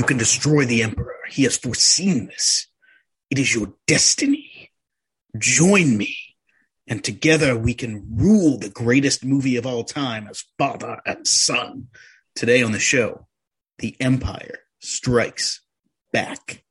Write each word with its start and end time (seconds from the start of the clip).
You 0.00 0.06
can 0.06 0.16
destroy 0.16 0.64
the 0.64 0.82
Emperor. 0.82 1.18
He 1.28 1.42
has 1.42 1.58
foreseen 1.58 2.28
this. 2.28 2.68
It 3.28 3.38
is 3.38 3.54
your 3.54 3.74
destiny. 3.86 4.70
Join 5.36 5.98
me, 5.98 6.16
and 6.86 7.04
together 7.04 7.54
we 7.54 7.74
can 7.74 8.06
rule 8.10 8.56
the 8.56 8.70
greatest 8.70 9.26
movie 9.26 9.56
of 9.56 9.66
all 9.66 9.84
time 9.84 10.26
as 10.26 10.46
father 10.56 11.02
and 11.04 11.26
son. 11.26 11.88
Today 12.34 12.62
on 12.62 12.72
the 12.72 12.78
show, 12.78 13.26
The 13.78 13.94
Empire 14.00 14.60
Strikes 14.78 15.60
Back. 16.14 16.64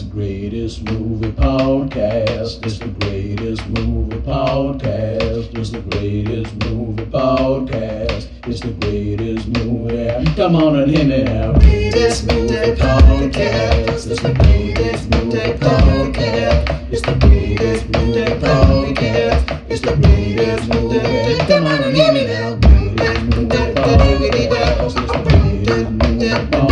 The 0.00 0.06
greatest 0.06 0.90
movie 0.90 1.30
podcast. 1.32 2.64
It's 2.64 2.78
the 2.78 2.88
greatest 3.00 3.68
movie 3.68 4.16
podcast. 4.16 5.58
It's 5.58 5.70
the 5.70 5.80
greatest 5.80 6.54
movie 6.64 7.04
podcast. 7.04 8.28
It's 8.46 8.60
the 8.60 8.70
greatest 8.80 9.48
movie. 9.48 10.34
Come 10.36 10.56
on 10.56 10.76
and 10.76 10.90
hear 10.90 11.04
me 11.04 11.24
now. 11.24 11.52
Greatest 11.52 12.24
movie 12.32 12.54
podcast. 12.80 14.10
It's 14.10 14.22
the 14.22 14.32
greatest 14.32 15.10
movie 15.10 15.52
podcast. 15.58 16.90
It's 16.90 17.02
the 17.02 17.14
greatest 17.16 17.84
movie 17.90 18.24
podcast. 18.40 19.70
It's 19.70 19.80
the 19.82 19.96
greatest 19.96 20.68
movie. 20.72 21.36
Come 21.46 21.66
on 21.66 21.82
and 21.82 21.94
hear 21.94 22.12
me 22.14 22.24
now. 22.24 22.54
Greatest 22.54 23.22
movie 23.36 23.48
podcast. 23.74 24.80
It's 24.82 24.94
the 24.94 25.18
greatest 25.28 25.90
movie 25.90 26.19
podcast. 26.30 26.70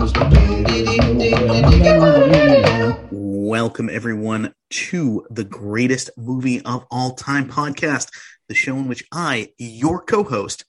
It's 0.00 0.12
the 0.12 0.24
greatest 0.30 1.02
movie 1.12 1.30
podcast. 1.30 3.10
Welcome, 3.10 3.88
everyone, 3.90 4.54
to 4.70 5.26
the 5.30 5.44
greatest 5.44 6.10
movie 6.16 6.60
of 6.62 6.84
all 6.90 7.14
time 7.14 7.48
podcast, 7.48 8.10
the 8.48 8.54
show 8.54 8.76
in 8.76 8.88
which 8.88 9.04
I, 9.12 9.52
your 9.58 10.02
co 10.02 10.24
host, 10.24 10.64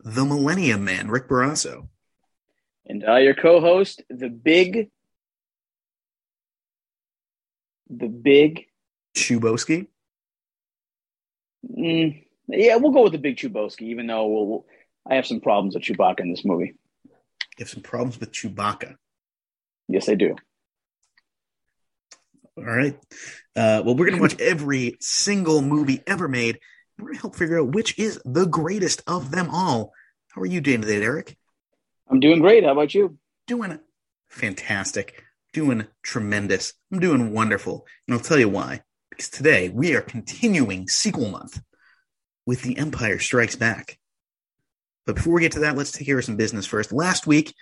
the 0.00 0.24
Millennium 0.24 0.84
Man, 0.84 1.08
Rick 1.08 1.28
Barrasso, 1.28 1.88
And 2.86 3.04
uh, 3.06 3.16
your 3.16 3.34
co-host, 3.34 4.02
the 4.10 4.28
big, 4.28 4.90
the 7.88 8.08
big, 8.08 8.66
Chubosky. 9.16 9.88
mm, 11.76 12.23
yeah, 12.48 12.76
we'll 12.76 12.92
go 12.92 13.02
with 13.02 13.12
the 13.12 13.18
big 13.18 13.36
Chubosky, 13.36 13.82
even 13.82 14.06
though 14.06 14.26
we'll, 14.26 14.46
we'll, 14.46 14.66
I 15.08 15.16
have 15.16 15.26
some 15.26 15.40
problems 15.40 15.74
with 15.74 15.84
Chewbacca 15.84 16.20
in 16.20 16.30
this 16.30 16.44
movie. 16.44 16.74
You 17.04 17.10
have 17.60 17.68
some 17.68 17.82
problems 17.82 18.18
with 18.18 18.32
Chewbacca. 18.32 18.96
Yes, 19.88 20.08
I 20.08 20.14
do. 20.14 20.36
All 22.56 22.64
right. 22.64 22.96
Uh, 23.56 23.82
well, 23.84 23.96
we're 23.96 24.06
going 24.06 24.16
to 24.16 24.20
watch 24.20 24.40
every 24.40 24.96
single 25.00 25.60
movie 25.60 26.02
ever 26.06 26.28
made. 26.28 26.58
We're 26.98 27.06
going 27.06 27.14
to 27.16 27.20
help 27.20 27.36
figure 27.36 27.60
out 27.60 27.72
which 27.72 27.98
is 27.98 28.20
the 28.24 28.46
greatest 28.46 29.02
of 29.06 29.30
them 29.30 29.48
all. 29.50 29.92
How 30.28 30.40
are 30.42 30.46
you 30.46 30.60
doing 30.60 30.80
today, 30.80 31.02
Eric? 31.02 31.36
I'm 32.08 32.20
doing 32.20 32.40
great. 32.40 32.64
How 32.64 32.72
about 32.72 32.94
you? 32.94 33.18
Doing 33.46 33.78
fantastic. 34.28 35.22
Doing 35.52 35.86
tremendous. 36.02 36.74
I'm 36.92 37.00
doing 37.00 37.32
wonderful. 37.32 37.86
And 38.06 38.14
I'll 38.14 38.22
tell 38.22 38.38
you 38.38 38.48
why. 38.48 38.82
Because 39.10 39.28
today 39.28 39.68
we 39.68 39.94
are 39.94 40.00
continuing 40.00 40.88
sequel 40.88 41.30
month 41.30 41.60
with 42.46 42.62
The 42.62 42.76
Empire 42.78 43.18
Strikes 43.18 43.56
Back. 43.56 43.98
But 45.06 45.16
before 45.16 45.34
we 45.34 45.42
get 45.42 45.52
to 45.52 45.60
that, 45.60 45.76
let's 45.76 45.92
take 45.92 46.06
care 46.06 46.18
of 46.18 46.24
some 46.24 46.36
business 46.36 46.66
first. 46.66 46.92
Last 46.92 47.26
week, 47.26 47.54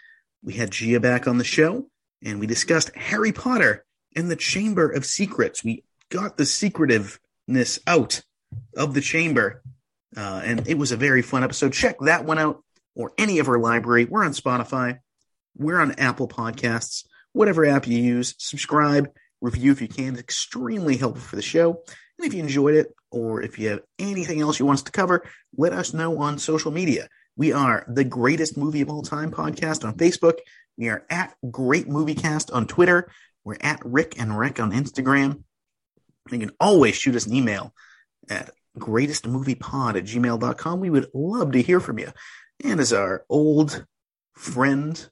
we 0.42 0.54
had 0.54 0.70
Gia 0.70 1.00
back 1.00 1.26
on 1.26 1.38
the 1.38 1.44
show, 1.44 1.86
and 2.24 2.40
we 2.40 2.46
discussed 2.46 2.94
Harry 2.94 3.32
Potter 3.32 3.84
and 4.14 4.30
the 4.30 4.36
Chamber 4.36 4.88
of 4.90 5.06
Secrets. 5.06 5.64
We 5.64 5.84
got 6.10 6.36
the 6.36 6.44
secretiveness 6.44 7.80
out 7.86 8.22
of 8.76 8.94
the 8.94 9.00
chamber, 9.00 9.62
uh, 10.16 10.42
and 10.44 10.68
it 10.68 10.78
was 10.78 10.92
a 10.92 10.96
very 10.96 11.22
fun 11.22 11.42
episode. 11.42 11.72
Check 11.72 11.96
that 12.00 12.24
one 12.24 12.38
out 12.38 12.62
or 12.94 13.12
any 13.18 13.38
of 13.38 13.48
our 13.48 13.58
library. 13.58 14.04
We're 14.04 14.24
on 14.24 14.32
Spotify, 14.32 14.98
we're 15.56 15.80
on 15.80 15.92
Apple 15.92 16.28
Podcasts, 16.28 17.04
whatever 17.32 17.64
app 17.64 17.86
you 17.86 17.98
use. 17.98 18.34
Subscribe, 18.38 19.10
review 19.40 19.72
if 19.72 19.80
you 19.80 19.88
can. 19.88 20.14
It's 20.14 20.20
extremely 20.20 20.96
helpful 20.96 21.22
for 21.22 21.36
the 21.36 21.42
show. 21.42 21.82
And 22.18 22.26
if 22.26 22.34
you 22.34 22.40
enjoyed 22.40 22.74
it, 22.74 22.94
or 23.12 23.42
if 23.42 23.58
you 23.58 23.68
have 23.68 23.82
anything 23.98 24.40
else 24.40 24.58
you 24.58 24.66
want 24.66 24.78
us 24.78 24.82
to 24.84 24.92
cover, 24.92 25.24
let 25.56 25.72
us 25.72 25.94
know 25.94 26.18
on 26.18 26.38
social 26.38 26.72
media. 26.72 27.08
We 27.36 27.52
are 27.52 27.84
the 27.88 28.04
greatest 28.04 28.56
movie 28.56 28.80
of 28.80 28.90
all 28.90 29.02
time 29.02 29.30
podcast 29.30 29.84
on 29.84 29.96
Facebook. 29.96 30.38
We 30.76 30.88
are 30.88 31.04
at 31.08 31.34
Great 31.50 31.88
Movie 31.88 32.14
Cast 32.14 32.50
on 32.50 32.66
Twitter. 32.66 33.10
We're 33.44 33.56
at 33.60 33.80
Rick 33.84 34.18
and 34.18 34.38
Rick 34.38 34.60
on 34.60 34.72
Instagram. 34.72 35.42
You 36.30 36.38
can 36.38 36.52
always 36.60 36.94
shoot 36.94 37.16
us 37.16 37.26
an 37.26 37.34
email 37.34 37.74
at 38.30 38.50
greatestmoviepod 38.78 39.96
at 39.96 40.04
gmail.com. 40.04 40.80
We 40.80 40.90
would 40.90 41.08
love 41.12 41.52
to 41.52 41.62
hear 41.62 41.80
from 41.80 41.98
you. 41.98 42.12
And 42.64 42.80
as 42.80 42.92
our 42.92 43.24
old 43.28 43.84
friend, 44.34 45.08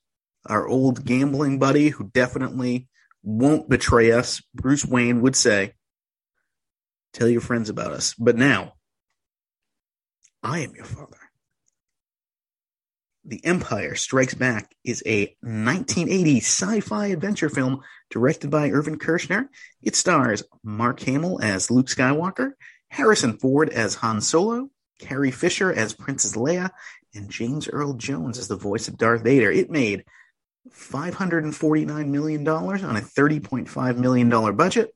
our 0.47 0.67
old 0.67 1.05
gambling 1.05 1.59
buddy 1.59 1.89
who 1.89 2.09
definitely 2.09 2.89
won't 3.23 3.69
betray 3.69 4.13
us, 4.13 4.43
Bruce 4.55 4.85
Wayne 4.85 5.21
would 5.23 5.37
say, 5.37 5.75
tell 7.13 7.29
your 7.29 7.41
friends 7.41 7.69
about 7.69 7.93
us. 7.93 8.15
But 8.15 8.37
now, 8.37 8.75
I 10.43 10.61
am 10.61 10.75
your 10.75 10.85
father. 10.85 11.17
The 13.25 13.45
Empire 13.45 13.95
Strikes 13.95 14.35
Back 14.35 14.75
is 14.83 15.03
a 15.05 15.37
1980 15.43 16.39
sci-fi 16.39 17.09
adventure 17.09 17.51
film 17.51 17.83
directed 18.09 18.51
by 18.51 18.71
Irvin 18.71 18.99
Kershner. 18.99 19.49
It 19.83 19.95
stars 19.95 20.43
Mark 20.65 21.01
Hamill 21.01 21.39
as 21.43 21.71
Luke 21.71 21.87
Skywalker, 21.87 22.53
Harrison 22.89 23.37
Ford 23.39 23.69
as 23.69 23.97
Han 23.97 24.21
Solo, 24.23 24.71
Carrie 24.99 25.31
Fisher 25.31 25.73
as 25.73 25.93
Princess 25.93 26.35
Leia, 26.35 26.71
and 27.15 27.31
James 27.31 27.69
Earl 27.69 27.95
Jones 27.95 28.39
as 28.39 28.49
the 28.49 28.57
voice 28.57 28.89
of 28.89 28.97
Darth 28.97 29.23
Vader. 29.23 29.51
It 29.51 29.71
made 29.71 30.05
$549 30.71 32.07
million 32.09 32.47
on 32.49 32.97
a 32.97 33.01
$30.5 33.01 33.97
million 33.97 34.57
budget. 34.57 34.95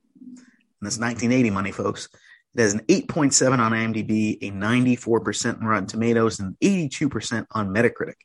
And 0.85 0.93
that's 0.93 0.99
1980 0.99 1.49
money, 1.49 1.73
folks. 1.73 2.11
It 2.55 2.61
has 2.61 2.75
an 2.75 2.81
8.7 2.81 3.59
on 3.59 3.73
IMDb, 3.73 4.37
a 4.43 4.51
94% 4.51 5.63
on 5.63 5.65
Rotten 5.67 5.87
Tomatoes, 5.87 6.41
and 6.41 6.59
82% 6.61 7.47
on 7.53 7.71
Metacritic. 7.71 8.17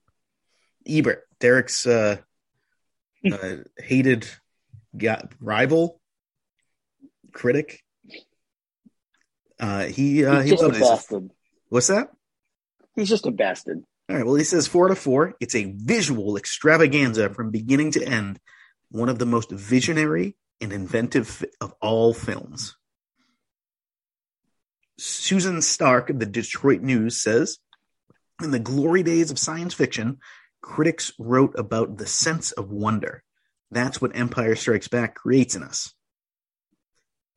Ebert, 0.86 1.24
Derek's 1.40 1.88
uh, 1.88 2.18
uh, 3.32 3.56
hated 3.78 4.28
rival 5.40 6.02
critic. 7.32 7.82
Uh, 9.58 9.86
he 9.86 10.26
uh, 10.26 10.42
He's 10.42 10.44
he 10.44 10.50
just 10.52 10.64
a 10.64 10.66
loved 10.68 10.76
it. 10.76 10.82
bastard. 10.82 11.32
What's 11.70 11.88
that? 11.88 12.10
He's 12.94 13.08
just 13.08 13.26
a 13.26 13.32
bastard. 13.32 13.84
All 14.10 14.18
right. 14.18 14.26
Well, 14.26 14.36
he 14.36 14.44
says 14.44 14.68
four 14.68 14.88
out 14.88 14.92
of 14.92 15.00
four. 15.00 15.36
It's 15.40 15.56
a 15.56 15.74
visual 15.78 16.36
extravaganza 16.36 17.30
from 17.34 17.52
beginning 17.52 17.92
to 17.92 18.04
end. 18.04 18.38
One 18.92 19.08
of 19.08 19.18
the 19.18 19.26
most 19.26 19.50
visionary 19.50 20.36
and 20.62 20.74
inventive 20.74 21.46
of 21.62 21.74
all 21.82 22.14
films. 22.14 22.76
Susan 24.98 25.62
Stark 25.62 26.10
of 26.10 26.20
the 26.20 26.26
Detroit 26.26 26.82
News 26.82 27.22
says, 27.22 27.60
in 28.42 28.52
the 28.52 28.60
glory 28.60 29.04
days 29.04 29.32
of 29.32 29.40
science 29.40 29.74
fiction, 29.74 30.18
critics 30.62 31.12
wrote 31.18 31.58
about 31.58 31.98
the 31.98 32.08
sense 32.08 32.52
of 32.52 32.70
wonder. 32.70 33.24
That's 33.72 34.02
what 34.02 34.16
Empire 34.16 34.56
Strikes 34.56 34.88
Back 34.88 35.16
creates 35.16 35.56
in 35.56 35.64
us. 35.64 35.94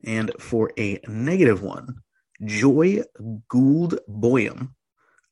And 0.05 0.33
for 0.41 0.73
a 0.79 1.01
negative 1.07 1.63
one, 1.63 1.99
Joy 2.45 3.03
Gould 3.49 4.01
Boyum 4.09 4.71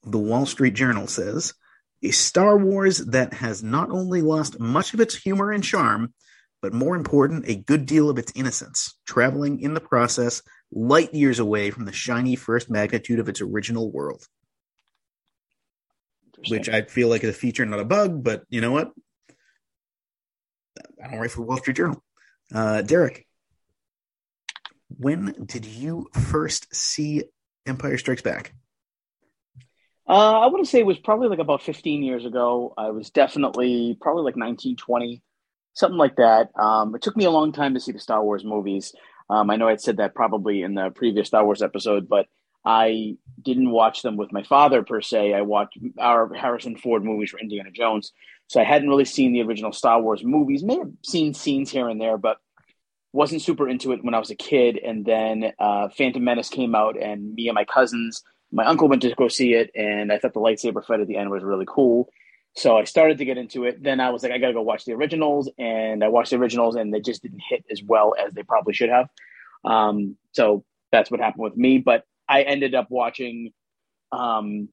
of 0.05 0.13
the 0.13 0.19
Wall 0.19 0.47
Street 0.47 0.75
Journal 0.75 1.09
says, 1.09 1.55
a 2.03 2.13
Star 2.13 2.57
Wars 2.57 2.99
that 2.99 3.35
has 3.35 3.63
not 3.63 3.91
only 3.91 4.23
lost 4.23 4.61
much 4.61 4.95
of 4.95 5.01
its 5.01 5.15
humor 5.15 5.51
and 5.51 5.65
charm, 5.65 6.15
but 6.63 6.73
more 6.73 6.97
important, 6.97 7.49
a 7.49 7.57
good 7.57 7.87
deal 7.87 8.11
of 8.11 8.19
its 8.19 8.33
innocence, 8.35 8.99
traveling 9.07 9.61
in 9.61 9.75
the 9.75 9.81
process 9.81 10.43
light 10.73 11.13
years 11.15 11.39
away 11.39 11.71
from 11.71 11.85
the 11.85 11.93
shiny 11.93 12.37
first 12.37 12.71
magnitude 12.71 13.19
of 13.19 13.29
its 13.29 13.41
original 13.41 13.91
world. 13.91 14.25
Which 16.49 16.69
I 16.69 16.83
feel 16.83 17.09
like 17.09 17.23
is 17.25 17.31
a 17.31 17.35
feature, 17.35 17.67
not 17.67 17.81
a 17.81 17.85
bug, 17.85 18.23
but 18.23 18.45
you 18.49 18.61
know 18.61 18.73
what? 18.73 18.93
I 21.03 21.11
don't 21.11 21.21
write 21.21 21.31
for 21.31 21.43
Wall 21.43 21.59
Street 21.59 21.77
Journal. 21.77 22.03
Uh, 22.55 22.83
Derek, 22.83 23.27
when 24.89 25.35
did 25.47 25.67
you 25.67 26.09
first 26.13 26.75
see 26.75 27.25
Empire 27.67 27.99
Strikes 27.99 28.23
Back? 28.23 28.55
Uh, 30.09 30.41
I 30.41 30.47
want 30.47 30.65
to 30.65 30.71
say 30.71 30.81
it 30.81 30.87
was 30.87 30.99
probably 30.99 31.29
like 31.29 31.39
about 31.39 31.63
15 31.63 32.03
years 32.03 32.25
ago. 32.25 32.75
I 32.77 32.91
was 32.91 33.11
definitely 33.11 33.97
probably 34.01 34.25
like 34.25 34.35
1920, 34.35 35.23
something 35.75 35.99
like 35.99 36.17
that. 36.17 36.51
Um, 36.59 36.95
it 36.95 37.03
took 37.03 37.17
me 37.17 37.25
a 37.25 37.31
long 37.31 37.53
time 37.53 37.75
to 37.75 37.81
see 37.81 37.93
the 37.93 37.99
Star 37.99 38.23
Wars 38.23 38.45
movies. 38.45 38.93
Um, 39.29 39.51
I 39.51 39.57
know 39.57 39.69
I'd 39.69 39.81
said 39.81 39.99
that 39.99 40.15
probably 40.15 40.63
in 40.63 40.75
the 40.75 40.91
previous 40.91 41.29
Star 41.29 41.45
Wars 41.45 41.63
episode, 41.63 42.09
but 42.09 42.27
I 42.65 43.17
didn't 43.43 43.71
watch 43.71 44.03
them 44.03 44.17
with 44.17 44.33
my 44.33 44.43
father 44.43 44.83
per 44.83 45.01
se. 45.01 45.33
I 45.33 45.43
watched 45.43 45.79
our 45.99 46.33
Harrison 46.35 46.77
Ford 46.77 47.05
movies 47.05 47.31
for 47.31 47.39
Indiana 47.39 47.71
Jones. 47.71 48.13
So 48.49 48.61
I 48.61 48.65
hadn't 48.65 48.89
really 48.89 49.05
seen 49.05 49.33
the 49.33 49.43
original 49.43 49.73
Star 49.73 50.03
Wars 50.03 50.25
movies. 50.25 50.65
May 50.65 50.79
have 50.79 50.91
seen 51.05 51.33
scenes 51.33 51.71
here 51.71 51.89
and 51.89 52.01
there, 52.01 52.19
but 52.19 52.39
wasn't 53.13 53.43
super 53.43 53.69
into 53.69 53.93
it 53.93 54.05
when 54.05 54.15
I 54.15 54.19
was 54.19 54.31
a 54.31 54.35
kid. 54.35 54.79
And 54.79 55.05
then 55.05 55.53
uh, 55.59 55.89
Phantom 55.97 56.23
Menace 56.23 56.49
came 56.49 56.75
out, 56.75 57.01
and 57.01 57.35
me 57.35 57.49
and 57.49 57.55
my 57.55 57.65
cousins 57.65 58.23
my 58.53 58.67
uncle 58.67 58.89
went 58.89 59.03
to 59.03 59.15
go 59.15 59.29
see 59.29 59.55
it, 59.55 59.71
and 59.75 60.13
I 60.13 60.19
thought 60.19 60.35
the 60.35 60.41
lightsaber 60.41 60.85
fight 60.85 61.01
at 61.01 61.07
the 61.07 61.17
end 61.17 61.31
was 61.31 61.43
really 61.43 61.67
cool. 61.69 62.09
So 62.57 62.77
I 62.77 62.85
started 62.85 63.19
to 63.19 63.25
get 63.25 63.39
into 63.39 63.65
it. 63.65 63.83
Then 63.83 64.01
I 64.01 64.11
was 64.11 64.23
like, 64.23 64.33
I 64.33 64.39
got 64.39 64.49
to 64.49 64.53
go 64.53 64.63
watch 64.63 64.85
the 64.85 64.93
originals, 64.93 65.51
and 65.59 66.03
I 66.03 66.09
watched 66.09 66.31
the 66.31 66.37
originals, 66.37 66.77
and 66.77 66.93
they 66.93 67.01
just 67.01 67.23
didn't 67.23 67.43
hit 67.49 67.65
as 67.71 67.83
well 67.83 68.15
as 68.19 68.33
they 68.33 68.43
probably 68.43 68.75
should 68.75 68.91
have. 68.91 69.09
Um, 69.65 70.17
so 70.33 70.65
that's 70.91 71.11
what 71.11 71.21
happened 71.21 71.45
with 71.45 71.57
me. 71.57 71.79
But 71.79 72.05
I 72.29 72.43
ended 72.43 72.75
up 72.75 72.89
watching. 72.91 73.53
Um, 74.13 74.69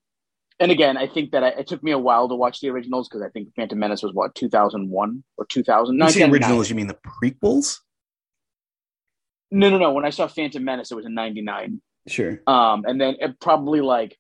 and 0.60 0.72
again, 0.72 0.98
I 0.98 1.08
think 1.08 1.32
that 1.32 1.44
I, 1.44 1.50
it 1.50 1.68
took 1.68 1.84
me 1.84 1.92
a 1.92 2.00
while 2.00 2.28
to 2.28 2.36
watch 2.36 2.62
the 2.62 2.70
originals 2.70 3.08
because 3.08 3.22
I 3.22 3.30
think 3.30 3.54
Phantom 3.56 3.78
Menace 3.78 4.02
was 4.02 4.12
what 4.14 4.34
2001 4.34 5.24
or 5.38 5.46
2000. 5.46 5.96
You 5.96 6.10
say 6.10 6.24
originals, 6.24 6.70
you 6.70 6.76
mean 6.76 6.88
the 6.88 6.96
prequels? 6.96 7.80
No, 9.52 9.70
no, 9.70 9.78
no. 9.78 9.94
When 9.94 10.04
I 10.04 10.10
saw 10.10 10.28
Phantom 10.28 10.64
Menace, 10.64 10.92
it 10.92 10.96
was 10.96 11.06
in 11.06 11.14
'99. 11.14 11.82
Sure. 12.08 12.42
Um, 12.48 12.86
and 12.86 13.00
then 13.00 13.18
it 13.20 13.40
probably 13.40 13.82
like 13.82 14.18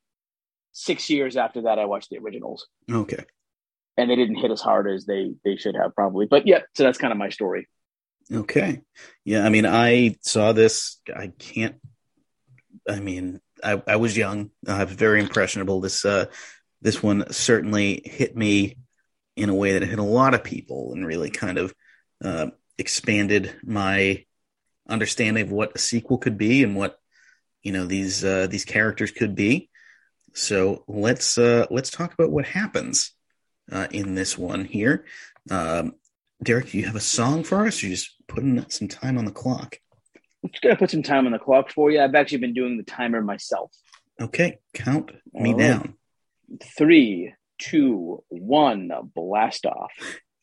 six 0.73 1.09
years 1.09 1.37
after 1.37 1.63
that, 1.63 1.79
I 1.79 1.85
watched 1.85 2.11
the 2.11 2.19
originals. 2.19 2.67
Okay. 2.89 3.25
And 3.97 4.09
they 4.09 4.15
didn't 4.15 4.35
hit 4.35 4.51
as 4.51 4.61
hard 4.61 4.89
as 4.89 5.05
they 5.05 5.33
they 5.43 5.57
should 5.57 5.75
have 5.75 5.95
probably. 5.95 6.27
But 6.27 6.45
yeah, 6.45 6.61
so 6.75 6.83
that's 6.83 6.99
kind 6.99 7.11
of 7.11 7.17
my 7.17 7.29
story. 7.29 7.67
Okay. 8.31 8.81
Yeah, 9.23 9.45
I 9.45 9.49
mean, 9.49 9.65
I 9.65 10.15
saw 10.21 10.51
this. 10.53 10.99
I 11.15 11.27
can't. 11.39 11.75
I 12.87 12.99
mean, 12.99 13.39
I, 13.63 13.81
I 13.87 13.95
was 13.97 14.17
young. 14.17 14.51
I 14.67 14.83
was 14.83 14.93
very 14.93 15.21
impressionable. 15.21 15.81
This 15.81 16.05
uh, 16.05 16.25
this 16.81 17.01
one 17.01 17.31
certainly 17.31 18.01
hit 18.05 18.35
me 18.35 18.77
in 19.35 19.49
a 19.49 19.55
way 19.55 19.73
that 19.73 19.83
it 19.83 19.89
hit 19.89 19.99
a 19.99 20.03
lot 20.03 20.33
of 20.33 20.43
people, 20.43 20.93
and 20.93 21.05
really 21.05 21.29
kind 21.29 21.57
of 21.57 21.73
uh, 22.23 22.47
expanded 22.77 23.55
my 23.63 24.25
understanding 24.89 25.43
of 25.43 25.51
what 25.51 25.75
a 25.75 25.79
sequel 25.79 26.17
could 26.17 26.37
be 26.37 26.63
and 26.63 26.75
what 26.75 26.97
you 27.63 27.71
know 27.71 27.85
these 27.85 28.23
uh, 28.23 28.47
these 28.47 28.65
characters 28.65 29.11
could 29.11 29.35
be. 29.35 29.69
So 30.33 30.83
let's 30.87 31.37
uh, 31.37 31.65
let's 31.71 31.89
talk 31.89 32.13
about 32.13 32.31
what 32.31 32.45
happens 32.45 33.13
uh, 33.71 33.87
in 33.91 34.15
this 34.15 34.37
one 34.37 34.65
here. 34.65 35.05
Um, 35.49 35.93
Derek, 36.43 36.71
do 36.71 36.77
you 36.77 36.85
have 36.85 36.95
a 36.95 37.01
song 37.01 37.43
for 37.43 37.65
us? 37.65 37.81
Or 37.81 37.87
you 37.87 37.95
just 37.95 38.15
putting 38.27 38.63
some 38.69 38.87
time 38.87 39.17
on 39.17 39.25
the 39.25 39.31
clock. 39.31 39.79
I'm 40.43 40.51
just 40.51 40.61
gonna 40.61 40.75
put 40.75 40.91
some 40.91 41.03
time 41.03 41.25
on 41.25 41.31
the 41.31 41.39
clock 41.39 41.71
for 41.71 41.89
you. 41.91 42.01
I've 42.01 42.15
actually 42.15 42.39
been 42.39 42.53
doing 42.53 42.77
the 42.77 42.83
timer 42.83 43.21
myself. 43.21 43.71
Okay, 44.19 44.59
count 44.73 45.11
me 45.33 45.51
right. 45.51 45.59
down. 45.59 45.95
Three, 46.77 47.33
two, 47.59 48.23
one, 48.29 48.91
blast 49.15 49.65
off. 49.65 49.91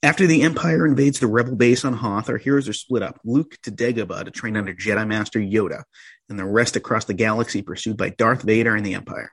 After 0.03 0.27
the 0.27 0.43
Empire 0.43 0.87
invades 0.87 1.19
the 1.19 1.27
Rebel 1.27 1.57
base 1.57 1.85
on 1.85 1.95
Hoth, 1.95 2.29
our 2.29 2.37
heroes 2.37 2.69
are 2.69 2.75
split 2.75 3.03
up. 3.03 3.19
Luke 3.25 3.57
to 3.63 3.71
Dagobah 3.71 4.27
to 4.27 4.31
train 4.31 4.57
under 4.57 4.75
Jedi 4.75 5.07
Master 5.07 5.41
Yoda, 5.41 5.85
and 6.29 6.39
the 6.39 6.45
rest 6.45 6.77
across 6.77 7.07
the 7.07 7.15
galaxy 7.15 7.63
pursued 7.63 7.97
by 7.97 8.11
Darth 8.11 8.43
Vader 8.43 8.75
and 8.75 8.85
the 8.85 8.95
Empire. 8.95 9.33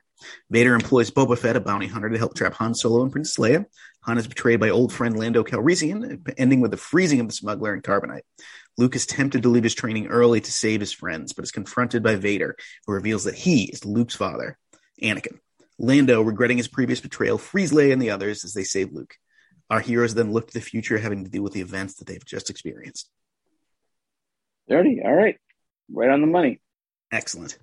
Vader 0.50 0.74
employs 0.74 1.10
Boba 1.10 1.38
Fett, 1.38 1.56
a 1.56 1.60
bounty 1.60 1.86
hunter, 1.86 2.08
to 2.08 2.18
help 2.18 2.34
trap 2.34 2.54
Han 2.54 2.74
Solo 2.74 3.02
and 3.02 3.12
Princess 3.12 3.36
Leia. 3.36 3.66
Han 4.02 4.18
is 4.18 4.26
betrayed 4.26 4.60
by 4.60 4.70
old 4.70 4.92
friend 4.92 5.16
Lando 5.16 5.44
Calrissian, 5.44 6.28
ending 6.36 6.60
with 6.60 6.70
the 6.70 6.76
freezing 6.76 7.20
of 7.20 7.28
the 7.28 7.32
smuggler 7.32 7.72
and 7.72 7.82
carbonite. 7.82 8.22
Luke 8.78 8.96
is 8.96 9.06
tempted 9.06 9.42
to 9.42 9.48
leave 9.48 9.64
his 9.64 9.74
training 9.74 10.08
early 10.08 10.40
to 10.40 10.52
save 10.52 10.80
his 10.80 10.92
friends, 10.92 11.32
but 11.32 11.44
is 11.44 11.52
confronted 11.52 12.02
by 12.02 12.16
Vader, 12.16 12.56
who 12.86 12.92
reveals 12.92 13.24
that 13.24 13.34
he 13.34 13.64
is 13.64 13.84
Luke's 13.84 14.16
father, 14.16 14.58
Anakin. 15.02 15.38
Lando, 15.78 16.22
regretting 16.22 16.58
his 16.58 16.68
previous 16.68 17.00
betrayal, 17.00 17.38
frees 17.38 17.72
Leia 17.72 17.92
and 17.92 18.00
the 18.00 18.10
others 18.10 18.44
as 18.44 18.54
they 18.54 18.64
save 18.64 18.92
Luke. 18.92 19.16
Our 19.70 19.80
heroes 19.80 20.14
then 20.14 20.32
look 20.32 20.48
to 20.48 20.54
the 20.54 20.60
future, 20.60 20.98
having 20.98 21.24
to 21.24 21.30
deal 21.30 21.42
with 21.42 21.54
the 21.54 21.60
events 21.60 21.94
that 21.94 22.06
they've 22.06 22.24
just 22.24 22.50
experienced. 22.50 23.10
Thirty. 24.68 25.00
All 25.04 25.14
right. 25.14 25.38
Right 25.92 26.10
on 26.10 26.20
the 26.20 26.26
money. 26.26 26.60
Excellent. 27.10 27.58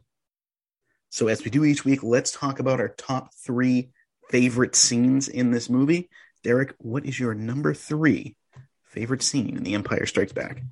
So, 1.09 1.27
as 1.27 1.43
we 1.43 1.51
do 1.51 1.65
each 1.65 1.85
week, 1.85 2.03
let's 2.03 2.31
talk 2.31 2.59
about 2.59 2.79
our 2.79 2.89
top 2.89 3.33
three 3.33 3.89
favorite 4.29 4.75
scenes 4.75 5.27
in 5.27 5.51
this 5.51 5.69
movie. 5.69 6.09
Derek, 6.43 6.75
what 6.77 7.05
is 7.05 7.19
your 7.19 7.33
number 7.33 7.73
three 7.73 8.35
favorite 8.83 9.23
scene 9.23 9.57
in 9.57 9.63
The 9.63 9.73
Empire 9.73 10.05
Strikes 10.05 10.33
Back? 10.33 10.63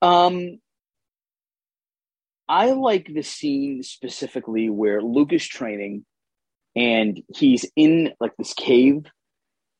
Um, 0.00 0.58
I 2.48 2.70
like 2.70 3.12
the 3.12 3.22
scene 3.22 3.82
specifically 3.82 4.70
where 4.70 5.02
Luke 5.02 5.32
is 5.32 5.46
training 5.46 6.06
and 6.74 7.20
he's 7.36 7.66
in 7.76 8.12
like 8.20 8.32
this 8.38 8.54
cave 8.54 9.04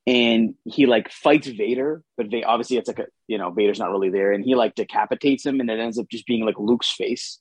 and 0.06 0.54
he 0.64 0.86
like 0.86 1.10
fights 1.10 1.48
Vader, 1.48 2.02
but 2.16 2.30
they 2.30 2.42
obviously 2.42 2.76
it's 2.76 2.88
like 2.88 2.98
a 2.98 3.06
you 3.26 3.38
know, 3.38 3.50
Vader's 3.50 3.78
not 3.78 3.90
really 3.90 4.10
there, 4.10 4.32
and 4.32 4.42
he 4.42 4.54
like 4.54 4.74
decapitates 4.74 5.44
him 5.44 5.60
and 5.60 5.70
it 5.70 5.78
ends 5.78 5.98
up 5.98 6.08
just 6.10 6.26
being 6.26 6.44
like 6.44 6.58
Luke's 6.58 6.90
face. 6.90 7.40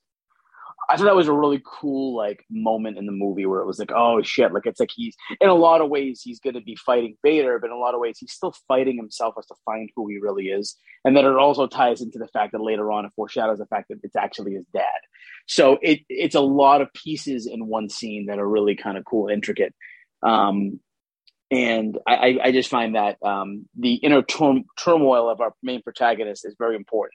I 0.90 0.96
thought 0.96 1.06
that 1.06 1.16
was 1.16 1.28
a 1.28 1.34
really 1.34 1.62
cool 1.66 2.16
like 2.16 2.46
moment 2.50 2.98
in 2.98 3.06
the 3.06 3.12
movie 3.12 3.46
where 3.46 3.60
it 3.60 3.66
was 3.68 3.80
like, 3.80 3.92
oh 3.94 4.22
shit, 4.22 4.54
like 4.54 4.66
it's 4.66 4.80
like 4.80 4.92
he's 4.96 5.16
in 5.42 5.50
a 5.50 5.54
lot 5.54 5.82
of 5.82 5.90
ways 5.90 6.22
he's 6.24 6.40
gonna 6.40 6.62
be 6.62 6.76
fighting 6.78 7.16
Vader, 7.24 7.60
but 7.60 7.68
in 7.68 7.74
a 7.74 7.78
lot 7.80 7.94
of 7.94 8.00
ways 8.00 8.18
he's 8.20 8.32
still 8.32 8.54
fighting 8.68 8.96
himself 8.96 9.36
as 9.38 9.46
to 9.48 9.56
find 9.66 9.90
who 9.96 10.08
he 10.08 10.18
really 10.18 10.46
is. 10.48 10.78
And 11.04 11.16
then 11.16 11.26
it 11.26 11.36
also 11.36 11.68
ties 11.68 12.02
into 12.02 12.20
the 12.20 12.28
fact 12.30 12.54
that 12.54 12.62
later 12.62 12.92
on 12.92 13.06
it 13.06 13.12
foreshadows 13.16 13.60
the 13.60 13.66
fact 13.66 13.90
that 13.90 14.00
it's 14.04 14.16
actually 14.16 14.54
his 14.54 14.66
dad. 14.74 14.84
So 15.48 15.78
it 15.82 16.00
it's 16.10 16.36
a 16.36 16.42
lot 16.42 16.82
of 16.82 16.92
pieces 16.94 17.48
in 17.48 17.68
one 17.68 17.90
scene 17.90 18.28
that 18.28 18.40
are 18.40 18.48
really 18.48 18.76
kind 18.76 18.98
of 18.98 19.06
cool, 19.06 19.28
intricate. 19.28 19.74
Um, 20.24 20.80
and 21.50 21.98
I, 22.06 22.40
I- 22.44 22.52
just 22.52 22.70
find 22.70 22.96
that 22.96 23.18
um, 23.24 23.70
the 23.80 23.94
inner 23.96 24.22
turm- 24.22 24.66
turmoil 24.78 25.30
of 25.30 25.40
our 25.40 25.54
main 25.64 25.82
protagonist 25.82 26.46
is 26.46 26.56
very 26.60 26.76
important 26.76 27.14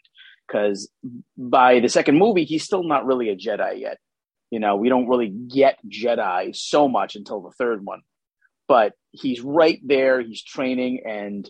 because 0.53 0.89
by 1.37 1.81
the 1.81 1.89
second 1.89 2.19
movie, 2.19 2.45
he's 2.45 2.65
still 2.65 2.83
not 2.83 3.07
really 3.07 3.31
a 3.31 3.37
Jedi 3.37 3.81
yet. 3.81 3.99
You 4.51 4.61
know, 4.61 4.77
we 4.77 4.89
don't 4.89 5.09
really 5.09 5.29
get 5.29 5.79
Jedi 5.89 6.55
so 6.55 6.89
much 6.89 7.17
until 7.17 7.41
the 7.41 7.53
third 7.53 7.85
one, 7.85 8.03
but 8.69 8.93
he's 9.13 9.41
right 9.41 9.81
there. 9.83 10.21
He's 10.21 10.43
training, 10.43 11.05
and 11.07 11.49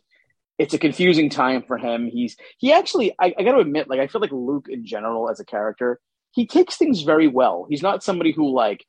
it's 0.58 0.75
a 0.75 0.78
confusing 0.78 1.31
time 1.31 1.64
for 1.66 1.78
him. 1.78 2.06
He's 2.06 2.37
he 2.58 2.72
actually, 2.72 3.12
I, 3.20 3.34
I 3.37 3.43
got 3.43 3.52
to 3.52 3.58
admit, 3.58 3.88
like 3.88 4.00
I 4.00 4.06
feel 4.06 4.20
like 4.20 4.32
Luke 4.32 4.66
in 4.69 4.87
general 4.87 5.28
as 5.28 5.40
a 5.40 5.44
character, 5.44 5.99
he 6.31 6.46
takes 6.46 6.76
things 6.76 7.02
very 7.02 7.26
well. 7.26 7.66
He's 7.69 7.82
not 7.82 8.04
somebody 8.04 8.32
who 8.32 8.54
like 8.54 8.84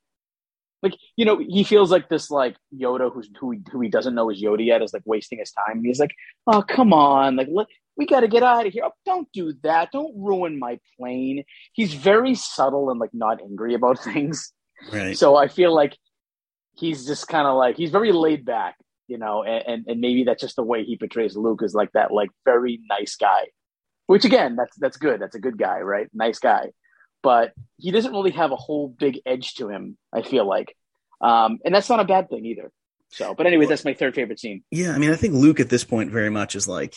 like 0.84 0.96
you 1.16 1.26
know 1.26 1.40
he 1.40 1.64
feels 1.64 1.90
like 1.90 2.10
this 2.10 2.30
like 2.30 2.56
Yoda 2.78 3.12
who's 3.12 3.30
who 3.40 3.52
he, 3.52 3.62
who 3.72 3.80
he 3.80 3.90
doesn't 3.90 4.14
know 4.14 4.30
is 4.30 4.44
Yoda 4.44 4.64
yet 4.64 4.84
is 4.84 4.94
like 4.94 5.04
wasting 5.06 5.40
his 5.40 5.52
time. 5.52 5.82
He's 5.84 6.00
like, 6.00 6.14
oh 6.46 6.62
come 6.62 6.94
on, 6.94 7.36
like 7.36 7.48
let, 7.52 7.68
we 7.96 8.06
got 8.06 8.22
to 8.22 8.28
get 8.28 8.44
out 8.44 8.66
of 8.66 8.74
here. 8.74 8.84
Oh, 8.86 8.92
don't 9.06 9.28
do 9.34 9.54
that. 9.64 9.92
Don't 9.92 10.14
ruin 10.16 10.60
my 10.60 10.80
plane. 10.98 11.44
He's 11.74 11.94
very 11.94 12.36
subtle 12.36 12.90
and 12.90 13.00
like 13.00 13.14
not 13.14 13.42
angry 13.42 13.74
about 13.74 14.00
things. 14.04 14.52
Right. 14.92 15.18
So 15.18 15.36
I 15.36 15.48
feel 15.48 15.74
like 15.74 15.98
he's 16.76 17.06
just 17.06 17.28
kind 17.28 17.48
of 17.48 17.56
like 17.56 17.78
he's 17.78 17.92
very 17.92 18.12
laid 18.12 18.46
back, 18.46 18.76
you 19.08 19.18
know, 19.18 19.44
and, 19.44 19.64
and 19.68 19.86
and 19.88 20.02
maybe 20.02 20.24
that's 20.24 20.42
just 20.42 20.56
the 20.56 20.64
way 20.64 20.84
he 20.84 20.98
portrays 20.98 21.36
Luke 21.36 21.62
is 21.64 21.74
like 21.74 21.92
that 21.94 22.12
like 22.12 22.30
very 22.46 22.80
nice 22.90 23.16
guy. 23.16 23.48
Which 24.08 24.26
again, 24.26 24.56
that's 24.56 24.76
that's 24.78 24.98
good. 24.98 25.22
That's 25.22 25.36
a 25.36 25.40
good 25.40 25.58
guy, 25.58 25.80
right? 25.80 26.08
Nice 26.14 26.40
guy. 26.40 26.72
But 27.22 27.54
he 27.78 27.92
doesn't 27.92 28.12
really 28.12 28.32
have 28.32 28.52
a 28.52 28.58
whole 28.58 28.90
big 28.90 29.22
edge 29.26 29.54
to 29.56 29.70
him, 29.70 29.98
I 30.12 30.24
feel 30.24 30.46
like. 30.46 30.76
Um, 31.22 31.60
and 31.64 31.74
that's 31.74 31.90
not 31.90 32.02
a 32.02 32.04
bad 32.04 32.30
thing 32.30 32.46
either. 32.46 32.70
So, 33.14 33.34
but 33.34 33.46
anyways, 33.46 33.70
that's 33.70 33.86
my 33.86 33.94
third 33.94 34.14
favorite 34.14 34.40
scene. 34.40 34.64
Yeah, 34.72 34.92
I 34.92 34.98
mean, 34.98 35.12
I 35.12 35.16
think 35.16 35.36
Luke 35.36 35.62
at 35.62 35.70
this 35.70 35.86
point 35.86 36.12
very 36.12 36.30
much 36.30 36.56
is 36.56 36.68
like, 36.68 36.96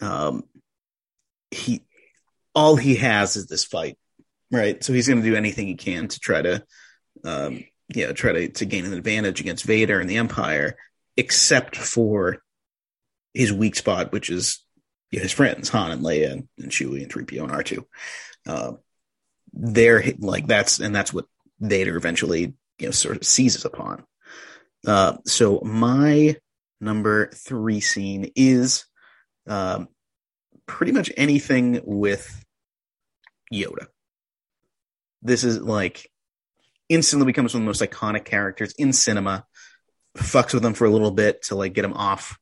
um, 0.00 0.44
he, 1.50 1.82
all 2.54 2.76
he 2.76 2.96
has 2.96 3.36
is 3.36 3.46
this 3.46 3.64
fight, 3.64 3.96
right? 4.50 4.82
So 4.82 4.92
he's 4.92 5.08
going 5.08 5.22
to 5.22 5.28
do 5.28 5.36
anything 5.36 5.66
he 5.66 5.74
can 5.74 6.08
to 6.08 6.20
try 6.20 6.42
to, 6.42 6.64
um, 7.24 7.64
you 7.94 8.06
know, 8.06 8.12
try 8.12 8.32
to 8.32 8.48
to 8.48 8.64
gain 8.64 8.84
an 8.84 8.94
advantage 8.94 9.40
against 9.40 9.64
Vader 9.64 10.00
and 10.00 10.08
the 10.08 10.18
Empire, 10.18 10.76
except 11.16 11.76
for 11.76 12.42
his 13.34 13.52
weak 13.52 13.76
spot, 13.76 14.12
which 14.12 14.30
is 14.30 14.64
yeah, 15.10 15.20
his 15.20 15.32
friends 15.32 15.68
Han 15.70 15.90
and 15.90 16.02
Leia 16.02 16.32
and, 16.32 16.48
and 16.58 16.70
Chewie 16.70 17.02
and 17.02 17.12
3PO 17.12 17.42
and 17.42 17.52
R2. 17.52 17.84
Uh, 18.46 18.72
they're 19.52 20.02
like 20.18 20.46
that's 20.46 20.80
and 20.80 20.94
that's 20.94 21.12
what 21.12 21.26
Vader 21.60 21.96
eventually 21.96 22.54
you 22.78 22.86
know 22.86 22.90
sort 22.90 23.16
of 23.16 23.24
seizes 23.24 23.64
upon. 23.64 24.04
Uh, 24.86 25.16
so 25.24 25.60
my 25.64 26.36
number 26.80 27.30
three 27.30 27.80
scene 27.80 28.30
is 28.36 28.84
um, 29.48 29.88
pretty 30.66 30.92
much 30.92 31.10
anything 31.16 31.80
with 31.84 32.44
Yoda. 33.52 33.86
This 35.22 35.42
is 35.42 35.60
like 35.60 36.08
instantly 36.88 37.26
becomes 37.26 37.54
one 37.54 37.62
of 37.62 37.64
the 37.64 37.68
most 37.68 37.82
iconic 37.82 38.24
characters 38.24 38.72
in 38.78 38.92
cinema. 38.92 39.44
Fucks 40.16 40.54
with 40.54 40.62
them 40.62 40.74
for 40.74 40.84
a 40.84 40.90
little 40.90 41.10
bit 41.10 41.42
to 41.44 41.54
like 41.54 41.72
get 41.72 41.84
him 41.84 41.94
off, 41.94 42.38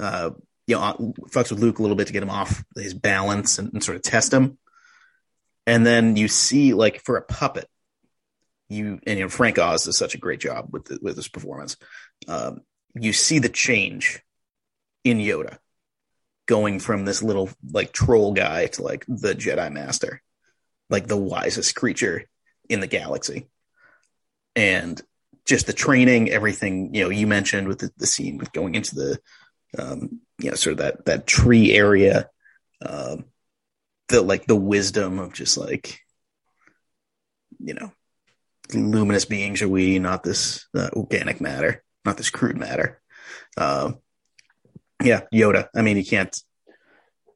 uh, 0.00 0.30
you 0.66 0.76
know, 0.76 1.14
fucks 1.30 1.50
with 1.50 1.60
Luke 1.60 1.78
a 1.78 1.82
little 1.82 1.96
bit 1.96 2.08
to 2.08 2.12
get 2.12 2.22
him 2.22 2.30
off 2.30 2.64
his 2.76 2.94
balance 2.94 3.58
and, 3.58 3.72
and 3.72 3.82
sort 3.82 3.96
of 3.96 4.02
test 4.02 4.32
him. 4.32 4.58
And 5.66 5.84
then 5.84 6.16
you 6.16 6.28
see 6.28 6.74
like 6.74 7.02
for 7.04 7.16
a 7.16 7.22
puppet, 7.22 7.68
you 8.68 9.00
and 9.06 9.18
you 9.18 9.24
know 9.24 9.28
Frank 9.28 9.58
Oz 9.58 9.84
does 9.84 9.96
such 9.96 10.14
a 10.14 10.18
great 10.18 10.40
job 10.40 10.68
with 10.72 10.86
the, 10.86 10.98
with 11.00 11.16
this 11.16 11.28
performance. 11.28 11.76
Um, 12.26 12.60
you 12.94 13.12
see 13.12 13.38
the 13.38 13.48
change 13.48 14.22
in 15.04 15.18
Yoda 15.18 15.58
going 16.48 16.80
from 16.80 17.04
this 17.04 17.22
little 17.22 17.50
like 17.70 17.92
troll 17.92 18.32
guy 18.32 18.66
to 18.66 18.82
like 18.82 19.04
the 19.06 19.34
Jedi 19.34 19.70
Master, 19.70 20.22
like 20.90 21.06
the 21.06 21.16
wisest 21.16 21.76
creature 21.76 22.24
in 22.68 22.80
the 22.80 22.88
galaxy. 22.88 23.46
and 24.56 25.00
just 25.46 25.66
the 25.66 25.72
training, 25.72 26.28
everything 26.30 26.94
you 26.94 27.04
know 27.04 27.10
you 27.10 27.26
mentioned 27.26 27.68
with 27.68 27.78
the, 27.78 27.90
the 27.96 28.06
scene 28.06 28.36
with 28.36 28.52
going 28.52 28.74
into 28.74 28.94
the 28.94 29.18
um, 29.78 30.20
you 30.38 30.50
know 30.50 30.56
sort 30.56 30.72
of 30.72 30.78
that 30.78 31.04
that 31.06 31.26
tree 31.26 31.72
area, 31.72 32.28
um, 32.84 33.24
the 34.08 34.20
like 34.20 34.46
the 34.46 34.56
wisdom 34.56 35.18
of 35.18 35.32
just 35.32 35.56
like 35.56 36.00
you 37.58 37.74
know 37.74 37.92
luminous 38.74 39.24
beings 39.24 39.62
are 39.62 39.68
we, 39.68 39.98
not 39.98 40.22
this 40.22 40.66
uh, 40.74 40.90
organic 40.92 41.40
matter, 41.40 41.82
not 42.04 42.18
this 42.18 42.30
crude 42.30 42.58
matter. 42.58 43.00
Um, 43.56 43.98
yeah, 45.02 45.22
Yoda. 45.32 45.68
I 45.74 45.82
mean, 45.82 45.96
you 45.96 46.04
can't 46.04 46.36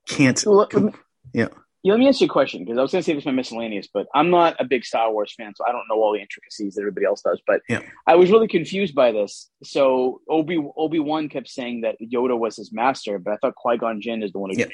can't. 0.08 0.42
Well, 0.46 0.56
let 0.56 0.74
me- 0.74 0.92
yeah. 1.32 1.48
Yeah, 1.84 1.94
let 1.94 1.98
me 1.98 2.06
ask 2.08 2.20
you 2.20 2.26
a 2.26 2.30
question 2.30 2.64
because 2.64 2.78
I 2.78 2.82
was 2.82 2.92
going 2.92 3.02
to 3.02 3.04
say 3.04 3.12
this 3.12 3.24
my 3.26 3.32
miscellaneous, 3.32 3.88
but 3.92 4.06
I'm 4.14 4.30
not 4.30 4.54
a 4.60 4.64
big 4.64 4.84
Star 4.84 5.12
Wars 5.12 5.34
fan, 5.36 5.52
so 5.56 5.64
I 5.68 5.72
don't 5.72 5.82
know 5.90 5.96
all 6.00 6.12
the 6.12 6.20
intricacies 6.20 6.74
that 6.76 6.82
everybody 6.82 7.06
else 7.06 7.22
does. 7.22 7.42
But 7.44 7.60
Yeah. 7.68 7.80
I 8.06 8.14
was 8.14 8.30
really 8.30 8.46
confused 8.46 8.94
by 8.94 9.10
this. 9.10 9.50
So 9.64 10.20
Obi 10.28 10.64
Obi 10.76 11.00
Wan 11.00 11.28
kept 11.28 11.48
saying 11.48 11.80
that 11.80 11.96
Yoda 12.00 12.38
was 12.38 12.54
his 12.56 12.72
master, 12.72 13.18
but 13.18 13.32
I 13.32 13.36
thought 13.38 13.56
Qui 13.56 13.78
Gon 13.78 14.00
Jinn 14.00 14.22
is 14.22 14.30
the 14.30 14.38
one 14.38 14.50
who. 14.50 14.58
Yeah. 14.60 14.66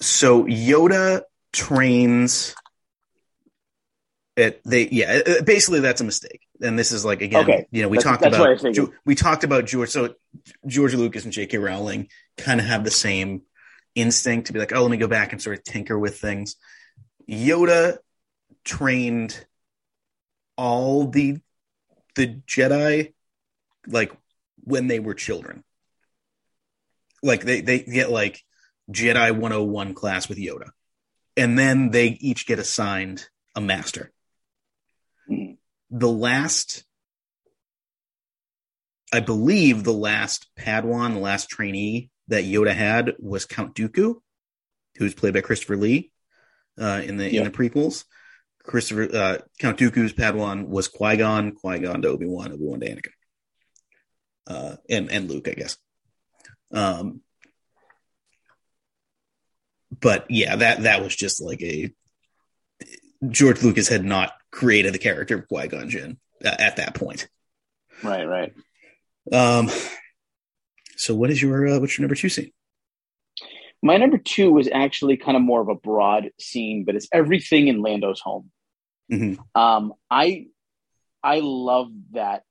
So 0.00 0.44
Yoda 0.44 1.20
trains. 1.52 2.54
It 4.38 4.62
they 4.64 4.88
yeah 4.88 5.20
uh, 5.26 5.42
basically 5.42 5.80
that's 5.80 6.00
a 6.00 6.04
mistake 6.04 6.46
and 6.60 6.78
this 6.78 6.92
is 6.92 7.04
like 7.04 7.22
again 7.22 7.42
Okay. 7.42 7.66
you 7.72 7.82
know 7.82 7.88
we 7.88 7.98
That's- 7.98 8.20
talked 8.20 8.22
that's 8.22 8.62
about 8.62 8.94
we 9.04 9.16
talked 9.16 9.42
about 9.42 9.66
George 9.66 9.88
so 9.90 10.14
George 10.64 10.94
Lucas 10.94 11.24
and 11.24 11.32
J.K. 11.32 11.58
Rowling 11.58 12.08
kind 12.36 12.60
of 12.60 12.66
have 12.66 12.84
the 12.84 12.90
same 12.92 13.42
instinct 13.96 14.46
to 14.46 14.52
be 14.52 14.60
like 14.60 14.72
oh 14.72 14.80
let 14.82 14.92
me 14.92 14.96
go 14.96 15.08
back 15.08 15.32
and 15.32 15.42
sort 15.42 15.58
of 15.58 15.64
tinker 15.64 15.98
with 15.98 16.20
things. 16.20 16.54
Yoda 17.28 17.98
trained 18.64 19.44
all 20.56 21.08
the 21.08 21.38
the 22.14 22.28
Jedi 22.46 23.14
like 23.88 24.12
when 24.62 24.86
they 24.86 25.00
were 25.00 25.14
children. 25.14 25.64
Like 27.24 27.42
they 27.42 27.60
they 27.60 27.80
get 27.80 28.08
like 28.10 28.40
Jedi 28.92 29.32
101 29.32 29.94
class 29.94 30.28
with 30.28 30.38
Yoda. 30.38 30.70
And 31.36 31.58
then 31.58 31.90
they 31.90 32.08
each 32.08 32.46
get 32.46 32.60
assigned 32.60 33.28
a 33.56 33.60
master. 33.60 34.12
The 35.90 36.08
last 36.10 36.84
I 39.12 39.20
believe 39.20 39.84
the 39.84 39.92
last 39.92 40.48
Padawan, 40.58 41.14
the 41.14 41.20
last 41.20 41.48
trainee 41.48 42.10
that 42.28 42.44
Yoda 42.44 42.74
had 42.74 43.14
was 43.18 43.46
Count 43.46 43.74
Dooku, 43.74 44.16
who's 44.98 45.14
played 45.14 45.32
by 45.32 45.40
Christopher 45.40 45.76
Lee 45.78 46.12
uh, 46.78 47.00
in 47.04 47.16
the 47.16 47.32
Yeah. 47.32 47.42
in 47.44 47.50
the 47.50 47.56
prequels. 47.56 48.04
Christopher 48.64 49.08
uh, 49.14 49.38
Count 49.60 49.78
Dooku's 49.78 50.12
Padawan 50.12 50.68
was 50.68 50.88
Qui 50.88 51.16
Gon, 51.16 51.52
Qui 51.52 51.78
Gon 51.78 52.02
to 52.02 52.08
Obi 52.08 52.26
Wan, 52.26 52.52
Obi 52.52 52.64
Wan 52.64 52.80
to 52.80 52.86
Anakin, 52.86 53.12
uh, 54.46 54.76
and 54.90 55.10
and 55.10 55.30
Luke, 55.30 55.48
I 55.48 55.52
guess. 55.52 55.78
Um, 56.70 57.22
but 59.98 60.26
yeah, 60.30 60.56
that 60.56 60.82
that 60.82 61.02
was 61.02 61.16
just 61.16 61.40
like 61.40 61.62
a 61.62 61.90
George 63.26 63.62
Lucas 63.62 63.88
had 63.88 64.04
not 64.04 64.32
created 64.50 64.94
the 64.94 64.98
character 64.98 65.38
of 65.38 65.48
Qui 65.48 65.68
Gon 65.68 65.90
Jinn 65.90 66.18
uh, 66.44 66.56
at 66.58 66.76
that 66.76 66.94
point. 66.94 67.28
Right, 68.02 68.24
right. 68.24 68.52
Um, 69.32 69.68
so 70.96 71.14
what 71.14 71.30
is 71.30 71.40
your 71.42 71.66
uh, 71.66 71.78
what's 71.80 71.98
your 71.98 72.04
number 72.04 72.14
two 72.14 72.28
scene? 72.28 72.52
My 73.82 73.96
number 73.96 74.18
two 74.18 74.50
was 74.50 74.68
actually 74.72 75.16
kind 75.16 75.36
of 75.36 75.42
more 75.42 75.60
of 75.60 75.68
a 75.68 75.74
broad 75.74 76.30
scene, 76.40 76.84
but 76.84 76.96
it's 76.96 77.08
everything 77.12 77.68
in 77.68 77.82
Lando's 77.82 78.20
home. 78.20 78.50
Mhm. 79.12 79.38
Um, 79.54 79.94
I 80.10 80.46
I 81.22 81.40
love 81.40 81.88
that 82.12 82.42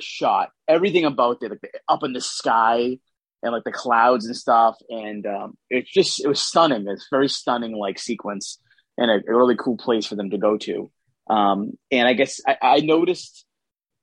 shot. 0.00 0.50
Everything 0.66 1.04
about 1.04 1.42
it, 1.42 1.50
like 1.50 1.60
the, 1.60 1.70
up 1.88 2.04
in 2.04 2.12
the 2.12 2.20
sky 2.20 2.98
and 3.42 3.52
like 3.52 3.64
the 3.64 3.72
clouds 3.72 4.26
and 4.26 4.36
stuff, 4.36 4.76
and 4.88 5.26
um, 5.26 5.58
it's 5.70 5.90
just 5.90 6.24
it 6.24 6.28
was 6.28 6.40
stunning. 6.40 6.86
It's 6.88 7.08
very 7.10 7.28
stunning, 7.28 7.76
like 7.76 7.98
sequence, 7.98 8.58
and 8.96 9.10
a, 9.10 9.14
a 9.14 9.36
really 9.36 9.56
cool 9.56 9.76
place 9.76 10.06
for 10.06 10.16
them 10.16 10.30
to 10.30 10.38
go 10.38 10.56
to. 10.58 10.90
Um, 11.28 11.72
and 11.90 12.08
I 12.08 12.14
guess 12.14 12.40
I, 12.46 12.56
I 12.62 12.80
noticed 12.80 13.44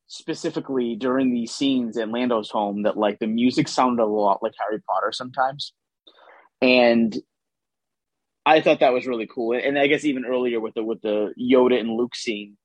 specifically 0.08 0.96
during 0.96 1.34
these 1.34 1.52
scenes 1.52 1.98
in 1.98 2.12
Lando's 2.12 2.50
home 2.50 2.84
that 2.84 2.98
like 2.98 3.20
the 3.20 3.28
music 3.28 3.68
sounded 3.68 4.04
a 4.04 4.06
lot 4.06 4.44
like 4.44 4.54
Harry 4.60 4.82
Potter 4.88 5.12
sometimes 5.12 5.74
and 6.62 7.16
I 8.46 8.62
thought 8.62 8.80
that 8.82 8.94
was 8.94 9.08
really 9.08 9.28
cool. 9.28 9.58
And 9.58 9.78
I 9.78 9.88
guess 9.88 10.06
even 10.06 10.26
earlier 10.26 10.60
with 10.60 10.76
the 10.76 10.84
with 10.84 11.02
the 11.02 11.34
Yoda 11.40 11.80
and 11.80 11.90
Luke 11.90 12.16
scene, 12.16 12.58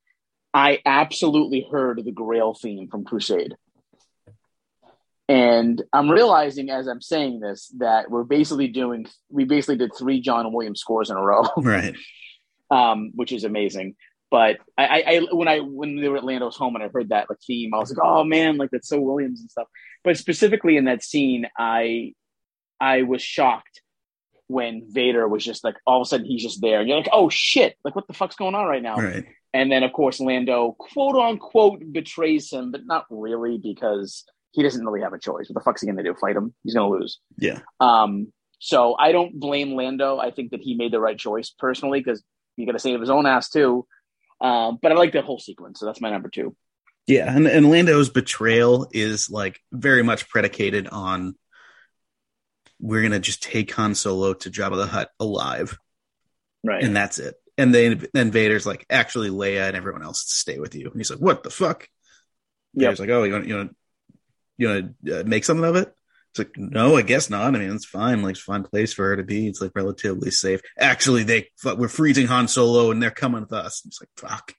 I 0.53 0.81
absolutely 0.85 1.67
heard 1.71 2.03
the 2.05 2.13
Grail 2.13 2.55
theme 2.55 2.89
from 2.91 3.05
Crusade. 3.05 3.57
And 5.29 5.83
I'm 5.93 6.11
realizing 6.11 6.71
as 6.71 6.87
I'm 6.89 7.01
saying 7.01 7.41
this 7.41 7.73
that 7.79 8.11
we're 8.11 8.25
basically 8.25 8.69
doing 8.69 9.07
we 9.31 9.45
basically 9.45 9.77
did 9.77 9.93
three 9.97 10.21
John 10.21 10.53
Williams 10.53 10.81
scores 10.81 11.09
in 11.09 11.17
a 11.17 11.23
row, 11.23 11.45
Right. 11.57 11.95
um, 12.71 13.13
which 13.15 13.33
is 13.33 13.45
amazing. 13.45 13.97
But 14.31 14.59
I, 14.79 15.03
I, 15.07 15.27
when 15.33 15.49
I 15.49 15.59
when 15.59 15.97
they 15.97 16.09
were 16.09 16.19
at 16.19 16.25
Lando's 16.25 16.57
home 16.57 16.77
and 16.77 16.85
I 16.85 16.89
heard 16.89 17.09
that 17.09 17.29
like 17.29 17.39
theme, 17.45 17.75
I 17.75 17.79
was 17.79 17.91
like, 17.91 18.05
oh 18.05 18.23
man, 18.23 18.59
like 18.59 18.71
that's 18.71 18.89
so 18.89 19.01
Williams 19.01 19.41
and 19.41 19.51
stuff. 19.51 19.67
But 20.05 20.17
specifically 20.19 20.77
in 20.77 20.85
that 20.85 21.03
scene, 21.03 21.47
I 21.59 22.13
I 22.81 23.03
was 23.03 23.23
shocked 23.23 23.83
when 24.47 24.87
Vader 24.89 25.27
was 25.29 25.45
just 25.45 25.65
like 25.65 25.77
all 25.87 26.01
of 26.01 26.07
a 26.07 26.09
sudden 26.09 26.27
he's 26.27 26.43
just 26.43 26.61
there. 26.61 26.81
And 26.81 26.89
you're 26.89 26.99
like, 26.99 27.11
oh 27.13 27.29
shit, 27.29 27.77
like 27.85 27.97
what 27.97 28.07
the 28.07 28.15
fuck's 28.15 28.37
going 28.37 28.55
on 28.55 28.67
right 28.67 28.83
now? 28.83 28.97
Right. 28.97 29.25
And 29.53 29.71
then 29.71 29.83
of 29.83 29.93
course 29.93 30.21
Lando 30.21 30.77
quote 30.79 31.17
unquote 31.17 31.83
betrays 31.93 32.53
him, 32.53 32.71
but 32.71 32.87
not 32.87 33.07
really 33.11 33.59
because 33.61 34.25
he 34.53 34.63
doesn't 34.63 34.85
really 34.85 35.03
have 35.03 35.13
a 35.13 35.19
choice. 35.19 35.49
What 35.49 35.55
the 35.55 35.65
fuck's 35.65 35.81
he 35.81 35.89
gonna 35.89 36.05
do? 36.05 36.15
Fight 36.21 36.37
him? 36.37 36.55
He's 36.63 36.75
gonna 36.75 36.89
lose. 36.89 37.19
Yeah. 37.37 37.61
Um, 37.81 38.33
so 38.61 38.95
I 38.97 39.11
don't 39.11 39.41
blame 39.41 39.75
Lando. 39.75 40.19
I 40.19 40.31
think 40.31 40.53
that 40.53 40.61
he 40.61 40.75
made 40.75 40.93
the 40.93 41.01
right 41.01 41.19
choice 41.19 41.51
personally 41.59 42.01
because 42.01 42.23
he 42.57 42.67
got 42.67 42.73
to 42.73 42.79
save 42.79 43.01
his 43.01 43.11
own 43.11 43.27
ass 43.27 43.49
too. 43.49 43.87
Um, 44.41 44.79
but 44.81 44.93
I 44.93 44.95
like 44.95 45.13
that 45.13 45.25
whole 45.25 45.39
sequence, 45.39 45.81
so 45.81 45.87
that's 45.87 46.01
my 46.01 46.11
number 46.11 46.29
two. 46.31 46.57
Yeah, 47.07 47.35
and, 47.35 47.47
and 47.47 47.71
Lando's 47.71 48.09
betrayal 48.09 48.89
is 48.93 49.29
like 49.31 49.61
very 49.73 50.03
much 50.03 50.29
predicated 50.29 50.87
on 50.87 51.35
we're 52.79 53.03
gonna 53.03 53.19
just 53.19 53.43
take 53.43 53.73
Han 53.75 53.95
Solo 53.95 54.33
to 54.35 54.51
Jabba 54.51 54.77
the 54.77 54.87
Hutt 54.87 55.11
alive, 55.19 55.77
Right. 56.65 56.83
and 56.83 56.97
that's 56.97 57.19
it. 57.19 57.35
And 57.59 57.75
then 57.75 58.07
then 58.15 58.31
Vader's 58.31 58.65
like, 58.67 58.87
actually, 58.89 59.29
Leia 59.29 59.69
and 59.69 59.77
everyone 59.77 60.03
else 60.03 60.25
stay 60.27 60.59
with 60.59 60.75
you. 60.75 60.87
And 60.87 60.97
he's 60.97 61.11
like, 61.11 61.19
what 61.21 61.43
the 61.43 61.51
fuck? 61.51 61.89
Yeah, 62.73 62.89
Vader's 62.89 63.01
like, 63.01 63.11
oh, 63.11 63.25
you 63.25 63.33
want 63.33 63.47
you 63.47 63.57
want 63.57 63.77
you 64.57 64.69
want 64.69 64.95
to 65.05 65.21
uh, 65.21 65.25
make 65.25 65.45
something 65.45 65.65
of 65.65 65.77
it? 65.77 65.93
It's 66.31 66.39
like, 66.39 66.57
no, 66.57 66.97
I 66.97 67.03
guess 67.03 67.29
not. 67.29 67.55
I 67.55 67.59
mean, 67.59 67.75
it's 67.75 67.85
fine. 67.85 68.23
Like, 68.23 68.33
it's 68.33 68.41
a 68.41 68.45
fine 68.45 68.63
place 68.63 68.93
for 68.93 69.09
her 69.09 69.17
to 69.17 69.25
be. 69.25 69.49
It's 69.49 69.61
like 69.61 69.73
relatively 69.75 70.31
safe. 70.31 70.61
Actually, 70.79 71.25
they 71.25 71.49
we're 71.65 71.89
freezing 71.89 72.29
Han 72.29 72.47
Solo, 72.47 72.93
and 72.93 73.03
they're 73.03 73.11
coming 73.11 73.41
with 73.41 73.53
us. 73.53 73.83
It's 73.85 74.01
like, 74.01 74.11
fuck. 74.17 74.55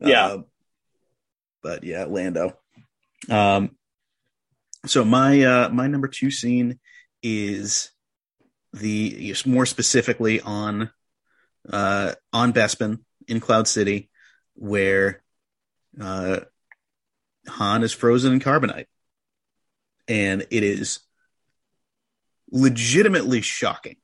Yeah. 0.00 0.26
Uh, 0.26 0.42
but 1.62 1.84
yeah, 1.84 2.04
Lando. 2.04 2.58
Um. 3.30 3.76
So 4.86 5.04
my 5.04 5.42
uh 5.42 5.68
my 5.68 5.86
number 5.86 6.08
two 6.08 6.32
scene 6.32 6.80
is 7.22 7.90
the 8.72 9.36
more 9.46 9.66
specifically 9.66 10.40
on 10.40 10.90
uh 11.72 12.14
on 12.32 12.52
Bespin 12.52 12.98
in 13.28 13.38
Cloud 13.38 13.68
City, 13.68 14.10
where 14.54 15.22
uh 16.00 16.40
Han 17.46 17.84
is 17.84 17.92
frozen 17.92 18.32
in 18.32 18.40
carbonite 18.40 18.86
and 20.12 20.42
it 20.50 20.62
is 20.62 21.00
legitimately 22.50 23.40
shocking 23.40 23.96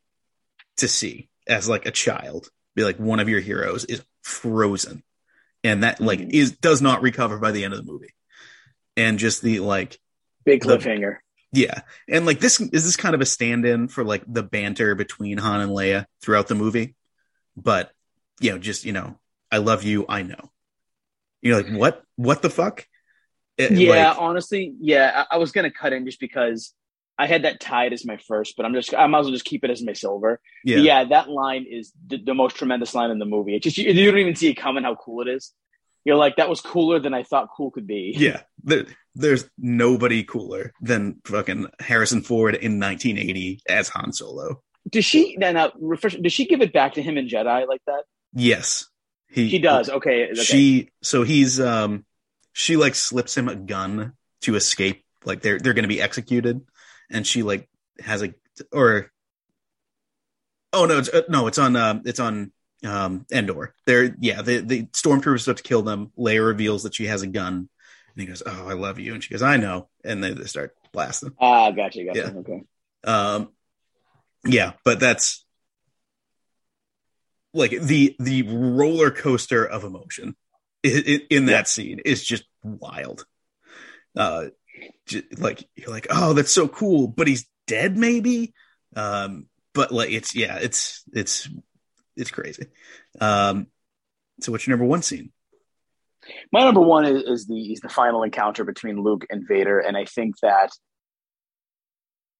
to 0.78 0.88
see 0.88 1.28
as 1.46 1.68
like 1.68 1.86
a 1.86 1.90
child 1.90 2.48
be 2.74 2.84
like 2.84 2.98
one 2.98 3.20
of 3.20 3.28
your 3.28 3.40
heroes 3.40 3.84
is 3.84 4.02
frozen. 4.22 5.02
And 5.64 5.82
that 5.82 6.00
like 6.00 6.20
Mhm. 6.20 6.30
is 6.32 6.52
does 6.52 6.80
not 6.80 7.02
recover 7.02 7.38
by 7.38 7.50
the 7.50 7.64
end 7.64 7.74
of 7.74 7.84
the 7.84 7.90
movie. 7.92 8.14
And 8.96 9.18
just 9.18 9.42
the 9.42 9.60
like 9.60 9.98
Big 10.44 10.62
the- 10.62 10.78
cliffhanger. 10.78 11.16
yeah. 11.52 11.82
And 12.08 12.24
like 12.26 12.40
this 12.40 12.60
is 12.60 12.84
this 12.84 12.96
kind 12.96 13.14
of 13.14 13.20
a 13.20 13.26
stand-in 13.26 13.88
for 13.88 14.04
like 14.04 14.22
the 14.26 14.42
banter 14.42 14.94
between 14.94 15.38
han 15.38 15.60
and 15.60 15.72
leia 15.72 16.06
throughout 16.22 16.46
the 16.48 16.54
movie? 16.54 16.94
But 17.56 17.92
you 18.40 18.52
know 18.52 18.58
just 18.58 18.84
you 18.84 18.92
know 18.92 19.18
i 19.50 19.58
love 19.58 19.82
you 19.82 20.06
i 20.08 20.22
know. 20.22 20.52
You're 21.42 21.60
like 21.62 21.72
what? 21.72 22.02
What 22.16 22.40
the 22.42 22.50
fuck 22.50 22.86
It- 23.58 23.72
yeah, 23.72 24.10
like- 24.10 24.20
honestly, 24.20 24.72
yeah. 24.80 25.24
I, 25.30 25.34
I 25.34 25.38
was 25.38 25.52
gonna 25.52 25.70
cut 25.70 25.92
in 25.92 26.06
just 26.06 26.20
because 26.20 26.72
I 27.18 27.26
had 27.26 27.42
that 27.42 27.58
tied 27.60 27.92
as 27.92 28.06
my 28.06 28.16
first, 28.16 28.54
but 28.56 28.64
I'm 28.64 28.72
just 28.74 28.94
I 28.94 29.06
might 29.08 29.18
as 29.20 29.24
well 29.26 29.32
just 29.32 29.44
keep 29.44 29.64
it 29.64 29.70
as 29.70 29.82
my 29.82 29.92
silver. 29.92 30.40
yeah 30.64 30.78
Yeah, 30.78 31.04
that 31.04 31.28
line 31.28 31.66
is 31.68 31.92
the, 32.06 32.18
the 32.18 32.34
most 32.34 32.56
tremendous 32.56 32.94
line 32.94 33.10
in 33.10 33.18
the 33.18 33.24
movie. 33.26 33.56
It 33.56 33.62
just 33.64 33.76
you, 33.76 33.90
you 33.90 34.10
don't 34.10 34.20
even 34.20 34.36
see 34.36 34.48
it 34.48 34.54
coming 34.54 34.84
how 34.84 34.94
cool 34.94 35.22
it 35.26 35.28
is. 35.28 35.52
You're 36.04 36.16
like 36.16 36.36
that 36.36 36.48
was 36.48 36.60
cooler 36.60 37.00
than 37.00 37.12
I 37.12 37.24
thought 37.24 37.48
cool 37.56 37.70
could 37.72 37.86
be. 37.86 38.14
Yeah, 38.16 38.42
there, 38.62 38.86
there's 39.16 39.50
nobody 39.58 40.22
cooler 40.22 40.72
than 40.80 41.20
fucking 41.24 41.66
Harrison 41.80 42.22
Ford 42.22 42.54
in 42.54 42.78
1980 42.80 43.60
as 43.68 43.88
Han 43.90 44.12
Solo. 44.12 44.62
Does 44.88 45.04
she 45.04 45.36
then? 45.38 45.56
Uh, 45.56 45.70
refresh, 45.80 46.14
does 46.14 46.32
she 46.32 46.46
give 46.46 46.62
it 46.62 46.72
back 46.72 46.94
to 46.94 47.02
him 47.02 47.18
in 47.18 47.26
Jedi 47.26 47.66
like 47.66 47.82
that? 47.86 48.04
Yes, 48.32 48.86
he 49.28 49.50
She 49.50 49.58
does. 49.58 49.90
Okay. 49.90 50.30
okay. 50.30 50.34
She 50.42 50.90
so 51.02 51.24
he's 51.24 51.60
um 51.60 52.06
she 52.58 52.76
like 52.76 52.96
slips 52.96 53.36
him 53.36 53.48
a 53.48 53.54
gun 53.54 54.14
to 54.40 54.56
escape. 54.56 55.04
Like 55.24 55.42
they're 55.42 55.60
they're 55.60 55.74
going 55.74 55.84
to 55.84 55.88
be 55.88 56.02
executed, 56.02 56.60
and 57.08 57.24
she 57.24 57.44
like 57.44 57.68
has 58.00 58.22
a 58.22 58.34
or 58.72 59.12
oh 60.72 60.84
no 60.86 60.98
it's 60.98 61.08
uh, 61.08 61.22
no 61.28 61.46
it's 61.46 61.58
on 61.58 61.76
uh, 61.76 62.00
it's 62.04 62.18
on 62.18 62.52
um 62.84 63.26
Endor. 63.30 63.74
They're 63.86 64.14
yeah 64.18 64.42
the 64.42 64.58
the 64.58 64.82
stormtroopers 64.86 65.46
about 65.46 65.58
to 65.58 65.62
kill 65.62 65.82
them. 65.82 66.10
Leia 66.18 66.44
reveals 66.44 66.82
that 66.82 66.96
she 66.96 67.06
has 67.06 67.22
a 67.22 67.28
gun, 67.28 67.54
and 68.14 68.20
he 68.20 68.26
goes, 68.26 68.42
"Oh, 68.44 68.68
I 68.68 68.72
love 68.72 68.98
you," 68.98 69.14
and 69.14 69.22
she 69.22 69.30
goes, 69.30 69.42
"I 69.42 69.56
know," 69.56 69.88
and 70.04 70.22
they, 70.22 70.32
they 70.32 70.44
start 70.44 70.74
blasting. 70.92 71.34
Ah, 71.40 71.70
gotcha, 71.70 72.04
gotcha. 72.04 72.18
Yeah. 72.18 72.40
Okay. 72.40 72.62
Um, 73.04 73.52
yeah, 74.44 74.72
but 74.84 74.98
that's 74.98 75.44
like 77.54 77.70
the 77.70 78.16
the 78.18 78.42
roller 78.42 79.12
coaster 79.12 79.64
of 79.64 79.84
emotion 79.84 80.34
in, 80.82 81.20
in 81.30 81.46
that 81.46 81.52
Yeah. 81.52 81.62
scene 81.64 82.00
is 82.04 82.24
just 82.24 82.44
wild. 82.62 83.26
Uh, 84.16 84.46
like 85.38 85.68
you're 85.76 85.90
like, 85.90 86.06
oh, 86.10 86.32
that's 86.34 86.52
so 86.52 86.68
cool, 86.68 87.08
but 87.08 87.26
he's 87.26 87.46
dead, 87.66 87.96
maybe. 87.96 88.54
Um, 88.94 89.46
but 89.74 89.92
like 89.92 90.10
it's 90.10 90.34
yeah, 90.34 90.58
it's 90.58 91.04
it's 91.12 91.48
it's 92.16 92.30
crazy. 92.30 92.66
Um, 93.20 93.66
so 94.40 94.52
what's 94.52 94.66
your 94.66 94.76
number 94.76 94.88
one 94.88 95.02
scene? 95.02 95.32
My 96.52 96.60
number 96.60 96.80
one 96.80 97.04
is, 97.06 97.22
is 97.22 97.46
the 97.46 97.72
is 97.72 97.80
the 97.80 97.88
final 97.88 98.22
encounter 98.22 98.64
between 98.64 99.00
Luke 99.02 99.26
and 99.30 99.46
Vader, 99.48 99.78
and 99.78 99.96
I 99.96 100.04
think 100.04 100.36
that 100.42 100.70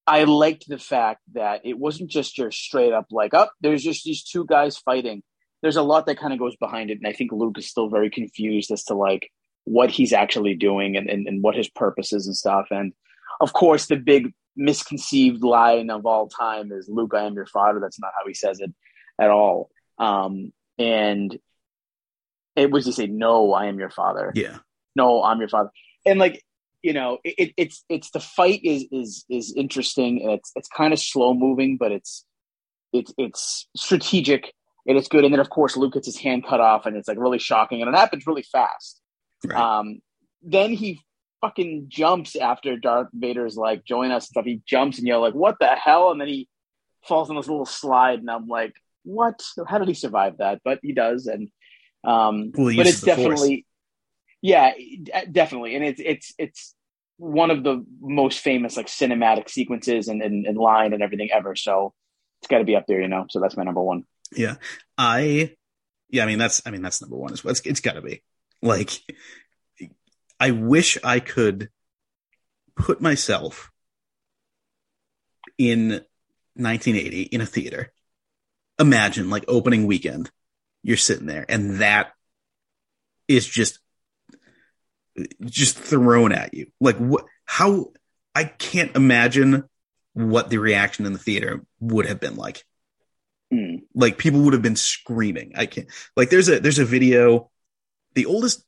I 0.07 0.25
liked 0.25 0.65
the 0.69 0.79
fact 0.79 1.21
that 1.35 1.63
it 1.65 1.79
wasn't 1.79 2.11
just 2.11 2.39
your 2.39 2.51
straight 2.51 2.93
up 2.93 3.07
like, 3.11 3.35
up. 3.35 3.53
there's 3.61 3.83
just 3.83 4.05
these 4.05 4.23
two 4.25 4.45
guys 4.47 4.79
fighting. 4.79 5.23
There's 5.63 5.77
a 5.77 5.83
lot 5.83 6.07
that 6.07 6.19
kind 6.19 6.33
of 6.33 6.39
goes 6.39 6.57
behind 6.57 6.91
it, 6.91 6.99
and 6.99 7.07
I 7.07 7.13
think 7.13 7.33
Luke 7.33 7.59
is 7.59 7.69
still 7.69 7.89
very 7.89 8.11
confused 8.11 8.71
as 8.71 8.85
to 8.85 8.95
like 8.95 9.31
what 9.65 9.91
he's 9.91 10.13
actually 10.13 10.55
doing 10.55 10.97
and, 10.97 11.11
and, 11.11 11.27
and 11.27 11.43
what 11.43 11.55
his 11.55 11.69
purpose 11.69 12.13
is 12.13 12.27
and 12.27 12.37
stuff. 12.37 12.69
And 12.71 12.93
of 13.41 13.53
course, 13.53 13.87
the 13.87 13.97
big 13.97 14.33
misconceived 14.57 15.43
line 15.43 15.91
of 15.91 16.07
all 16.07 16.29
time 16.29 16.73
is 16.73 16.89
Luke, 16.89 17.13
I 17.15 17.25
am 17.25 17.35
your 17.35 17.47
father. 17.47 17.81
That's 17.81 18.01
not 18.01 18.13
how 18.19 18.27
he 18.27 18.35
says 18.35 18.61
it 18.61 18.73
at 19.21 19.31
all. 19.31 19.71
Um, 19.99 20.53
and 20.79 21.39
it 22.57 22.71
was 22.71 22.87
to 22.87 22.93
say, 22.93 23.07
no, 23.07 23.53
I 23.53 23.67
am 23.67 23.79
your 23.79 23.91
father 23.91 24.33
Yeah, 24.35 24.59
no 24.99 25.23
i'm 25.23 25.39
your 25.39 25.49
father 25.49 25.71
and 26.05 26.19
like 26.19 26.45
you 26.83 26.93
know 26.93 27.19
it, 27.25 27.55
it's 27.57 27.85
it's 27.89 28.11
the 28.11 28.21
fight 28.21 28.61
is 28.63 28.87
is 28.93 29.25
is 29.31 29.55
interesting 29.57 30.23
and 30.23 30.33
it's 30.33 30.53
it's 30.57 30.69
kind 30.69 30.93
of 30.93 30.99
slow 30.99 31.33
moving 31.33 31.79
but 31.79 31.93
it's 31.93 32.25
it's 32.93 33.15
it's 33.17 33.69
strategic 33.77 34.53
and 34.89 34.97
it's 34.97 35.09
good. 35.09 35.25
And 35.25 35.33
then 35.33 35.41
of 35.41 35.51
course 35.51 35.77
luke 35.77 35.93
gets 35.95 36.07
his 36.07 36.17
hand 36.17 36.45
cut 36.45 36.61
off 36.61 36.87
and 36.87 36.97
it's 36.97 37.07
like 37.07 37.19
really 37.19 37.39
shocking 37.39 37.83
and 37.83 37.89
it 37.89 37.97
happens 37.97 38.27
really 38.27 38.43
fast. 38.43 39.01
Right. 39.45 39.57
um 39.57 40.01
then 40.43 40.73
he 40.73 41.03
fucking 41.41 41.85
jumps 41.89 42.35
after 42.35 42.77
darth 42.77 43.09
vader's 43.13 43.57
like 43.57 43.85
join 43.85 44.11
us 44.11 44.25
and 44.25 44.31
stuff. 44.31 44.45
He 44.45 44.63
jumps 44.67 44.99
and 44.99 45.07
you're 45.07 45.19
like 45.19 45.35
what 45.35 45.57
the 45.61 45.69
hell? 45.69 46.11
And 46.11 46.21
then 46.21 46.29
he 46.29 46.49
falls 47.07 47.31
on 47.31 47.37
this 47.37 47.47
little 47.47 47.67
slide 47.67 48.19
and 48.19 48.31
i'm 48.31 48.49
like 48.49 48.75
what? 49.05 49.43
How 49.67 49.79
did 49.79 49.89
he 49.89 49.95
survive 49.95 50.39
that? 50.39 50.61
But 50.65 50.81
he 50.83 50.93
does 50.93 51.27
and 51.27 51.49
um 52.05 52.53
Well, 52.55 52.75
but 52.77 52.87
it's 52.87 53.01
the 53.01 53.07
Force. 53.07 53.19
definitely 53.19 53.67
yeah 54.43 54.73
definitely. 55.31 55.77
And 55.77 55.85
it's 55.85 56.01
it's 56.05 56.35
it's 56.39 56.75
one 57.17 57.51
of 57.51 57.65
the 57.65 57.85
most 58.01 58.41
famous 58.41 58.77
like 58.77 58.87
cinematic 58.87 59.51
sequences 59.51 60.09
and, 60.09 60.23
and, 60.23 60.47
and 60.47 60.57
line 60.57 60.93
and 60.93 61.03
everything 61.03 61.31
ever. 61.33 61.57
So 61.57 61.93
it's 62.41 62.49
got 62.49 62.59
to 62.59 62.65
be 62.65 62.77
up 62.77 62.87
there 62.87 63.01
you 63.01 63.09
know? 63.09 63.27
So 63.31 63.41
that's 63.41 63.57
my 63.57 63.65
number 63.65 63.83
one 63.83 64.05
Yeah. 64.33 64.57
I 64.97 65.55
yeah, 66.11 66.25
I 66.25 66.27
mean 66.27 66.39
that's 66.39 66.63
I 66.67 66.71
mean 66.71 66.83
that's 66.83 67.01
number 67.01 67.17
one 67.17 67.33
as 67.33 67.45
well. 67.45 67.53
It's, 67.53 67.61
it's 67.61 67.81
gotta 67.81 68.03
be. 68.03 68.23
Like 68.63 68.91
I 70.41 70.51
wish 70.53 70.99
I 71.05 71.21
could 71.21 71.71
put 72.77 73.01
myself 73.01 73.71
in 75.57 75.91
1980 76.55 77.23
in 77.23 77.41
a 77.41 77.47
theater. 77.47 77.93
Imagine 78.79 79.31
like 79.31 79.45
opening 79.49 79.87
weekend, 79.87 80.31
you're 80.83 80.97
sitting 80.97 81.27
there 81.27 81.45
and 81.49 81.81
that 81.81 82.13
is 83.27 83.47
just 83.47 83.81
just 85.45 85.79
thrown 85.79 86.33
at 86.33 86.55
you. 86.55 86.67
Like 86.81 86.97
what 86.97 87.25
how 87.45 87.93
I 88.35 88.45
can't 88.45 88.95
imagine 88.95 89.65
what 90.13 90.49
the 90.51 90.59
reaction 90.59 91.07
in 91.07 91.13
the 91.13 91.19
theater 91.19 91.65
would 91.81 92.07
have 92.07 92.21
been 92.21 92.37
like 92.37 92.65
Hmm. 93.51 93.77
like 93.95 94.19
people 94.19 94.43
would 94.43 94.53
have 94.53 94.63
been 94.63 94.77
screaming. 94.77 95.53
I 95.57 95.67
can't 95.67 95.89
like 96.17 96.29
there's 96.29 96.49
a 96.49 96.61
there's 96.61 96.79
a 96.79 96.85
video. 96.85 97.51
The 98.15 98.27
oldest 98.27 98.63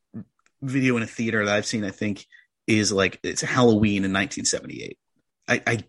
video 0.62 0.96
in 0.96 1.02
a 1.02 1.06
theater 1.06 1.44
that 1.44 1.54
I've 1.54 1.66
seen, 1.66 1.84
I 1.84 1.90
think, 1.90 2.24
is 2.66 2.90
like 2.90 3.20
it's 3.22 3.42
Halloween 3.42 4.04
in 4.04 4.12
1978. 4.12 4.98
I, 5.48 5.62
I 5.66 5.84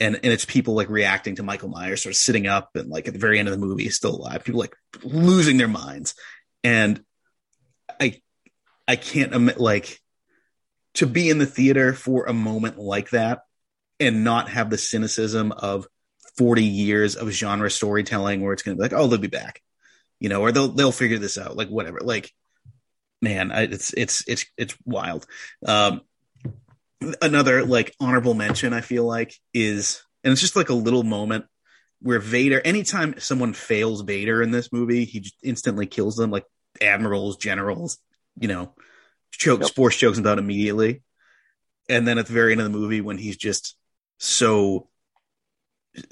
and 0.00 0.14
and 0.16 0.32
it's 0.32 0.44
people 0.44 0.74
like 0.74 0.88
reacting 0.88 1.36
to 1.36 1.42
Michael 1.42 1.68
Myers, 1.68 2.02
sort 2.02 2.12
of 2.12 2.16
sitting 2.16 2.46
up 2.46 2.70
and 2.76 2.88
like 2.88 3.08
at 3.08 3.12
the 3.12 3.18
very 3.18 3.38
end 3.38 3.48
of 3.48 3.52
the 3.52 3.66
movie, 3.66 3.90
still 3.90 4.16
alive. 4.16 4.44
People 4.44 4.60
like 4.60 4.74
losing 5.02 5.56
their 5.56 5.68
minds, 5.68 6.14
and 6.64 7.02
I 8.00 8.20
I 8.86 8.96
can't 8.96 9.34
admit 9.34 9.60
like 9.60 10.00
to 10.94 11.06
be 11.06 11.28
in 11.28 11.38
the 11.38 11.46
theater 11.46 11.92
for 11.92 12.24
a 12.24 12.32
moment 12.32 12.78
like 12.78 13.10
that 13.10 13.42
and 14.00 14.24
not 14.24 14.48
have 14.48 14.70
the 14.70 14.78
cynicism 14.78 15.52
of 15.52 15.86
40 16.38 16.62
years 16.64 17.16
of 17.16 17.28
genre 17.30 17.70
storytelling 17.70 18.40
where 18.40 18.52
it's 18.52 18.62
going 18.62 18.76
to 18.76 18.80
be 18.80 18.82
like, 18.82 18.98
oh, 18.98 19.06
they'll 19.08 19.18
be 19.18 19.26
back, 19.26 19.60
you 20.20 20.28
know, 20.28 20.40
or 20.40 20.52
they'll 20.52 20.68
they'll 20.68 20.92
figure 20.92 21.18
this 21.18 21.36
out, 21.36 21.56
like 21.56 21.68
whatever. 21.68 21.98
Like, 22.00 22.32
man, 23.20 23.52
I, 23.52 23.62
it's 23.62 23.92
it's 23.92 24.24
it's 24.26 24.46
it's 24.56 24.76
wild. 24.86 25.26
Um, 25.66 26.02
another 27.20 27.64
like 27.64 27.94
honorable 28.00 28.34
mention, 28.34 28.72
I 28.72 28.80
feel 28.80 29.04
like, 29.04 29.34
is 29.52 30.02
and 30.24 30.32
it's 30.32 30.40
just 30.40 30.56
like 30.56 30.70
a 30.70 30.74
little 30.74 31.02
moment 31.02 31.46
where 32.00 32.20
Vader. 32.20 32.60
Anytime 32.64 33.18
someone 33.18 33.52
fails 33.52 34.02
Vader 34.02 34.42
in 34.42 34.50
this 34.50 34.72
movie, 34.72 35.04
he 35.04 35.20
just 35.20 35.36
instantly 35.42 35.86
kills 35.86 36.16
them, 36.16 36.30
like 36.30 36.44
admirals, 36.80 37.36
generals, 37.36 37.98
you 38.38 38.48
know, 38.48 38.74
chokes, 39.32 39.66
Yep. 39.66 39.74
force 39.74 39.96
chokes 39.96 40.18
them 40.18 40.38
immediately. 40.38 41.02
And 41.88 42.06
then 42.06 42.18
at 42.18 42.26
the 42.26 42.32
very 42.32 42.52
end 42.52 42.60
of 42.60 42.70
the 42.70 42.78
movie, 42.78 43.00
when 43.00 43.18
he's 43.18 43.36
just 43.36 43.76
so 44.18 44.88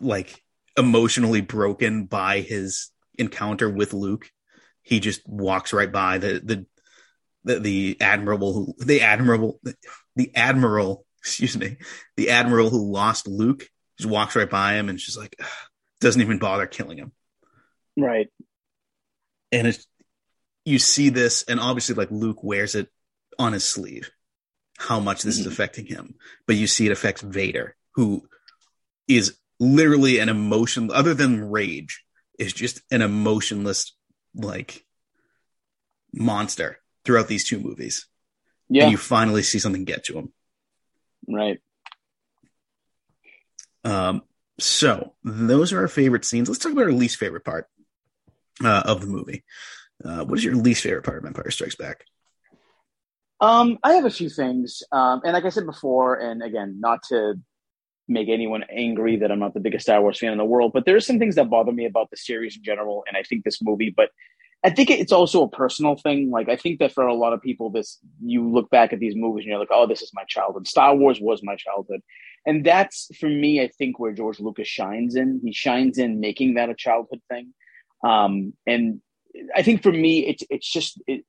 like 0.00 0.42
emotionally 0.76 1.40
broken 1.40 2.04
by 2.04 2.40
his 2.40 2.90
encounter 3.18 3.68
with 3.70 3.92
Luke. 3.92 4.30
He 4.82 5.00
just 5.00 5.26
walks 5.26 5.72
right 5.72 5.90
by 5.90 6.18
the 6.18 6.40
the 6.44 6.66
the, 7.44 7.60
the 7.60 7.96
admiral 8.00 8.52
who 8.52 8.74
the 8.84 9.02
admirable 9.02 9.60
the 10.16 10.34
admiral 10.34 11.04
excuse 11.20 11.56
me 11.56 11.76
the 12.16 12.30
admiral 12.30 12.70
who 12.70 12.92
lost 12.92 13.26
Luke 13.28 13.68
just 13.98 14.10
walks 14.10 14.36
right 14.36 14.50
by 14.50 14.74
him 14.74 14.88
and 14.88 15.00
she's 15.00 15.16
like 15.16 15.36
doesn't 16.00 16.20
even 16.22 16.38
bother 16.38 16.66
killing 16.66 16.98
him. 16.98 17.12
right 17.96 18.28
And 19.52 19.66
it's 19.68 19.86
you 20.64 20.78
see 20.78 21.08
this 21.08 21.44
and 21.44 21.58
obviously 21.60 21.94
like 21.94 22.10
Luke 22.10 22.42
wears 22.42 22.74
it 22.74 22.88
on 23.38 23.52
his 23.52 23.64
sleeve 23.64 24.10
how 24.78 25.00
much 25.00 25.22
this 25.22 25.38
is 25.38 25.46
Mhm. 25.46 25.52
affecting 25.52 25.86
him 25.86 26.14
but 26.46 26.56
you 26.56 26.66
see 26.66 26.86
it 26.86 26.92
affects 26.92 27.22
Vader 27.22 27.76
who 27.94 28.28
is 29.08 29.36
literally 29.58 30.18
an 30.18 30.28
emotion 30.28 30.90
other 30.92 31.14
than 31.14 31.50
rage 31.50 32.04
is 32.38 32.52
just 32.52 32.82
an 32.90 33.02
emotionless 33.02 33.94
like 34.34 34.84
monster 36.12 36.78
throughout 37.04 37.28
these 37.28 37.44
two 37.44 37.58
movies. 37.60 38.06
Yeah. 38.68 38.84
and 38.84 38.92
you 38.92 38.98
finally 38.98 39.42
see 39.42 39.60
something 39.60 39.84
get 39.84 40.04
to 40.04 40.18
him 40.18 40.32
right. 41.28 41.60
Um 43.84 44.22
so 44.58 45.14
those 45.22 45.72
are 45.72 45.80
our 45.80 45.88
favorite 45.88 46.24
scenes. 46.24 46.48
Let's 46.48 46.58
talk 46.58 46.72
about 46.72 46.84
our 46.84 46.92
least 46.92 47.16
favorite 47.18 47.44
part 47.44 47.68
uh, 48.64 48.82
of 48.86 49.00
the 49.00 49.06
movie. 49.06 49.44
Uh, 50.04 50.24
what 50.24 50.38
is 50.38 50.44
your 50.44 50.54
least 50.54 50.82
favorite 50.82 51.04
part 51.04 51.18
of 51.18 51.24
empire 51.24 51.50
strikes 51.50 51.74
back? 51.74 52.04
Um, 53.40 53.78
I 53.82 53.94
have 53.94 54.06
a 54.06 54.10
few 54.10 54.30
things, 54.30 54.82
um, 54.92 55.20
and 55.24 55.34
like 55.34 55.44
I 55.44 55.50
said 55.50 55.66
before, 55.66 56.14
and 56.18 56.42
again, 56.42 56.80
not 56.80 57.02
to 57.10 57.34
make 58.08 58.28
anyone 58.28 58.64
angry 58.70 59.16
that 59.16 59.30
I'm 59.30 59.38
not 59.38 59.54
the 59.54 59.60
biggest 59.60 59.84
Star 59.84 60.00
Wars 60.00 60.18
fan 60.18 60.32
in 60.32 60.38
the 60.38 60.44
world, 60.44 60.72
but 60.72 60.84
there 60.84 60.96
are 60.96 61.00
some 61.00 61.18
things 61.18 61.34
that 61.36 61.50
bother 61.50 61.72
me 61.72 61.86
about 61.86 62.10
the 62.10 62.16
series 62.16 62.56
in 62.56 62.62
general, 62.62 63.04
and 63.06 63.16
I 63.16 63.22
think 63.22 63.44
this 63.44 63.62
movie. 63.62 63.92
But 63.94 64.10
I 64.64 64.70
think 64.70 64.90
it's 64.90 65.12
also 65.12 65.42
a 65.42 65.48
personal 65.48 65.96
thing. 65.96 66.30
Like 66.30 66.48
I 66.48 66.56
think 66.56 66.78
that 66.78 66.92
for 66.92 67.06
a 67.06 67.14
lot 67.14 67.32
of 67.32 67.42
people, 67.42 67.70
this 67.70 67.98
you 68.22 68.48
look 68.48 68.70
back 68.70 68.92
at 68.92 68.98
these 68.98 69.14
movies 69.14 69.44
and 69.44 69.50
you're 69.50 69.58
like, 69.58 69.68
"Oh, 69.70 69.86
this 69.86 70.02
is 70.02 70.10
my 70.14 70.24
childhood." 70.24 70.66
Star 70.66 70.94
Wars 70.94 71.20
was 71.20 71.42
my 71.42 71.56
childhood, 71.56 72.00
and 72.46 72.64
that's 72.64 73.08
for 73.18 73.28
me. 73.28 73.60
I 73.60 73.68
think 73.68 73.98
where 73.98 74.12
George 74.12 74.40
Lucas 74.40 74.68
shines 74.68 75.16
in. 75.16 75.40
He 75.44 75.52
shines 75.52 75.98
in 75.98 76.20
making 76.20 76.54
that 76.54 76.70
a 76.70 76.74
childhood 76.74 77.20
thing, 77.28 77.54
um, 78.04 78.54
and 78.66 79.00
I 79.54 79.62
think 79.62 79.82
for 79.82 79.92
me, 79.92 80.26
it's 80.26 80.42
it's 80.48 80.70
just 80.70 81.00
it, 81.06 81.24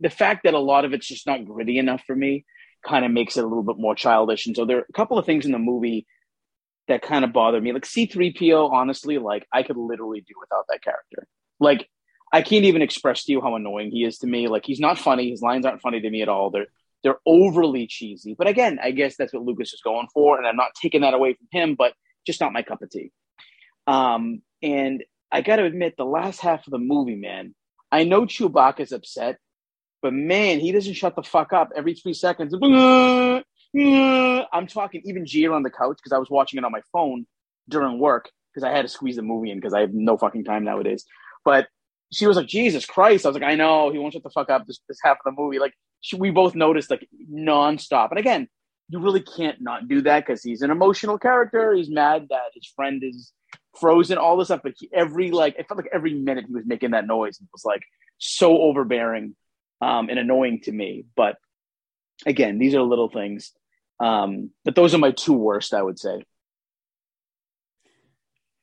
the 0.00 0.10
fact 0.10 0.42
that 0.44 0.54
a 0.54 0.58
lot 0.58 0.84
of 0.84 0.92
it's 0.92 1.06
just 1.06 1.26
not 1.26 1.44
gritty 1.44 1.78
enough 1.78 2.02
for 2.06 2.14
me 2.14 2.44
kind 2.84 3.04
of 3.04 3.10
makes 3.10 3.36
it 3.36 3.44
a 3.44 3.46
little 3.46 3.62
bit 3.62 3.78
more 3.78 3.94
childish. 3.94 4.46
And 4.46 4.54
so 4.56 4.64
there 4.64 4.78
are 4.78 4.86
a 4.88 4.92
couple 4.92 5.18
of 5.18 5.26
things 5.26 5.46
in 5.46 5.52
the 5.52 5.58
movie 5.58 6.06
that 6.88 7.02
kind 7.02 7.24
of 7.24 7.32
bother 7.32 7.60
me. 7.60 7.72
Like 7.72 7.84
C3PO, 7.84 8.70
honestly, 8.70 9.18
like 9.18 9.46
I 9.52 9.62
could 9.62 9.76
literally 9.76 10.20
do 10.20 10.34
without 10.38 10.66
that 10.68 10.82
character. 10.82 11.26
Like 11.58 11.88
I 12.32 12.42
can't 12.42 12.64
even 12.64 12.82
express 12.82 13.24
to 13.24 13.32
you 13.32 13.40
how 13.40 13.54
annoying 13.54 13.90
he 13.90 14.04
is 14.04 14.18
to 14.18 14.26
me. 14.26 14.48
Like 14.48 14.66
he's 14.66 14.80
not 14.80 14.98
funny. 14.98 15.30
His 15.30 15.42
lines 15.42 15.64
aren't 15.64 15.80
funny 15.80 16.00
to 16.00 16.10
me 16.10 16.22
at 16.22 16.28
all. 16.28 16.50
They're 16.50 16.66
they're 17.02 17.20
overly 17.26 17.86
cheesy. 17.86 18.34
But 18.36 18.48
again, 18.48 18.78
I 18.82 18.90
guess 18.90 19.16
that's 19.16 19.32
what 19.32 19.44
Lucas 19.44 19.72
is 19.72 19.82
going 19.82 20.08
for, 20.12 20.38
and 20.38 20.46
I'm 20.46 20.56
not 20.56 20.70
taking 20.80 21.02
that 21.02 21.14
away 21.14 21.34
from 21.34 21.46
him, 21.52 21.74
but 21.76 21.92
just 22.26 22.40
not 22.40 22.52
my 22.52 22.62
cup 22.62 22.82
of 22.82 22.90
tea. 22.90 23.12
Um, 23.86 24.40
and 24.62 25.04
I 25.30 25.42
got 25.42 25.56
to 25.56 25.64
admit, 25.64 25.96
the 25.96 26.06
last 26.06 26.40
half 26.40 26.66
of 26.66 26.70
the 26.70 26.78
movie, 26.78 27.16
man, 27.16 27.54
I 27.92 28.04
know 28.04 28.22
Chewbacca's 28.22 28.92
upset, 28.92 29.38
but 30.04 30.12
man, 30.12 30.60
he 30.60 30.70
doesn't 30.70 30.92
shut 30.92 31.16
the 31.16 31.22
fuck 31.22 31.54
up 31.54 31.70
every 31.74 31.94
three 31.94 32.12
seconds. 32.12 32.52
I'm 32.52 32.60
talking 34.66 35.00
even 35.06 35.24
Gia 35.24 35.50
on 35.50 35.62
the 35.62 35.70
couch 35.70 35.96
because 35.96 36.12
I 36.12 36.18
was 36.18 36.28
watching 36.28 36.58
it 36.58 36.64
on 36.66 36.72
my 36.72 36.82
phone 36.92 37.24
during 37.70 37.98
work 37.98 38.30
because 38.52 38.64
I 38.64 38.70
had 38.70 38.82
to 38.82 38.88
squeeze 38.88 39.16
the 39.16 39.22
movie 39.22 39.50
in 39.50 39.56
because 39.56 39.72
I 39.72 39.80
have 39.80 39.94
no 39.94 40.18
fucking 40.18 40.44
time 40.44 40.62
nowadays. 40.62 41.06
But 41.42 41.68
she 42.12 42.26
was 42.26 42.36
like, 42.36 42.48
Jesus 42.48 42.84
Christ. 42.84 43.24
I 43.24 43.30
was 43.30 43.34
like, 43.34 43.50
I 43.50 43.54
know 43.54 43.92
he 43.92 43.98
won't 43.98 44.12
shut 44.12 44.22
the 44.22 44.28
fuck 44.28 44.50
up 44.50 44.66
this, 44.66 44.78
this 44.90 44.98
half 45.02 45.16
of 45.24 45.34
the 45.34 45.40
movie. 45.40 45.58
Like 45.58 45.72
she, 46.02 46.16
we 46.16 46.30
both 46.30 46.54
noticed 46.54 46.90
like 46.90 47.08
nonstop. 47.32 48.10
And 48.10 48.18
again, 48.18 48.46
you 48.90 48.98
really 48.98 49.22
can't 49.22 49.62
not 49.62 49.88
do 49.88 50.02
that 50.02 50.26
because 50.26 50.42
he's 50.42 50.60
an 50.60 50.70
emotional 50.70 51.18
character. 51.18 51.72
He's 51.72 51.88
mad 51.88 52.26
that 52.28 52.50
his 52.54 52.70
friend 52.76 53.02
is 53.02 53.32
frozen, 53.80 54.18
all 54.18 54.36
this 54.36 54.48
stuff. 54.48 54.60
But 54.62 54.74
he, 54.76 54.90
every 54.92 55.30
like, 55.30 55.56
it 55.58 55.66
felt 55.66 55.78
like 55.78 55.88
every 55.94 56.12
minute 56.12 56.44
he 56.46 56.52
was 56.52 56.66
making 56.66 56.90
that 56.90 57.06
noise. 57.06 57.40
It 57.40 57.48
was 57.54 57.64
like 57.64 57.84
so 58.18 58.58
overbearing 58.58 59.34
um, 59.84 60.08
and 60.08 60.18
annoying 60.18 60.60
to 60.62 60.72
me. 60.72 61.04
But 61.14 61.36
again, 62.24 62.58
these 62.58 62.74
are 62.74 62.82
little 62.82 63.10
things. 63.10 63.52
Um, 64.00 64.50
but 64.64 64.74
those 64.74 64.94
are 64.94 64.98
my 64.98 65.10
two 65.10 65.34
worst, 65.34 65.74
I 65.74 65.82
would 65.82 65.98
say. 65.98 66.22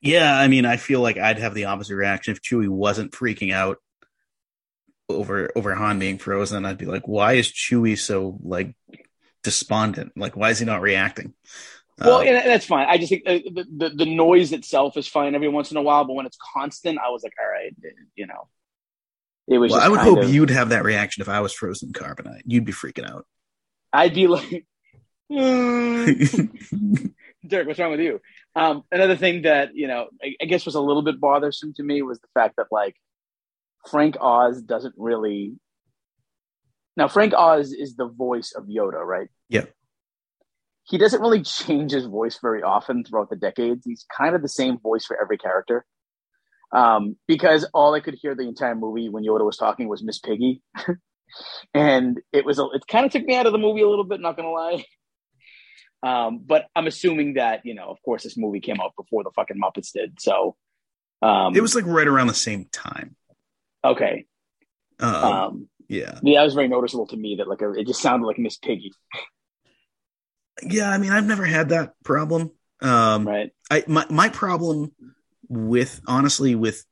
Yeah, 0.02 0.36
I 0.36 0.48
mean, 0.48 0.66
I 0.66 0.78
feel 0.78 1.00
like 1.00 1.18
I'd 1.18 1.38
have 1.38 1.54
the 1.54 1.66
opposite 1.66 1.96
reaction 1.96 2.32
if 2.34 2.42
Chewie 2.42 2.68
wasn't 2.68 3.12
freaking 3.12 3.54
out 3.54 3.78
over 5.08 5.52
over 5.56 5.76
Han 5.76 6.00
being 6.00 6.18
frozen. 6.18 6.66
I'd 6.66 6.80
be 6.80 6.86
like, 6.88 7.08
why 7.08 7.34
is 7.34 7.48
Chewie 7.48 8.00
so 8.00 8.40
like 8.42 8.76
despondent? 9.44 10.14
Like, 10.18 10.36
why 10.36 10.50
is 10.50 10.58
he 10.58 10.66
not 10.66 10.82
reacting? 10.82 11.36
Well, 12.00 12.18
uh, 12.18 12.24
and 12.24 12.50
that's 12.50 12.66
fine. 12.66 12.88
I 12.90 12.98
just 12.98 13.10
think 13.10 13.24
uh, 13.28 13.40
the, 13.54 13.66
the, 13.78 13.90
the 13.90 14.16
noise 14.16 14.54
itself 14.54 14.98
is 14.98 15.08
fine 15.08 15.36
every 15.36 15.50
once 15.50 15.70
in 15.70 15.78
a 15.78 15.84
while, 15.84 16.04
but 16.04 16.14
when 16.14 16.26
it's 16.26 16.38
constant, 16.56 16.98
I 16.98 17.10
was 17.10 17.22
like, 17.22 17.34
all 17.40 17.48
right, 17.48 17.76
you 18.16 18.26
know, 18.26 18.48
it 19.52 19.58
was. 19.58 19.72
Well, 19.72 19.82
I 19.82 19.90
would 19.90 20.00
hope 20.00 20.20
of, 20.20 20.34
you'd 20.34 20.50
have 20.50 20.70
that 20.70 20.86
reaction 20.86 21.22
if 21.22 21.28
I 21.28 21.42
was 21.42 21.54
frozen 21.54 21.92
carbonite. 21.92 22.44
You'd 22.46 22.64
be 22.64 22.72
freaking 22.72 23.10
out. 23.10 23.26
I'd 23.92 24.14
be 24.14 24.28
like, 24.28 24.66
mm. 25.30 26.50
Derek, 27.48 27.68
what's 27.68 27.78
wrong 27.78 27.92
with 27.92 28.00
you? 28.00 28.22
Um, 28.56 28.84
another 28.92 29.18
thing 29.18 29.42
that 29.42 29.76
you 29.76 29.88
know, 29.88 30.08
I, 30.24 30.36
I 30.42 30.46
guess 30.46 30.66
was 30.66 30.76
a 30.76 30.82
little 30.82 31.04
bit 31.04 31.20
bothersome 31.20 31.74
to 31.76 31.84
me 31.84 32.02
was 32.02 32.20
the 32.20 32.30
fact 32.34 32.56
that 32.56 32.68
like 32.72 32.96
Frank 33.90 34.16
Oz 34.22 34.62
doesn't 34.62 34.96
really. 34.98 35.58
Now, 36.96 37.10
Frank 37.10 37.34
Oz 37.34 37.74
is 37.74 37.96
the 37.96 38.08
voice 38.08 38.54
of 38.56 38.66
Yoda, 38.66 39.04
right? 39.06 39.28
Yeah. 39.50 39.66
He 40.84 40.98
doesn't 40.98 41.22
really 41.22 41.42
change 41.44 41.92
his 41.92 42.06
voice 42.06 42.40
very 42.42 42.64
often 42.64 43.04
throughout 43.04 43.30
the 43.30 43.36
decades. 43.36 43.86
He's 43.86 44.06
kind 44.18 44.34
of 44.34 44.42
the 44.42 44.50
same 44.50 44.80
voice 44.80 45.06
for 45.06 45.22
every 45.22 45.38
character. 45.38 45.86
Um, 46.74 47.18
because 47.28 47.66
all 47.74 47.94
I 47.94 48.00
could 48.00 48.16
hear 48.22 48.36
the 48.36 48.48
entire 48.48 48.76
movie 48.76 49.10
when 49.10 49.24
Yoda 49.24 49.46
was 49.46 49.58
talking 49.58 49.88
was 49.88 50.04
Miss 50.04 50.20
Piggy. 50.20 50.62
and 51.74 52.20
it 52.32 52.46
was, 52.46 52.60
a, 52.60 52.66
it 52.74 52.88
kind 52.88 53.06
of 53.06 53.12
took 53.12 53.26
me 53.26 53.36
out 53.36 53.46
of 53.46 53.52
the 53.52 53.60
movie 53.60 53.82
a 53.82 53.90
little 53.90 54.06
bit, 54.06 54.22
not 54.22 54.38
gonna 54.38 54.52
lie. 54.52 54.86
Um, 56.04 56.42
but 56.46 56.66
I'm 56.76 56.88
assuming 56.88 57.36
that, 57.36 57.62
you 57.66 57.76
know, 57.76 57.90
of 57.90 58.02
course, 58.04 58.24
this 58.24 58.38
movie 58.38 58.60
came 58.60 58.80
out 58.82 58.94
before 58.98 59.24
the 59.24 59.32
fucking 59.36 59.58
Muppets 59.62 59.92
did. 59.94 60.20
So 60.20 60.56
um, 61.22 61.56
it 61.56 61.62
was 61.62 61.76
like 61.76 61.86
right 61.86 62.08
around 62.08 62.28
the 62.28 62.34
same 62.34 62.66
time. 62.72 63.16
Okay. 63.84 64.26
Um, 65.00 65.16
um, 65.16 65.70
yeah. 65.88 66.20
Yeah, 66.24 66.40
that 66.40 66.46
was 66.46 66.54
very 66.54 66.68
noticeable 66.68 67.08
to 67.08 67.18
me 67.18 67.36
that 67.38 67.48
like 67.48 67.62
it 67.62 67.86
just 67.86 68.02
sounded 68.02 68.26
like 68.26 68.40
Miss 68.40 68.58
Piggy. 68.58 68.94
Yeah, 70.64 70.90
I 70.90 70.98
mean, 70.98 71.12
I've 71.12 71.26
never 71.26 71.46
had 71.46 71.70
that 71.70 71.94
problem. 72.04 72.52
Um, 72.82 73.28
right. 73.28 73.52
I 73.70 73.84
my 73.88 74.06
my 74.10 74.30
problem 74.30 74.92
with 75.52 76.00
honestly 76.08 76.56
with 76.56 76.86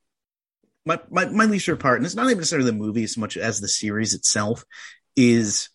my, 0.84 1.00
my 1.10 1.26
my 1.26 1.44
least 1.46 1.66
favorite 1.66 1.80
part, 1.80 1.96
and 1.98 2.06
it's 2.06 2.14
not 2.14 2.26
even 2.26 2.38
necessarily 2.38 2.70
the 2.70 2.76
movie 2.76 3.04
as 3.04 3.16
much 3.16 3.36
as 3.36 3.60
the 3.60 3.68
series 3.68 4.14
itself, 4.14 4.64
is 5.16 5.70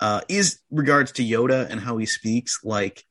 uh, 0.00 0.20
is 0.28 0.60
regards 0.70 1.12
to 1.12 1.24
Yoda 1.24 1.68
and 1.68 1.80
how 1.80 1.96
he 1.96 2.06
speaks. 2.06 2.60
Like 2.62 3.04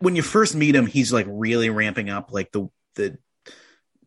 when 0.00 0.14
you 0.14 0.22
first 0.22 0.54
meet 0.54 0.74
him, 0.74 0.86
he's 0.86 1.12
like 1.12 1.26
really 1.28 1.70
ramping 1.70 2.10
up 2.10 2.32
like 2.32 2.52
the 2.52 2.68
the 2.96 3.18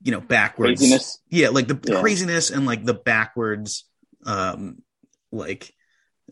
you 0.02 0.12
know 0.12 0.22
backwards 0.22 0.80
craziness. 0.80 1.20
Yeah, 1.30 1.50
like 1.50 1.68
the, 1.68 1.80
yeah. 1.84 2.02
craziness 2.02 2.52
and 2.52 2.65
like 2.65 2.86
the 2.86 2.94
backwards 2.94 3.86
um 4.26 4.82
like 5.32 5.74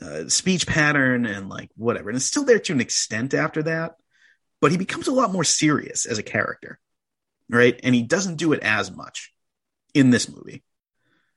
uh, 0.02 0.28
speech 0.28 0.66
pattern 0.68 1.26
and 1.26 1.50
like 1.50 1.70
whatever. 1.76 2.10
And 2.10 2.16
it's 2.16 2.26
still 2.26 2.46
there 2.46 2.60
to 2.60 2.74
an 2.74 2.82
extent 2.82 3.34
after 3.34 3.64
that, 3.64 3.96
but 4.62 4.72
he 4.72 4.78
becomes 4.78 5.08
a 5.08 5.14
lot 5.14 5.32
more 5.32 5.44
serious 5.44 6.06
as 6.06 6.18
a 6.18 6.24
character, 6.24 6.80
right? 7.49 7.79
And 7.84 7.93
he 7.93 8.03
doesn't 8.03 8.36
do 8.36 8.53
it 8.53 8.62
as 8.62 8.91
much 8.91 9.34
in 9.93 10.10
this 10.10 10.29
movie. 10.29 10.63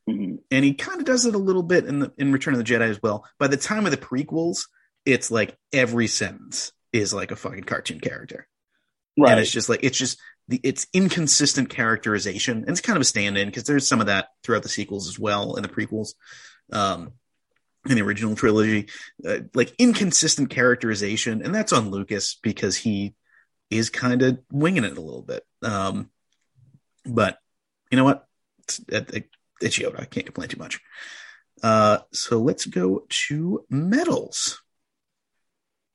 Mm-hmm. 0.08 0.36
And 0.50 0.64
he 0.64 0.74
kind 0.74 1.00
of 1.00 1.06
does 1.06 1.26
it 1.26 1.34
a 1.34 1.38
little 1.38 1.62
bit 1.62 1.86
in 1.86 1.98
the 1.98 2.12
in 2.16 2.32
Return 2.32 2.54
of 2.54 2.58
the 2.58 2.64
Jedi 2.64 2.88
as 2.88 3.02
well. 3.02 3.26
By 3.38 3.48
the 3.48 3.56
time 3.56 3.86
of 3.86 3.90
the 3.90 3.96
prequels, 3.96 4.66
it's 5.04 5.30
like 5.30 5.56
every 5.72 6.06
sentence 6.06 6.72
is 6.92 7.12
like 7.12 7.30
a 7.30 7.36
fucking 7.36 7.64
cartoon 7.64 8.00
character. 8.00 8.46
Right. 9.18 9.32
And 9.32 9.40
it's 9.40 9.50
just 9.50 9.68
like 9.68 9.80
it's 9.82 9.98
just 9.98 10.18
the 10.48 10.60
it's 10.62 10.86
inconsistent 10.92 11.70
characterization. 11.70 12.58
And 12.58 12.70
it's 12.70 12.80
kind 12.80 12.96
of 12.96 13.00
a 13.00 13.06
stand-in 13.06 13.48
because 13.48 13.64
there's 13.64 13.86
some 13.86 14.00
of 14.00 14.06
that 14.06 14.28
throughout 14.44 14.62
the 14.62 14.68
sequels 14.68 15.08
as 15.08 15.18
well 15.18 15.56
in 15.56 15.62
the 15.62 15.68
prequels. 15.68 16.10
Um 16.72 17.12
in 17.88 17.94
the 17.94 18.02
original 18.02 18.34
trilogy, 18.34 18.88
uh, 19.24 19.38
like 19.54 19.72
inconsistent 19.78 20.50
characterization, 20.50 21.42
and 21.42 21.54
that's 21.54 21.72
on 21.72 21.90
Lucas 21.90 22.36
because 22.42 22.76
he 22.76 23.14
is 23.70 23.90
kind 23.90 24.22
of 24.22 24.38
winging 24.50 24.84
it 24.84 24.96
a 24.96 25.00
little 25.00 25.22
bit. 25.22 25.44
Um, 25.62 26.10
but 27.04 27.38
you 27.90 27.96
know 27.96 28.04
what? 28.04 28.26
It, 28.88 29.28
it's 29.60 29.78
Yoda. 29.78 30.00
I 30.00 30.04
can't 30.04 30.26
complain 30.26 30.48
too 30.48 30.58
much. 30.58 30.80
Uh, 31.62 31.98
so 32.12 32.38
let's 32.38 32.66
go 32.66 33.06
to 33.08 33.64
medals. 33.70 34.60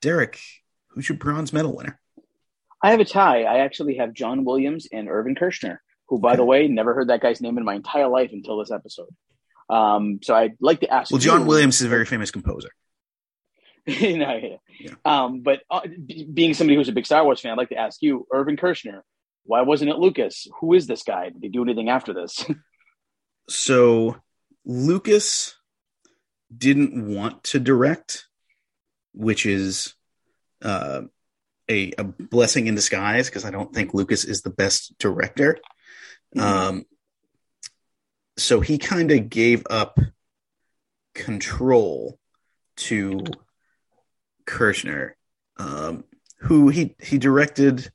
Derek, 0.00 0.40
who's 0.88 1.08
your 1.08 1.18
bronze 1.18 1.52
medal 1.52 1.76
winner? 1.76 2.00
I 2.82 2.90
have 2.90 3.00
a 3.00 3.04
tie. 3.04 3.44
I 3.44 3.58
actually 3.58 3.98
have 3.98 4.12
John 4.12 4.44
Williams 4.44 4.88
and 4.90 5.08
Irvin 5.08 5.36
Kershner, 5.36 5.78
who, 6.08 6.18
by 6.18 6.30
okay. 6.30 6.36
the 6.38 6.44
way, 6.44 6.66
never 6.66 6.94
heard 6.94 7.08
that 7.08 7.20
guy's 7.20 7.40
name 7.40 7.56
in 7.56 7.64
my 7.64 7.74
entire 7.74 8.08
life 8.08 8.30
until 8.32 8.58
this 8.58 8.72
episode. 8.72 9.08
Um, 9.70 10.18
so 10.22 10.34
I'd 10.34 10.56
like 10.60 10.80
to 10.80 10.92
ask. 10.92 11.12
Well, 11.12 11.20
John 11.20 11.46
Williams 11.46 11.76
is 11.76 11.86
a 11.86 11.88
very 11.88 12.04
famous 12.04 12.32
composer. 12.32 12.70
no, 13.86 13.94
yeah. 13.94 14.56
yeah. 14.78 14.92
Um, 15.04 15.40
but 15.40 15.62
uh, 15.70 15.80
b- 16.06 16.28
being 16.32 16.54
somebody 16.54 16.76
who's 16.76 16.88
a 16.88 16.92
big 16.92 17.06
Star 17.06 17.24
Wars 17.24 17.40
fan, 17.40 17.52
I'd 17.52 17.58
like 17.58 17.70
to 17.70 17.76
ask 17.76 18.00
you, 18.02 18.26
Irvin 18.32 18.56
Kershner, 18.56 19.00
why 19.44 19.62
wasn't 19.62 19.90
it 19.90 19.98
Lucas? 19.98 20.46
Who 20.60 20.74
is 20.74 20.86
this 20.86 21.02
guy? 21.02 21.30
Did 21.30 21.42
he 21.42 21.48
do 21.48 21.62
anything 21.62 21.88
after 21.88 22.12
this? 22.12 22.44
so 23.48 24.16
Lucas 24.64 25.56
didn't 26.56 27.06
want 27.06 27.42
to 27.44 27.58
direct, 27.58 28.28
which 29.14 29.46
is 29.46 29.94
uh, 30.62 31.02
a, 31.68 31.92
a 31.98 32.04
blessing 32.04 32.68
in 32.68 32.76
disguise 32.76 33.28
because 33.28 33.44
I 33.44 33.50
don't 33.50 33.74
think 33.74 33.94
Lucas 33.94 34.24
is 34.24 34.42
the 34.42 34.50
best 34.50 34.96
director. 34.98 35.58
Mm-hmm. 36.36 36.40
Um, 36.40 36.84
so 38.36 38.60
he 38.60 38.78
kind 38.78 39.10
of 39.10 39.28
gave 39.28 39.64
up 39.68 39.98
control 41.14 42.18
to 42.76 43.24
Kershner, 44.46 45.12
um, 45.56 46.04
who 46.38 46.68
he 46.68 46.94
he 47.00 47.18
directed. 47.18 47.90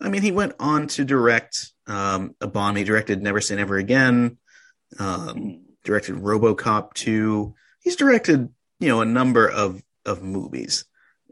I 0.00 0.08
mean, 0.08 0.22
he 0.22 0.32
went 0.32 0.54
on 0.58 0.86
to 0.88 1.04
direct 1.04 1.72
um, 1.86 2.34
a 2.40 2.46
bomb. 2.46 2.76
He 2.76 2.84
directed 2.84 3.22
Never 3.22 3.40
Say 3.40 3.56
Never 3.56 3.76
Again 3.76 4.38
um, 4.98 5.62
directed 5.84 6.16
RoboCop 6.16 6.94
2. 6.94 7.54
He's 7.82 7.96
directed, 7.96 8.48
you 8.78 8.88
know, 8.88 9.00
a 9.00 9.06
number 9.06 9.48
of 9.48 9.82
of 10.04 10.22
movies. 10.22 10.84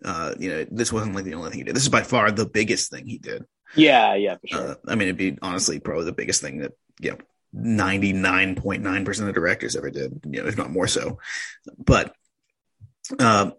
Uh, 0.05 0.35
you 0.39 0.51
know, 0.51 0.67
this 0.71 0.93
wasn't 0.93 1.15
like 1.15 1.25
the 1.25 1.35
only 1.35 1.51
thing 1.51 1.59
he 1.59 1.65
did. 1.65 1.75
This 1.75 1.83
is 1.83 1.89
by 1.89 2.03
far 2.03 2.31
the 2.31 2.47
biggest 2.47 2.91
thing 2.91 3.07
he 3.07 3.19
did. 3.19 3.45
Yeah, 3.75 4.15
yeah, 4.15 4.37
for 4.37 4.47
sure. 4.47 4.71
Uh, 4.71 4.75
I 4.87 4.95
mean, 4.95 5.09
it'd 5.09 5.17
be 5.17 5.39
honestly 5.43 5.81
probably 5.81 6.05
the 6.05 6.13
biggest 6.13 6.41
thing 6.41 6.59
that 6.59 6.73
you 7.01 7.13
know, 7.13 7.19
ninety 7.53 8.13
nine 8.13 8.55
point 8.55 8.83
nine 8.83 9.05
percent 9.05 9.29
of 9.29 9.35
directors 9.35 9.77
ever 9.77 9.91
did. 9.91 10.21
You 10.25 10.43
know, 10.43 10.49
if 10.49 10.57
not 10.57 10.71
more 10.71 10.87
so. 10.87 11.19
But 11.77 12.15
um, 13.19 13.55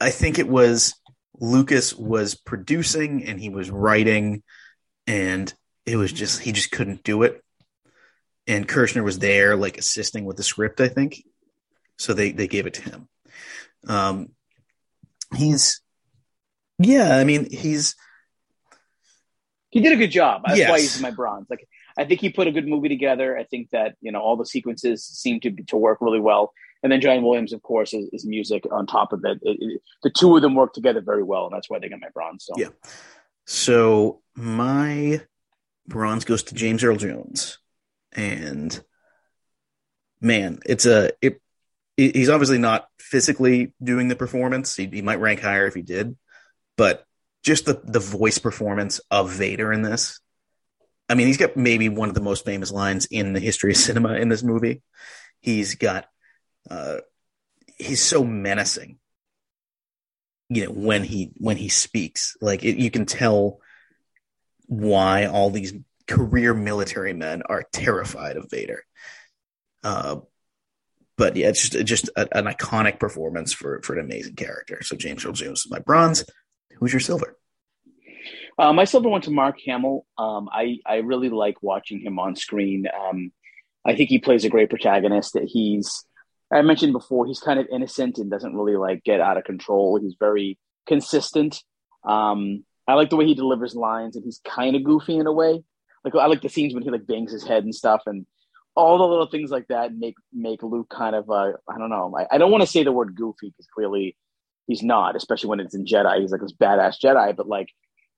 I 0.00 0.10
think 0.10 0.38
it 0.38 0.48
was 0.48 0.94
Lucas 1.38 1.94
was 1.94 2.34
producing 2.34 3.24
and 3.24 3.40
he 3.40 3.48
was 3.48 3.70
writing, 3.70 4.42
and 5.06 5.52
it 5.86 5.96
was 5.96 6.12
just 6.12 6.40
he 6.40 6.52
just 6.52 6.70
couldn't 6.70 7.02
do 7.02 7.22
it 7.22 7.42
and 8.46 8.68
Kershner 8.68 9.04
was 9.04 9.18
there, 9.18 9.56
like 9.56 9.78
assisting 9.78 10.24
with 10.24 10.36
the 10.36 10.42
script, 10.42 10.80
I 10.80 10.88
think. 10.88 11.24
So 11.98 12.14
they 12.14 12.32
they 12.32 12.48
gave 12.48 12.66
it 12.66 12.74
to 12.74 12.82
him. 12.82 13.08
Um, 13.86 14.28
he's, 15.36 15.80
yeah, 16.78 17.16
I 17.16 17.24
mean, 17.24 17.48
he's 17.50 17.94
he 19.70 19.80
did 19.80 19.92
a 19.92 19.96
good 19.96 20.10
job. 20.10 20.42
That's 20.46 20.58
yes. 20.58 20.70
why 20.70 20.80
he's 20.80 21.00
my 21.00 21.10
bronze. 21.10 21.46
Like 21.48 21.66
I 21.96 22.04
think 22.04 22.20
he 22.20 22.30
put 22.30 22.46
a 22.46 22.52
good 22.52 22.66
movie 22.66 22.88
together. 22.88 23.38
I 23.38 23.44
think 23.44 23.70
that 23.70 23.94
you 24.00 24.10
know 24.10 24.20
all 24.20 24.36
the 24.36 24.46
sequences 24.46 25.04
seem 25.04 25.40
to 25.40 25.50
to 25.68 25.76
work 25.76 25.98
really 26.00 26.20
well. 26.20 26.52
And 26.82 26.90
then 26.90 27.00
John 27.00 27.22
Williams, 27.22 27.52
of 27.52 27.62
course, 27.62 27.94
is, 27.94 28.08
is 28.12 28.26
music 28.26 28.64
on 28.70 28.86
top 28.86 29.12
of 29.12 29.24
it. 29.24 29.38
It, 29.42 29.56
it. 29.60 29.82
The 30.02 30.10
two 30.10 30.34
of 30.34 30.42
them 30.42 30.54
work 30.54 30.72
together 30.72 31.00
very 31.00 31.22
well, 31.22 31.46
and 31.46 31.54
that's 31.54 31.70
why 31.70 31.78
they 31.78 31.88
got 31.88 32.00
my 32.00 32.08
bronze. 32.12 32.44
So 32.44 32.54
yeah. 32.56 32.68
So 33.46 34.22
my 34.34 35.20
bronze 35.86 36.24
goes 36.24 36.42
to 36.44 36.54
James 36.54 36.82
Earl 36.82 36.96
Jones, 36.96 37.58
and 38.12 38.82
man, 40.20 40.58
it's 40.66 40.86
a 40.86 41.12
it. 41.20 41.40
He's 41.96 42.30
obviously 42.30 42.58
not 42.58 42.88
physically 42.98 43.74
doing 43.82 44.08
the 44.08 44.16
performance. 44.16 44.74
He, 44.74 44.86
he 44.86 45.02
might 45.02 45.20
rank 45.20 45.40
higher 45.40 45.66
if 45.66 45.74
he 45.74 45.82
did, 45.82 46.16
but 46.76 47.04
just 47.44 47.66
the 47.66 47.80
the 47.84 48.00
voice 48.00 48.38
performance 48.38 49.00
of 49.10 49.30
Vader 49.30 49.72
in 49.72 49.82
this. 49.82 50.20
I 51.08 51.14
mean, 51.14 51.26
he's 51.26 51.36
got 51.36 51.56
maybe 51.56 51.88
one 51.88 52.08
of 52.08 52.14
the 52.14 52.20
most 52.20 52.44
famous 52.44 52.72
lines 52.72 53.06
in 53.06 53.34
the 53.34 53.40
history 53.40 53.72
of 53.72 53.76
cinema 53.76 54.14
in 54.14 54.28
this 54.28 54.42
movie. 54.42 54.82
He's 55.40 55.74
got 55.74 56.06
uh, 56.70 56.98
he's 57.78 58.02
so 58.02 58.24
menacing. 58.24 58.98
You 60.48 60.66
know, 60.66 60.72
when 60.72 61.02
he 61.02 61.32
when 61.36 61.56
he 61.56 61.68
speaks, 61.68 62.36
like 62.40 62.64
it, 62.64 62.76
you 62.76 62.90
can 62.90 63.06
tell 63.06 63.60
why 64.66 65.26
all 65.26 65.50
these 65.50 65.72
career 66.06 66.52
military 66.52 67.14
men 67.14 67.42
are 67.46 67.64
terrified 67.72 68.36
of 68.36 68.50
Vader. 68.50 68.84
Uh, 69.82 70.16
but 71.16 71.36
yeah, 71.36 71.48
it's 71.48 71.68
just 71.68 71.86
just 71.86 72.10
a, 72.16 72.36
an 72.36 72.46
iconic 72.46 72.98
performance 72.98 73.52
for 73.52 73.80
for 73.82 73.94
an 73.94 74.04
amazing 74.04 74.34
character. 74.34 74.82
So 74.82 74.96
James 74.96 75.24
Earl 75.24 75.32
Jones 75.32 75.60
is 75.60 75.70
my 75.70 75.78
bronze. 75.78 76.24
Who's 76.78 76.92
your 76.92 77.00
silver? 77.00 77.36
Uh, 78.58 78.72
my 78.72 78.84
silver 78.84 79.08
went 79.08 79.24
to 79.24 79.30
Mark 79.30 79.58
Hamill. 79.64 80.06
Um, 80.18 80.48
I 80.52 80.78
I 80.86 80.96
really 80.96 81.28
like 81.28 81.62
watching 81.62 82.00
him 82.00 82.18
on 82.18 82.36
screen. 82.36 82.86
Um, 82.86 83.32
I 83.84 83.94
think 83.96 84.08
he 84.08 84.18
plays 84.18 84.44
a 84.44 84.50
great 84.50 84.70
protagonist. 84.70 85.34
That 85.34 85.44
he's 85.44 86.04
I 86.52 86.62
mentioned 86.62 86.92
before, 86.92 87.26
he's 87.26 87.40
kind 87.40 87.58
of 87.58 87.66
innocent 87.72 88.18
and 88.18 88.30
doesn't 88.30 88.54
really 88.54 88.76
like 88.76 89.04
get 89.04 89.20
out 89.20 89.38
of 89.38 89.44
control. 89.44 89.98
He's 90.00 90.16
very 90.18 90.58
consistent. 90.86 91.62
Um, 92.04 92.64
I 92.86 92.94
like 92.94 93.10
the 93.10 93.16
way 93.16 93.26
he 93.26 93.34
delivers 93.34 93.74
lines, 93.74 94.16
and 94.16 94.24
he's 94.24 94.40
kind 94.44 94.76
of 94.76 94.84
goofy 94.84 95.16
in 95.16 95.26
a 95.26 95.32
way. 95.32 95.62
Like 96.04 96.14
I 96.14 96.26
like 96.26 96.42
the 96.42 96.48
scenes 96.48 96.74
when 96.74 96.82
he 96.82 96.90
like 96.90 97.06
bangs 97.06 97.32
his 97.32 97.46
head 97.46 97.64
and 97.64 97.74
stuff, 97.74 98.02
and 98.06 98.26
all 98.74 98.98
the 98.98 99.04
little 99.04 99.26
things 99.26 99.50
like 99.50 99.68
that 99.68 99.94
make 99.94 100.16
make 100.32 100.62
Luke 100.62 100.88
kind 100.90 101.14
of 101.14 101.30
uh, 101.30 101.52
I 101.68 101.78
don't 101.78 101.90
know. 101.90 102.14
I, 102.18 102.34
I 102.34 102.38
don't 102.38 102.50
want 102.50 102.62
to 102.62 102.66
say 102.66 102.82
the 102.82 102.92
word 102.92 103.14
goofy 103.14 103.50
because 103.50 103.66
clearly 103.72 104.16
he's 104.66 104.82
not, 104.82 105.16
especially 105.16 105.50
when 105.50 105.60
it's 105.60 105.74
in 105.74 105.84
Jedi. 105.84 106.20
He's 106.20 106.32
like 106.32 106.40
this 106.40 106.52
badass 106.52 106.96
Jedi, 107.02 107.36
but 107.36 107.48
like 107.48 107.68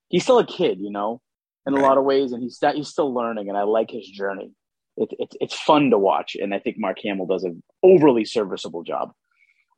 he's 0.08 0.22
still 0.22 0.38
a 0.38 0.46
kid, 0.46 0.78
you 0.80 0.90
know, 0.90 1.20
in 1.66 1.74
a 1.74 1.80
lot 1.80 1.98
of 1.98 2.04
ways, 2.04 2.32
and 2.32 2.42
he's 2.42 2.58
that 2.60 2.74
he's 2.74 2.88
still 2.88 3.12
learning, 3.12 3.48
and 3.48 3.58
I 3.58 3.62
like 3.62 3.90
his 3.90 4.08
journey. 4.08 4.52
It's 4.96 5.12
it's 5.18 5.36
it's 5.40 5.54
fun 5.54 5.90
to 5.90 5.98
watch, 5.98 6.36
and 6.36 6.54
I 6.54 6.58
think 6.58 6.76
Mark 6.78 6.98
Hamill 7.02 7.26
does 7.26 7.44
an 7.44 7.62
overly 7.82 8.24
serviceable 8.24 8.84
job. 8.84 9.12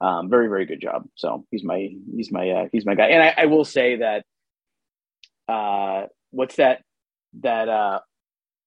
Um, 0.01 0.29
very 0.29 0.49
very 0.49 0.67
good 0.67 0.81
job. 0.81 1.07
So 1.15 1.47
he's 1.51 1.65
my 1.65 1.89
he's 2.15 2.31
my 2.31 2.51
uh, 2.51 2.69
he's 2.71 2.85
my 2.85 2.95
guy, 2.95 3.09
and 3.09 3.23
I, 3.23 3.35
I 3.39 3.47
will 3.47 3.65
say 3.65 3.97
that 3.97 4.25
uh, 5.49 6.07
what's 6.31 6.57
that 6.57 6.83
that 7.41 7.69
uh, 7.69 8.01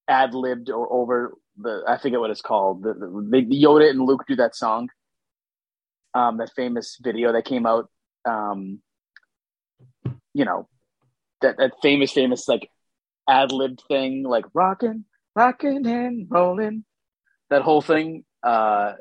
ad 0.08 0.34
libbed 0.34 0.70
or 0.70 0.92
over 0.92 1.34
the 1.56 1.84
I 1.86 1.98
forget 1.98 2.20
what 2.20 2.30
it's 2.30 2.40
called. 2.40 2.82
The, 2.82 2.94
the, 2.94 3.46
the 3.48 3.62
Yoda 3.62 3.88
and 3.88 4.02
Luke 4.02 4.24
do 4.26 4.36
that 4.36 4.56
song. 4.56 4.88
Um, 6.12 6.38
that 6.38 6.50
famous 6.56 6.98
video 7.00 7.32
that 7.32 7.44
came 7.44 7.66
out. 7.66 7.88
Um, 8.28 8.80
you 10.34 10.44
know, 10.44 10.68
that 11.42 11.58
that 11.58 11.74
famous 11.80 12.10
famous 12.12 12.48
like 12.48 12.68
ad 13.28 13.52
libbed 13.52 13.82
thing, 13.88 14.24
like 14.24 14.44
rocking, 14.52 15.04
rocking 15.34 15.86
and 15.86 16.26
rolling. 16.28 16.84
That 17.50 17.62
whole 17.62 17.82
thing. 17.82 18.24
Uh, 18.42 18.94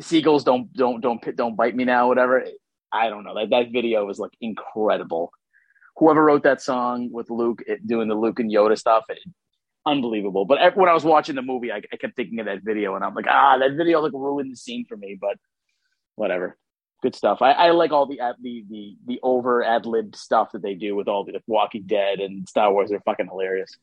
seagulls 0.00 0.44
don't 0.44 0.72
don't 0.72 1.00
don't 1.00 1.36
don't 1.36 1.56
bite 1.56 1.74
me 1.74 1.84
now. 1.84 2.08
Whatever. 2.08 2.44
I 2.92 3.08
don't 3.08 3.24
know. 3.24 3.34
That 3.34 3.50
that 3.50 3.72
video 3.72 4.04
was 4.04 4.18
like 4.18 4.32
incredible. 4.40 5.32
Whoever 5.96 6.24
wrote 6.24 6.44
that 6.44 6.62
song 6.62 7.10
with 7.12 7.30
Luke 7.30 7.62
it, 7.66 7.86
doing 7.86 8.08
the 8.08 8.14
Luke 8.14 8.40
and 8.40 8.50
Yoda 8.50 8.78
stuff, 8.78 9.04
it, 9.08 9.18
unbelievable. 9.86 10.44
But 10.44 10.76
when 10.76 10.88
I 10.88 10.94
was 10.94 11.04
watching 11.04 11.34
the 11.34 11.42
movie, 11.42 11.72
I, 11.72 11.82
I, 11.92 11.96
kept 11.96 12.16
thinking 12.16 12.40
of 12.40 12.46
that 12.46 12.62
video, 12.62 12.94
and 12.94 13.04
I'm 13.04 13.14
like, 13.14 13.26
ah, 13.28 13.58
that 13.58 13.76
video 13.76 14.00
like 14.00 14.12
ruined 14.12 14.52
the 14.52 14.56
scene 14.56 14.86
for 14.88 14.96
me. 14.96 15.18
But 15.20 15.36
whatever, 16.16 16.56
good 17.02 17.14
stuff. 17.14 17.42
I, 17.42 17.52
I 17.52 17.70
like 17.70 17.92
all 17.92 18.06
the 18.06 18.20
the 18.40 18.64
the 18.68 18.96
the 19.06 19.20
over 19.22 19.62
ad 19.62 19.86
lib 19.86 20.16
stuff 20.16 20.52
that 20.52 20.62
they 20.62 20.74
do 20.74 20.96
with 20.96 21.08
all 21.08 21.24
the 21.24 21.40
Walking 21.46 21.84
Dead 21.86 22.20
and 22.20 22.48
Star 22.48 22.72
Wars. 22.72 22.90
They're 22.90 23.00
fucking 23.00 23.28
hilarious. 23.28 23.76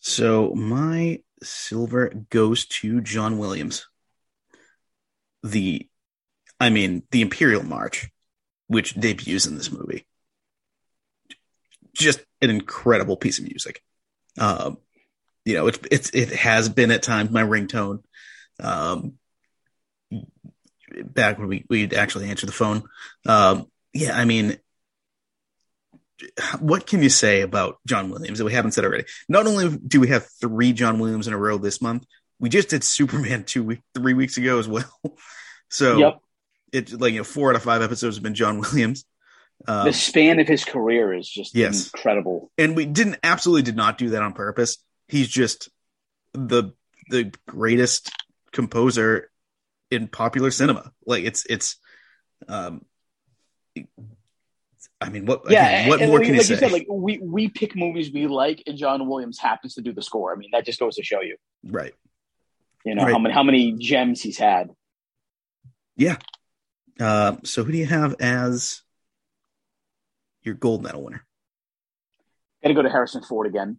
So 0.00 0.54
my 0.54 1.20
silver 1.42 2.12
goes 2.30 2.66
to 2.66 3.00
John 3.00 3.38
Williams. 3.38 3.86
The, 5.42 5.88
I 6.58 6.70
mean, 6.70 7.02
the 7.10 7.22
Imperial 7.22 7.62
March, 7.62 8.08
which 8.68 8.94
debuts 8.94 9.46
in 9.46 9.56
this 9.56 9.70
movie 9.70 10.06
just 11.96 12.20
an 12.42 12.50
incredible 12.50 13.16
piece 13.16 13.38
of 13.38 13.44
music. 13.46 13.82
Um, 14.38 14.78
you 15.44 15.54
know, 15.54 15.66
it's 15.68 15.78
it's 15.90 16.10
it 16.10 16.30
has 16.30 16.68
been 16.68 16.90
at 16.90 17.02
times 17.02 17.30
my 17.30 17.42
ringtone. 17.42 18.02
Um, 18.60 19.14
back 21.04 21.38
when 21.38 21.48
we 21.48 21.64
we'd 21.68 21.94
actually 21.94 22.28
answer 22.28 22.46
the 22.46 22.52
phone. 22.52 22.82
Um, 23.26 23.66
yeah, 23.92 24.16
I 24.16 24.24
mean, 24.24 24.58
what 26.60 26.86
can 26.86 27.02
you 27.02 27.10
say 27.10 27.42
about 27.42 27.78
John 27.86 28.10
Williams 28.10 28.38
that 28.38 28.44
we 28.44 28.52
haven't 28.52 28.72
said 28.72 28.84
already? 28.84 29.04
Not 29.28 29.46
only 29.46 29.76
do 29.76 30.00
we 30.00 30.08
have 30.08 30.26
three 30.40 30.72
John 30.72 30.98
Williams 30.98 31.26
in 31.26 31.34
a 31.34 31.38
row 31.38 31.58
this 31.58 31.82
month, 31.82 32.04
we 32.38 32.48
just 32.48 32.68
did 32.68 32.84
Superman 32.84 33.44
two 33.44 33.64
week, 33.64 33.80
three 33.94 34.14
weeks 34.14 34.36
ago 34.36 34.58
as 34.58 34.68
well. 34.68 34.90
So 35.68 35.98
yep. 35.98 36.20
it's 36.72 36.92
like 36.92 37.12
you 37.12 37.18
know 37.18 37.24
four 37.24 37.50
out 37.50 37.56
of 37.56 37.62
five 37.64 37.82
episodes 37.82 38.16
have 38.16 38.22
been 38.22 38.36
John 38.36 38.60
Williams. 38.60 39.04
Um, 39.66 39.86
the 39.86 39.92
span 39.92 40.38
of 40.38 40.46
his 40.46 40.64
career 40.64 41.12
is 41.12 41.28
just 41.28 41.54
yes. 41.56 41.90
incredible. 41.92 42.52
And 42.58 42.76
we 42.76 42.86
didn't 42.86 43.18
absolutely 43.22 43.62
did 43.62 43.76
not 43.76 43.98
do 43.98 44.10
that 44.10 44.22
on 44.22 44.32
purpose. 44.32 44.78
He's 45.08 45.28
just 45.28 45.70
the 46.34 46.72
the 47.08 47.32
greatest 47.48 48.10
composer 48.52 49.30
in 49.90 50.08
popular 50.08 50.50
cinema. 50.50 50.92
Like 51.04 51.24
it's 51.24 51.46
it's 51.46 51.76
um 52.48 52.84
I 55.00 55.10
mean, 55.10 55.26
what? 55.26 55.42
Yeah, 55.50 55.68
again, 55.68 55.88
what 55.88 56.00
more 56.00 56.20
can 56.20 56.36
like 56.36 56.48
you, 56.48 56.54
you 56.54 56.60
said, 56.60 56.72
like 56.72 56.86
we 56.88 57.18
we 57.18 57.48
pick 57.48 57.76
movies 57.76 58.10
we 58.12 58.26
like, 58.26 58.62
and 58.66 58.78
John 58.78 59.06
Williams 59.06 59.38
happens 59.38 59.74
to 59.74 59.82
do 59.82 59.92
the 59.92 60.02
score. 60.02 60.32
I 60.32 60.36
mean, 60.36 60.50
that 60.52 60.64
just 60.64 60.80
goes 60.80 60.96
to 60.96 61.02
show 61.02 61.20
you, 61.20 61.36
right? 61.64 61.92
You 62.84 62.94
know 62.94 63.04
right. 63.04 63.12
how 63.12 63.18
many 63.18 63.34
how 63.34 63.42
many 63.42 63.72
gems 63.72 64.22
he's 64.22 64.38
had. 64.38 64.70
Yeah. 65.96 66.16
Uh, 66.98 67.36
so 67.44 67.62
who 67.62 67.72
do 67.72 67.78
you 67.78 67.86
have 67.86 68.14
as 68.20 68.82
your 70.42 70.54
gold 70.54 70.82
medal 70.82 71.02
winner? 71.02 71.26
Got 72.62 72.68
to 72.68 72.74
go 72.74 72.82
to 72.82 72.90
Harrison 72.90 73.22
Ford 73.22 73.46
again. 73.46 73.78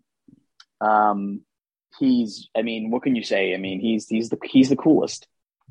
Um, 0.81 1.41
he's, 1.99 2.49
I 2.55 2.61
mean, 2.61 2.91
what 2.91 3.03
can 3.03 3.15
you 3.15 3.23
say? 3.23 3.53
I 3.53 3.57
mean, 3.57 3.79
he's 3.79 4.07
he's 4.07 4.29
the 4.29 4.37
he's 4.43 4.69
the 4.69 4.75
coolest. 4.75 5.27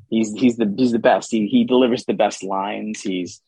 He's 0.09 0.33
he's 0.33 0.57
the 0.57 0.73
he's 0.77 0.91
the 0.91 0.99
best. 0.99 1.31
He 1.31 1.47
he 1.47 1.63
delivers 1.63 2.05
the 2.05 2.13
best 2.13 2.43
lines. 2.43 3.01
He's 3.01 3.41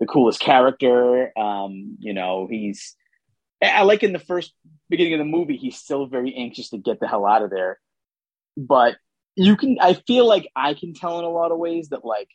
the 0.00 0.06
coolest 0.06 0.40
character. 0.40 1.32
Um, 1.38 1.96
you 1.98 2.12
know, 2.12 2.46
he's 2.50 2.96
I 3.62 3.82
like 3.82 4.02
in 4.02 4.12
the 4.12 4.18
first 4.18 4.52
beginning 4.88 5.14
of 5.14 5.18
the 5.18 5.24
movie, 5.24 5.56
he's 5.56 5.76
still 5.76 6.06
very 6.06 6.34
anxious 6.34 6.70
to 6.70 6.78
get 6.78 7.00
the 7.00 7.08
hell 7.08 7.26
out 7.26 7.42
of 7.42 7.50
there. 7.50 7.78
But 8.56 8.96
you 9.34 9.56
can 9.56 9.78
I 9.80 9.94
feel 9.94 10.26
like 10.26 10.48
I 10.54 10.74
can 10.74 10.94
tell 10.94 11.18
in 11.18 11.24
a 11.24 11.30
lot 11.30 11.52
of 11.52 11.58
ways 11.58 11.90
that 11.90 12.04
like 12.04 12.28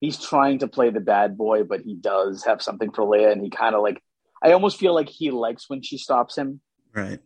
he's 0.00 0.18
trying 0.22 0.60
to 0.60 0.68
play 0.68 0.90
the 0.90 1.00
bad 1.00 1.36
boy, 1.36 1.64
but 1.64 1.80
he 1.80 1.94
does 1.94 2.44
have 2.44 2.62
something 2.62 2.92
for 2.92 3.04
Leia, 3.04 3.32
and 3.32 3.42
he 3.42 3.50
kind 3.50 3.74
of 3.74 3.82
like 3.82 4.02
I 4.42 4.52
almost 4.52 4.78
feel 4.78 4.94
like 4.94 5.08
he 5.08 5.30
likes 5.30 5.68
when 5.68 5.82
she 5.82 5.98
stops 5.98 6.36
him. 6.36 6.60
Right. 6.94 7.20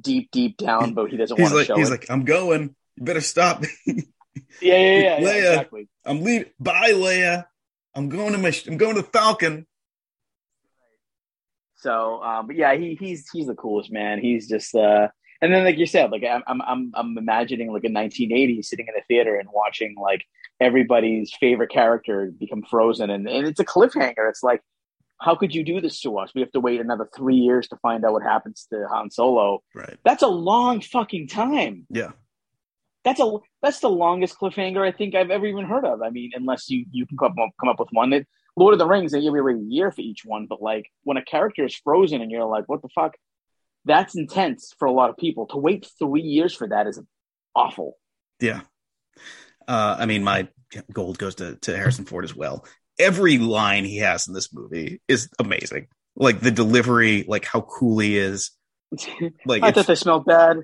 Deep, 0.00 0.30
deep 0.30 0.56
down, 0.56 0.94
but 0.94 1.10
he 1.10 1.16
doesn't 1.16 1.38
want 1.38 1.54
like, 1.54 1.66
to 1.66 1.72
show 1.72 1.76
he's 1.76 1.88
it. 1.88 1.92
like, 1.92 2.10
I'm 2.10 2.24
going. 2.24 2.74
You 2.96 3.04
better 3.04 3.20
stop 3.20 3.62
me. 3.86 4.04
yeah, 4.60 4.76
yeah, 4.76 4.98
yeah, 5.00 5.18
Leia, 5.18 5.22
yeah, 5.22 5.50
exactly. 5.50 5.88
I'm 6.04 6.22
leaving. 6.22 6.50
Bye, 6.60 6.92
Leia. 6.92 7.46
I'm 7.98 8.08
going 8.08 8.32
to 8.32 8.38
my. 8.38 8.52
I'm 8.66 8.76
going 8.76 8.96
to 8.96 9.02
Falcon. 9.02 9.66
So, 11.76 12.22
um, 12.22 12.46
but 12.46 12.56
yeah, 12.56 12.74
he 12.74 12.96
he's 12.98 13.28
he's 13.32 13.46
the 13.46 13.54
coolest 13.54 13.92
man. 13.92 14.20
He's 14.20 14.48
just 14.48 14.74
uh, 14.74 15.08
and 15.42 15.52
then 15.52 15.64
like 15.64 15.78
you 15.78 15.86
said, 15.86 16.10
like 16.10 16.24
I'm 16.24 16.62
I'm 16.62 16.92
I'm 16.94 17.18
imagining 17.18 17.72
like 17.72 17.84
in 17.84 17.92
1980 17.92 18.62
sitting 18.62 18.86
in 18.88 18.94
the 18.94 19.02
theater 19.08 19.36
and 19.36 19.48
watching 19.52 19.94
like 20.00 20.24
everybody's 20.60 21.32
favorite 21.38 21.70
character 21.70 22.32
become 22.38 22.62
frozen 22.62 23.10
and, 23.10 23.28
and 23.28 23.46
it's 23.46 23.60
a 23.60 23.64
cliffhanger 23.64 24.28
it's 24.28 24.42
like 24.42 24.60
how 25.20 25.34
could 25.34 25.54
you 25.54 25.64
do 25.64 25.80
this 25.80 26.00
to 26.00 26.18
us 26.18 26.32
we 26.34 26.40
have 26.40 26.50
to 26.50 26.60
wait 26.60 26.80
another 26.80 27.08
three 27.16 27.36
years 27.36 27.68
to 27.68 27.76
find 27.76 28.04
out 28.04 28.12
what 28.12 28.22
happens 28.22 28.66
to 28.72 28.86
han 28.90 29.10
solo 29.10 29.62
right 29.74 29.98
that's 30.04 30.22
a 30.22 30.28
long 30.28 30.80
fucking 30.80 31.28
time 31.28 31.86
yeah 31.90 32.10
that's 33.04 33.20
a 33.20 33.36
that's 33.62 33.80
the 33.80 33.88
longest 33.88 34.38
cliffhanger 34.38 34.86
i 34.86 34.92
think 34.92 35.14
i've 35.14 35.30
ever 35.30 35.46
even 35.46 35.64
heard 35.64 35.84
of 35.84 36.02
i 36.02 36.10
mean 36.10 36.30
unless 36.34 36.68
you 36.68 36.84
you 36.90 37.06
can 37.06 37.16
come 37.16 37.34
up, 37.40 37.50
come 37.60 37.68
up 37.68 37.78
with 37.78 37.88
one 37.92 38.10
that 38.10 38.26
lord 38.56 38.74
of 38.74 38.78
the 38.78 38.86
rings 38.86 39.12
they 39.12 39.20
give 39.20 39.34
you 39.34 39.48
a 39.48 39.58
year 39.58 39.90
for 39.90 40.00
each 40.00 40.22
one 40.24 40.46
but 40.48 40.60
like 40.60 40.86
when 41.04 41.16
a 41.16 41.24
character 41.24 41.64
is 41.64 41.74
frozen 41.76 42.20
and 42.20 42.30
you're 42.30 42.44
like 42.44 42.64
what 42.66 42.82
the 42.82 42.88
fuck 42.94 43.14
that's 43.88 44.14
intense 44.14 44.74
for 44.78 44.86
a 44.86 44.92
lot 44.92 45.10
of 45.10 45.16
people. 45.16 45.46
To 45.46 45.56
wait 45.56 45.88
three 45.98 46.22
years 46.22 46.54
for 46.54 46.68
that 46.68 46.86
is 46.86 47.00
awful. 47.56 47.96
Yeah. 48.40 48.60
Uh, 49.66 49.96
I 49.98 50.06
mean, 50.06 50.22
my 50.22 50.48
gold 50.92 51.18
goes 51.18 51.36
to, 51.36 51.56
to 51.56 51.76
Harrison 51.76 52.04
Ford 52.04 52.24
as 52.24 52.36
well. 52.36 52.64
Every 52.98 53.38
line 53.38 53.84
he 53.84 53.98
has 53.98 54.28
in 54.28 54.34
this 54.34 54.52
movie 54.52 55.00
is 55.08 55.28
amazing. 55.38 55.88
Like 56.16 56.40
the 56.40 56.50
delivery, 56.50 57.24
like 57.26 57.44
how 57.44 57.62
cool 57.62 57.98
he 57.98 58.16
is. 58.16 58.52
Like 59.44 59.62
I 59.62 59.72
thought 59.72 59.86
they 59.86 59.94
smelled 59.94 60.24
bad 60.24 60.62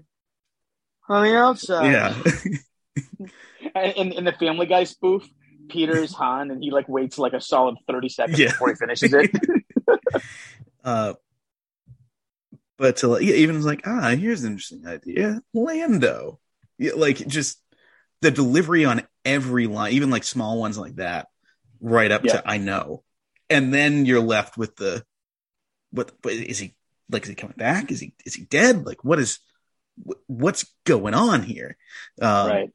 on 1.09 1.25
the 1.25 1.37
outside. 1.37 1.93
yeah. 1.93 3.83
in, 3.97 4.13
in 4.13 4.25
the 4.25 4.33
Family 4.33 4.67
Guy 4.67 4.85
spoof, 4.85 5.29
Peter's 5.69 6.13
Han, 6.15 6.51
and 6.51 6.63
he 6.63 6.71
like 6.71 6.89
waits 6.89 7.19
like 7.19 7.33
a 7.33 7.41
solid 7.41 7.77
thirty 7.89 8.09
seconds 8.09 8.39
Yeah. 8.39 8.49
before 8.49 8.69
he 8.71 8.75
finishes 8.75 9.13
it. 9.13 9.31
uh, 10.85 11.15
but 12.77 12.97
to 12.99 13.09
like, 13.09 13.23
even 13.23 13.63
like, 13.63 13.83
ah, 13.87 14.11
here's 14.11 14.43
an 14.45 14.53
interesting 14.53 14.87
idea. 14.87 15.41
Lando. 15.53 16.41
Yeah, 16.79 16.93
like 16.97 17.27
just 17.27 17.61
the 18.21 18.31
delivery 18.31 18.85
on 18.85 19.03
every 19.25 19.67
line, 19.67 19.93
even 19.93 20.11
like 20.11 20.25
small 20.25 20.59
ones 20.59 20.77
like 20.77 20.97
that, 20.97 21.29
right 21.81 22.11
up 22.11 22.25
Yeah. 22.25 22.33
to 22.33 22.43
I 22.49 22.59
know. 22.59 23.05
And 23.49 23.73
then 23.73 24.07
you're 24.07 24.21
left 24.21 24.57
with 24.57 24.75
the 24.77 25.05
what 25.91 26.11
but 26.23 26.33
is 26.33 26.59
he 26.59 26.75
like 27.11 27.23
is 27.23 27.29
he 27.29 27.35
coming 27.35 27.55
back? 27.57 27.93
Is 27.93 28.01
he 28.01 28.15
is 28.25 28.35
he 28.35 28.45
dead? 28.45 28.85
Like 28.87 29.05
what 29.05 29.21
is 29.21 29.39
wh- 29.39 29.54
what's 30.27 30.67
going 30.85 31.15
on 31.15 31.43
here? 31.43 31.77
Um, 32.21 32.49
right. 32.49 32.73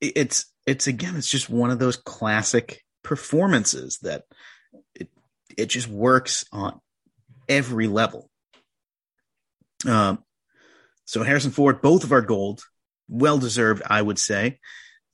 it's 0.00 0.46
it's 0.66 0.86
again 0.86 1.16
it's 1.16 1.30
just 1.30 1.48
one 1.48 1.70
of 1.70 1.78
those 1.78 1.96
classic 1.96 2.82
performances 3.02 3.98
that 4.02 4.24
it 4.94 5.08
it 5.56 5.66
just 5.66 5.88
works 5.88 6.44
on 6.52 6.80
every 7.48 7.86
level 7.86 8.28
um 9.86 10.22
so 11.04 11.22
harrison 11.22 11.52
ford 11.52 11.80
both 11.80 12.02
of 12.02 12.12
our 12.12 12.20
gold 12.20 12.62
well 13.08 13.38
deserved 13.38 13.82
i 13.88 14.02
would 14.02 14.18
say 14.18 14.58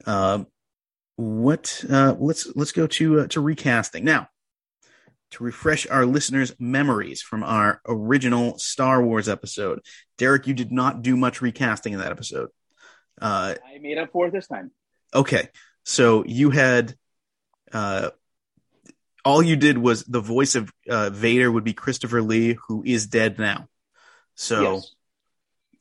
um 0.06 0.46
what 1.16 1.84
uh 1.90 2.14
let's 2.18 2.50
let's 2.56 2.72
go 2.72 2.86
to 2.86 3.20
uh, 3.20 3.26
to 3.26 3.40
recasting 3.40 4.04
now 4.04 4.26
to 5.32 5.44
refresh 5.44 5.86
our 5.88 6.06
listeners 6.06 6.54
memories 6.58 7.20
from 7.22 7.42
our 7.42 7.80
original 7.86 8.58
star 8.58 9.02
wars 9.02 9.28
episode 9.28 9.80
derek 10.18 10.46
you 10.46 10.54
did 10.54 10.72
not 10.72 11.02
do 11.02 11.16
much 11.16 11.42
recasting 11.42 11.92
in 11.92 11.98
that 11.98 12.12
episode 12.12 12.48
uh 13.20 13.54
I 13.66 13.78
made 13.78 13.98
up 13.98 14.10
for 14.12 14.26
it 14.26 14.32
this 14.32 14.46
time. 14.46 14.70
Okay, 15.14 15.48
so 15.84 16.24
you 16.24 16.50
had 16.50 16.94
uh, 17.72 18.10
all 19.24 19.42
you 19.42 19.56
did 19.56 19.76
was 19.78 20.04
the 20.04 20.20
voice 20.20 20.54
of 20.54 20.72
uh, 20.88 21.10
Vader 21.10 21.50
would 21.50 21.64
be 21.64 21.74
Christopher 21.74 22.22
Lee, 22.22 22.56
who 22.66 22.82
is 22.84 23.06
dead 23.06 23.38
now. 23.38 23.68
So 24.34 24.74
yes. 24.74 24.94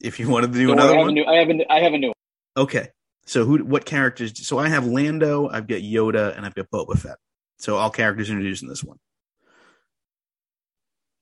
if 0.02 0.20
you 0.20 0.30
wanted 0.30 0.54
to 0.54 0.60
do 0.60 0.68
Don't 0.68 0.78
worry, 0.78 0.86
another 0.86 1.00
I 1.00 1.04
one, 1.04 1.14
new. 1.14 1.26
I 1.26 1.36
have 1.38 1.50
a. 1.50 1.54
new- 1.54 1.66
I 1.70 1.80
have 1.80 1.94
a 1.94 1.98
new. 1.98 2.08
one. 2.08 2.16
okay. 2.66 2.90
So 3.26 3.46
who? 3.46 3.64
What 3.64 3.86
characters? 3.86 4.46
So 4.46 4.60
I 4.60 4.68
have 4.68 4.86
Lando, 4.86 5.48
I've 5.50 5.68
got 5.68 5.80
Yoda, 5.80 6.36
and 6.36 6.46
I've 6.46 6.56
got 6.56 6.70
Boba 6.70 6.98
Fett. 6.98 7.18
So 7.60 7.78
all 7.78 7.90
characters 7.90 8.30
introduced 8.30 8.64
in 8.64 8.70
this 8.70 8.84
one. 8.84 8.98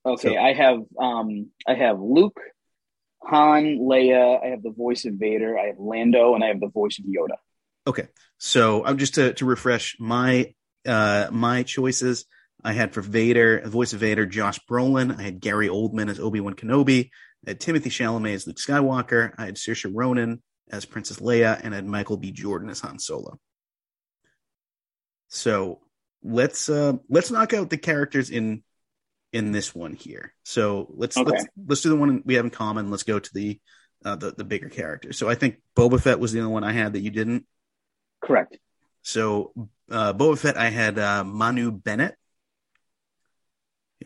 Okay, 0.05 0.29
So- 0.33 0.37
I 0.37 0.53
have. 0.53 0.79
Um, 0.99 1.51
I 1.67 1.73
have 1.75 1.99
Luke, 1.99 2.39
Han, 3.23 3.79
Leia. 3.79 4.43
I 4.43 4.47
have 4.47 4.63
the 4.63 4.71
voice 4.71 5.05
of 5.05 5.15
Vader. 5.15 5.57
I 5.57 5.67
have 5.67 5.79
Lando, 5.79 6.35
and 6.35 6.43
I 6.43 6.47
have 6.47 6.59
the 6.59 6.69
voice 6.69 6.99
of 6.99 7.05
Yoda. 7.05 7.35
Okay, 7.87 8.07
so 8.37 8.85
I'm 8.85 8.97
just 8.97 9.15
to 9.15 9.33
to 9.33 9.45
refresh 9.45 9.97
my 9.99 10.53
uh 10.85 11.27
my 11.31 11.63
choices. 11.63 12.25
I 12.63 12.73
had 12.73 12.93
for 12.93 13.01
Vader, 13.01 13.61
the 13.61 13.69
voice 13.69 13.93
of 13.93 13.99
Vader, 14.01 14.25
Josh 14.25 14.59
Brolin. 14.69 15.17
I 15.17 15.21
had 15.23 15.39
Gary 15.39 15.69
Oldman 15.69 16.09
as 16.09 16.19
Obi 16.19 16.39
Wan 16.41 16.55
Kenobi. 16.55 17.09
I 17.47 17.51
had 17.51 17.59
Timothy 17.61 17.89
Chalamet 17.89 18.33
as 18.33 18.47
Luke 18.47 18.57
Skywalker. 18.57 19.33
I 19.37 19.45
had 19.45 19.55
Saoirse 19.55 19.89
Ronan 19.93 20.41
as 20.69 20.85
Princess 20.85 21.19
Leia, 21.19 21.59
and 21.63 21.73
I 21.73 21.77
had 21.77 21.85
Michael 21.85 22.17
B. 22.17 22.31
Jordan 22.31 22.69
as 22.69 22.81
Han 22.81 22.99
Solo. 22.99 23.39
So 25.29 25.79
let's 26.23 26.69
uh 26.69 26.93
let's 27.09 27.31
knock 27.31 27.53
out 27.53 27.69
the 27.69 27.77
characters 27.77 28.29
in 28.29 28.63
in 29.31 29.51
this 29.51 29.75
one 29.75 29.93
here. 29.93 30.33
So 30.43 30.87
let's 30.95 31.17
Okay. 31.17 31.31
let's 31.31 31.45
let's 31.67 31.81
do 31.81 31.89
the 31.89 31.95
one 31.95 32.23
we 32.25 32.35
have 32.35 32.45
in 32.45 32.51
common. 32.51 32.89
Let's 32.89 33.03
go 33.03 33.19
to 33.19 33.29
the 33.33 33.59
uh, 34.05 34.15
the 34.15 34.31
the 34.31 34.43
bigger 34.43 34.69
character. 34.69 35.13
So 35.13 35.29
I 35.29 35.35
think 35.35 35.61
Boba 35.75 36.01
Fett 36.01 36.19
was 36.19 36.31
the 36.31 36.39
only 36.39 36.51
one 36.51 36.63
I 36.63 36.71
had 36.71 36.93
that 36.93 37.01
you 37.01 37.11
didn't. 37.11 37.45
Correct. 38.23 38.57
So 39.01 39.53
uh, 39.91 40.13
Boba 40.13 40.37
Fett, 40.37 40.57
I 40.57 40.69
had 40.69 40.97
uh, 40.99 41.23
Manu 41.23 41.71
Bennett. 41.71 42.15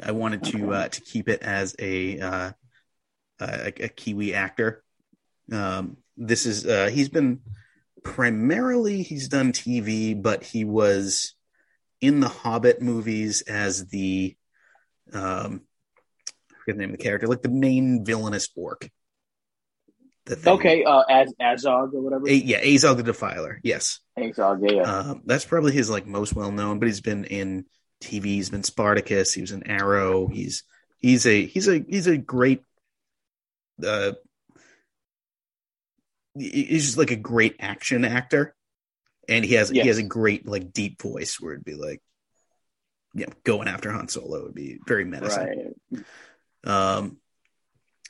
I 0.02 0.12
wanted 0.12 0.44
to 0.46 0.66
Okay. 0.66 0.76
uh, 0.76 0.88
to 0.88 1.02
keep 1.02 1.30
it 1.30 1.42
as 1.44 1.76
a 1.80 2.20
uh, 2.20 2.52
a, 3.40 3.68
a 3.68 3.90
Kiwi 3.90 4.34
actor. 4.34 4.84
Um, 5.52 5.98
this 6.18 6.46
is 6.46 6.66
uh, 6.66 6.90
he's 6.92 7.10
been 7.10 7.42
primarily 8.04 9.04
he's 9.04 9.28
done 9.28 9.52
TV, 9.54 10.20
but 10.20 10.44
he 10.44 10.66
was 10.66 11.36
in 12.02 12.20
the 12.20 12.28
Hobbit 12.28 12.82
movies 12.82 13.42
as 13.44 13.88
the 13.88 14.36
um, 15.14 15.62
I 16.52 16.56
forget 16.60 16.76
the 16.76 16.82
name 16.82 16.92
of 16.92 16.98
the 16.98 17.04
character, 17.04 17.28
like 17.28 17.42
the 17.42 17.50
main 17.50 18.06
villainous 18.06 18.50
orc. 18.56 18.90
Okay. 20.46 20.84
Uh, 20.86 21.02
as 21.10 21.34
Azog 21.42 21.94
or 21.94 22.02
whatever. 22.02 22.28
A- 22.28 22.34
yeah, 22.34 22.64
Azog 22.64 22.98
the 22.98 23.04
Defiler. 23.04 23.60
Yes. 23.64 24.00
Azog. 24.18 24.60
Yeah. 24.70 24.78
yeah. 24.78 24.82
Um, 24.84 25.22
that's 25.26 25.46
probably 25.46 25.74
his 25.74 25.90
like 25.90 26.08
most 26.08 26.34
well 26.34 26.52
known, 26.52 26.80
but 26.80 26.88
he's 26.88 27.02
been 27.02 27.26
in 27.26 27.66
TV. 28.02 28.26
He's 28.26 28.50
been 28.50 28.64
Spartacus. 28.64 29.34
He 29.34 29.42
was 29.42 29.52
in 29.52 29.68
Arrow. 29.68 30.28
He's 30.28 30.64
he's 31.00 31.26
a 31.26 31.46
he's 31.46 31.68
a 31.68 31.84
he's 31.88 32.08
a 32.08 32.18
great. 32.18 32.62
Uh, 33.86 34.14
he's 36.38 36.86
just 36.86 36.98
like 36.98 37.12
a 37.12 37.16
great 37.18 37.58
action 37.60 38.06
actor, 38.06 38.56
and 39.28 39.44
he 39.44 39.56
has 39.56 39.72
Yes. 39.72 39.84
he 39.84 39.88
has 39.90 39.98
a 39.98 40.04
great 40.04 40.48
like 40.48 40.72
deep 40.72 41.02
voice 41.02 41.38
where 41.40 41.54
it'd 41.54 41.66
be 41.66 41.76
like, 41.76 42.02
you 43.14 43.26
know, 43.26 43.34
going 43.44 43.68
after 43.68 43.92
Han 43.92 44.08
Solo 44.08 44.44
would 44.44 44.56
be 44.56 44.80
very 44.88 45.06
menacing. 45.06 45.74
right. 45.92 46.04
Um, 46.66 47.18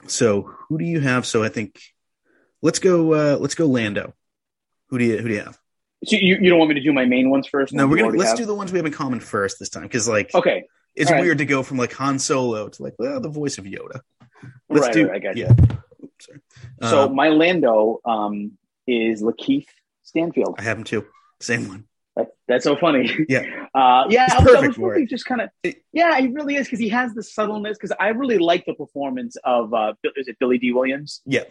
so 0.08 0.42
who 0.44 0.78
do 0.78 0.86
you 0.86 1.00
have? 1.00 1.26
So 1.26 1.44
I 1.44 1.50
think 1.50 1.80
let's 2.62 2.80
go. 2.80 3.14
Uh, 3.14 3.38
let's 3.40 3.56
go 3.56 3.66
Lando. 3.66 4.14
Who 4.90 5.00
do 5.00 5.06
you 5.06 5.18
who 5.18 5.28
do 5.28 5.34
you 5.34 5.42
have? 5.42 5.58
So 6.06 6.18
you, 6.18 6.38
you 6.42 6.50
don't 6.50 6.60
want 6.60 6.70
me 6.70 6.76
to 6.76 6.82
do 6.82 6.92
my 6.92 7.06
main 7.06 7.30
ones 7.30 7.48
first? 7.48 7.74
No, 7.74 7.88
we're 7.88 7.98
gonna 7.98 8.18
let's 8.18 8.32
have? 8.32 8.38
do 8.38 8.46
the 8.46 8.54
ones 8.54 8.72
we 8.74 8.80
have 8.80 8.86
in 8.86 8.92
common 8.92 9.20
first 9.22 9.58
this 9.60 9.70
time 9.70 9.84
because 9.84 10.08
like 10.08 10.34
Okay. 10.36 10.66
it's 10.96 11.10
all 11.10 11.16
right. 11.16 11.24
weird 11.24 11.38
to 11.38 11.46
go 11.46 11.64
from 11.64 11.78
like 11.78 11.94
Han 11.94 12.20
Solo 12.20 12.68
to 12.68 12.84
like 12.84 12.94
well 13.00 13.22
the 13.22 13.30
voice 13.30 13.58
of 13.58 13.64
Yoda. 13.66 14.02
Let's 14.70 14.88
Right, 14.88 14.94
do. 14.94 15.08
right, 15.08 15.16
I 15.16 15.20
got 15.20 15.38
you. 15.38 15.46
yeah. 15.46 15.52
Oops, 16.04 16.26
sorry. 16.26 16.40
So 16.84 17.04
Uh, 17.06 17.08
my 17.08 17.30
Lando 17.30 18.00
um, 18.04 18.58
is 18.86 19.24
Lakeith 19.24 19.68
Stanfield. 20.04 20.56
I 20.60 20.64
have 20.64 20.78
him 20.78 20.84
too. 20.84 21.06
Same 21.40 21.70
one. 21.70 21.86
That, 22.16 22.28
that's 22.48 22.64
so 22.64 22.76
funny. 22.76 23.12
Yeah. 23.28 23.44
Uh, 23.76 24.06
yeah, 24.08 24.28
I 24.30 24.44
was, 24.44 24.54
I 24.54 24.68
was 24.68 24.78
really 24.78 25.08
just 25.08 25.26
kind 25.26 25.42
of. 25.42 25.50
Yeah, 25.92 26.20
he 26.20 26.28
really 26.28 26.58
is 26.58 26.68
because 26.68 26.78
he 26.78 26.90
has 26.90 27.12
the 27.16 27.24
subtleness. 27.24 27.76
Because 27.76 27.92
I 28.00 28.10
really 28.10 28.38
like 28.38 28.68
the 28.68 28.76
performance 28.76 29.36
of 29.44 29.74
uh, 29.74 29.94
is 30.16 30.28
it 30.28 30.38
Billy 30.40 30.60
Dee 30.60 30.72
Williams? 30.72 31.22
Yeah. 31.26 31.46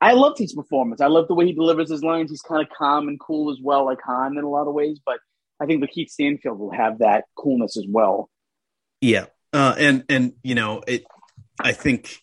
I 0.00 0.14
loved 0.14 0.38
his 0.38 0.52
performance. 0.52 1.00
I 1.00 1.06
love 1.06 1.28
the 1.28 1.34
way 1.34 1.46
he 1.46 1.52
delivers 1.52 1.88
his 1.92 2.02
lines. 2.02 2.32
He's 2.32 2.42
kind 2.42 2.60
of 2.60 2.76
calm 2.76 3.06
and 3.06 3.20
cool 3.20 3.52
as 3.52 3.58
well, 3.62 3.84
like 3.84 4.00
Han 4.04 4.36
in 4.36 4.42
a 4.42 4.48
lot 4.48 4.66
of 4.66 4.74
ways. 4.74 4.98
But 5.06 5.20
I 5.60 5.66
think 5.66 5.80
Lakeith 5.80 6.08
Stanfield 6.08 6.58
will 6.58 6.72
have 6.72 6.98
that 6.98 7.26
coolness 7.36 7.76
as 7.76 7.86
well. 7.88 8.28
Yeah. 9.00 9.26
Uh, 9.52 9.76
and 9.78 10.04
and 10.08 10.32
you 10.42 10.56
know 10.56 10.82
it. 10.88 11.04
I 11.60 11.70
think 11.70 12.18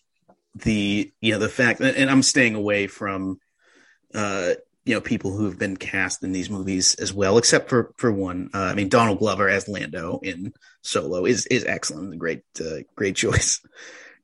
the 0.54 1.10
you 1.22 1.32
know 1.32 1.38
the 1.38 1.48
fact 1.48 1.80
and 1.80 2.10
I'm 2.10 2.22
staying 2.22 2.54
away 2.54 2.86
from 2.86 3.38
uh 4.12 4.54
you 4.90 4.96
know 4.96 5.00
people 5.00 5.30
who 5.30 5.44
have 5.44 5.56
been 5.56 5.76
cast 5.76 6.24
in 6.24 6.32
these 6.32 6.50
movies 6.50 6.96
as 6.96 7.14
well, 7.14 7.38
except 7.38 7.68
for 7.70 7.94
for 7.96 8.10
one. 8.10 8.50
Uh, 8.52 8.58
I 8.58 8.74
mean 8.74 8.88
Donald 8.88 9.20
Glover 9.20 9.48
as 9.48 9.68
Lando 9.68 10.18
in 10.20 10.52
Solo 10.82 11.26
is 11.26 11.46
is 11.46 11.64
excellent. 11.64 12.12
A 12.12 12.16
great 12.16 12.42
uh, 12.60 12.78
great 12.96 13.14
choice. 13.24 13.60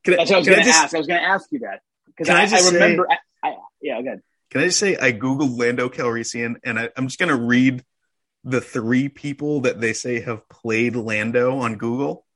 Can 0.02 0.14
I- 0.14 0.16
That's 0.18 0.31
what 0.31 0.37
I 0.37 0.38
was 0.40 0.48
going 0.48 0.64
to 0.64 0.68
ask. 0.68 0.95
I 0.95 0.99
was 0.99 1.07
going 1.07 1.20
to 1.20 1.26
ask 1.26 1.47
you 1.53 1.61
that 1.61 1.82
because 2.07 2.28
I 2.28 2.41
I, 2.41 2.43
I, 2.43 2.47
just 2.49 2.68
say- 2.68 2.74
remember. 2.74 3.07
I, 3.09 3.49
I, 3.49 3.55
yeah, 3.80 4.03
good. 4.03 4.22
Can 4.51 4.61
I 4.61 4.64
just 4.64 4.80
say 4.80 4.97
I 4.97 5.12
googled 5.12 5.57
Lando 5.57 5.88
Calrissian 5.88 6.57
and 6.64 6.80
I, 6.80 6.91
I'm 6.97 7.07
just 7.07 7.20
gonna 7.20 7.36
read 7.36 7.84
the 8.43 8.61
three 8.61 9.09
people 9.09 9.61
that 9.61 9.80
they 9.80 9.93
say 9.93 10.20
have 10.20 10.49
played 10.49 10.97
Lando 10.97 11.59
on 11.59 11.76
Google. 11.76 12.26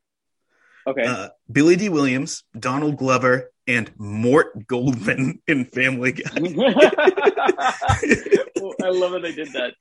Okay. 0.86 1.02
Uh, 1.04 1.28
Billy 1.50 1.74
Dee 1.76 1.88
Williams, 1.88 2.44
Donald 2.58 2.96
Glover, 2.96 3.50
and 3.70 3.90
Mort 3.98 4.66
Goldman 4.66 5.40
in 5.46 5.64
Family 5.64 6.12
Guy. 6.12 6.30
Well, 8.60 8.74
I 8.84 8.90
love 8.90 9.12
that 9.12 9.22
they 9.22 9.32
did 9.32 9.54
that. 9.54 9.72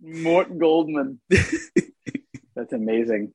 Mort 0.00 0.58
Goldman. 0.58 1.20
That's 2.56 2.72
amazing. 2.72 3.32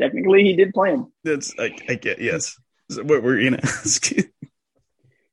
Technically, 0.00 0.44
he 0.44 0.56
did 0.56 0.72
play 0.72 0.92
him. 0.92 1.12
That's 1.24 1.52
I, 1.58 1.76
I 1.90 1.96
get 1.96 2.22
yes. 2.22 2.56
So 2.90 3.02
what 3.02 3.22
were 3.22 3.38
you 3.38 3.50
gonna 3.50 3.60
ask? 3.62 4.10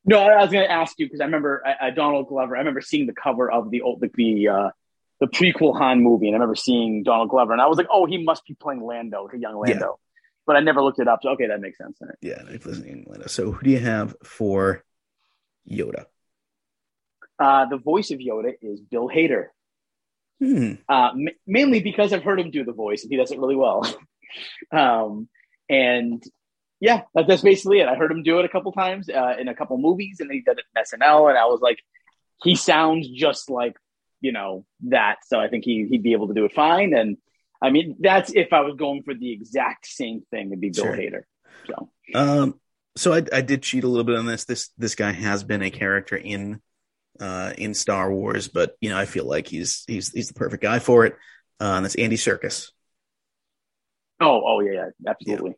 No, 0.03 0.19
I 0.19 0.41
was 0.41 0.51
going 0.51 0.67
to 0.67 0.71
ask 0.71 0.97
you 0.97 1.05
because 1.05 1.21
I 1.21 1.25
remember 1.25 1.63
uh, 1.65 1.85
uh, 1.85 1.89
Donald 1.91 2.27
Glover. 2.27 2.55
I 2.55 2.59
remember 2.59 2.81
seeing 2.81 3.05
the 3.05 3.13
cover 3.13 3.51
of 3.51 3.69
the 3.69 3.81
old, 3.81 4.01
the 4.01 4.09
the, 4.13 4.47
uh, 4.49 4.69
the 5.19 5.27
prequel 5.27 5.77
Han 5.77 6.03
movie, 6.03 6.27
and 6.27 6.35
I 6.35 6.39
remember 6.39 6.55
seeing 6.55 7.03
Donald 7.03 7.29
Glover, 7.29 7.53
and 7.53 7.61
I 7.61 7.67
was 7.67 7.77
like, 7.77 7.87
"Oh, 7.89 8.05
he 8.05 8.21
must 8.21 8.45
be 8.45 8.55
playing 8.55 8.83
Lando, 8.83 9.29
the 9.31 9.37
young. 9.37 9.57
Lando." 9.57 9.99
But 10.45 10.55
I 10.55 10.59
never 10.59 10.81
looked 10.81 10.99
it 10.99 11.07
up. 11.07 11.19
So 11.21 11.29
okay, 11.31 11.47
that 11.47 11.61
makes 11.61 11.77
sense. 11.77 11.99
Yeah, 12.21 12.41
Nick 12.49 12.65
lives 12.65 12.79
in 12.79 13.01
Atlanta. 13.01 13.29
So 13.29 13.51
who 13.51 13.63
do 13.63 13.69
you 13.69 13.79
have 13.79 14.15
for 14.23 14.83
Yoda? 15.69 16.05
Uh, 17.39 17.65
the 17.65 17.77
voice 17.77 18.11
of 18.11 18.19
Yoda 18.19 18.53
is 18.61 18.81
Bill 18.81 19.09
Hader. 19.09 19.47
Hmm. 20.39 20.73
uh, 20.89 21.11
m- 21.11 21.27
mainly 21.45 21.81
because 21.81 22.11
I've 22.11 22.23
heard 22.23 22.39
him 22.39 22.49
do 22.49 22.63
the 22.63 22.73
voice 22.73 23.03
and 23.03 23.11
he 23.11 23.17
does 23.17 23.31
it 23.31 23.37
really 23.37 23.55
well. 23.55 23.85
um, 24.71 25.29
and 25.69 26.23
yeah, 26.79 27.03
that, 27.13 27.27
that's 27.27 27.43
basically 27.43 27.79
it. 27.79 27.87
I 27.87 27.93
heard 27.95 28.11
him 28.11 28.23
do 28.23 28.39
it 28.39 28.45
a 28.45 28.49
couple 28.49 28.71
times 28.71 29.07
uh, 29.07 29.35
in 29.39 29.47
a 29.47 29.55
couple 29.55 29.77
movies, 29.77 30.19
and 30.19 30.29
then 30.29 30.37
he 30.37 30.41
did 30.41 30.57
it 30.57 30.65
in 30.75 30.99
SNL, 30.99 31.29
and 31.29 31.37
I 31.37 31.45
was 31.45 31.61
like, 31.61 31.77
he 32.43 32.55
sounds 32.55 33.07
just 33.07 33.51
like 33.51 33.77
you 34.19 34.31
know 34.31 34.65
that. 34.87 35.17
So 35.27 35.39
I 35.39 35.47
think 35.47 35.63
he 35.63 35.85
he'd 35.89 36.03
be 36.03 36.13
able 36.13 36.27
to 36.27 36.33
do 36.33 36.45
it 36.45 36.53
fine. 36.53 36.93
And 36.93 37.17
I 37.61 37.69
mean, 37.69 37.97
that's 37.99 38.33
if 38.33 38.53
I 38.53 38.61
was 38.61 38.75
going 38.75 39.03
for 39.03 39.13
the 39.13 39.31
exact 39.31 39.85
same 39.85 40.23
thing, 40.31 40.47
it'd 40.47 40.61
be 40.61 40.69
Bill 40.69 40.85
Sure. 40.85 40.97
Hader. 40.97 41.21
So 41.67 41.89
Um, 42.15 42.59
so 42.95 43.13
I, 43.13 43.23
I 43.31 43.41
did 43.41 43.61
cheat 43.61 43.83
a 43.83 43.87
little 43.87 44.03
bit 44.03 44.17
on 44.17 44.25
this. 44.25 44.45
This 44.45 44.69
this 44.77 44.95
guy 44.95 45.11
has 45.11 45.43
been 45.43 45.61
a 45.61 45.69
character 45.69 46.15
in 46.15 46.61
uh, 47.19 47.53
in 47.57 47.73
Star 47.73 48.11
Wars, 48.11 48.47
but 48.47 48.75
you 48.81 48.89
know 48.89 48.97
I 48.97 49.05
feel 49.05 49.25
like 49.25 49.47
he's 49.47 49.83
he's 49.87 50.11
he's 50.11 50.29
the 50.29 50.33
perfect 50.33 50.63
guy 50.63 50.79
for 50.79 51.05
it. 51.05 51.13
Uh, 51.59 51.75
and 51.75 51.85
that's 51.85 51.95
Andy 51.95 52.17
Serkis. 52.17 52.71
oh 54.19 54.41
oh 54.43 54.59
yeah, 54.61 54.71
yeah 54.71 55.11
absolutely. 55.11 55.55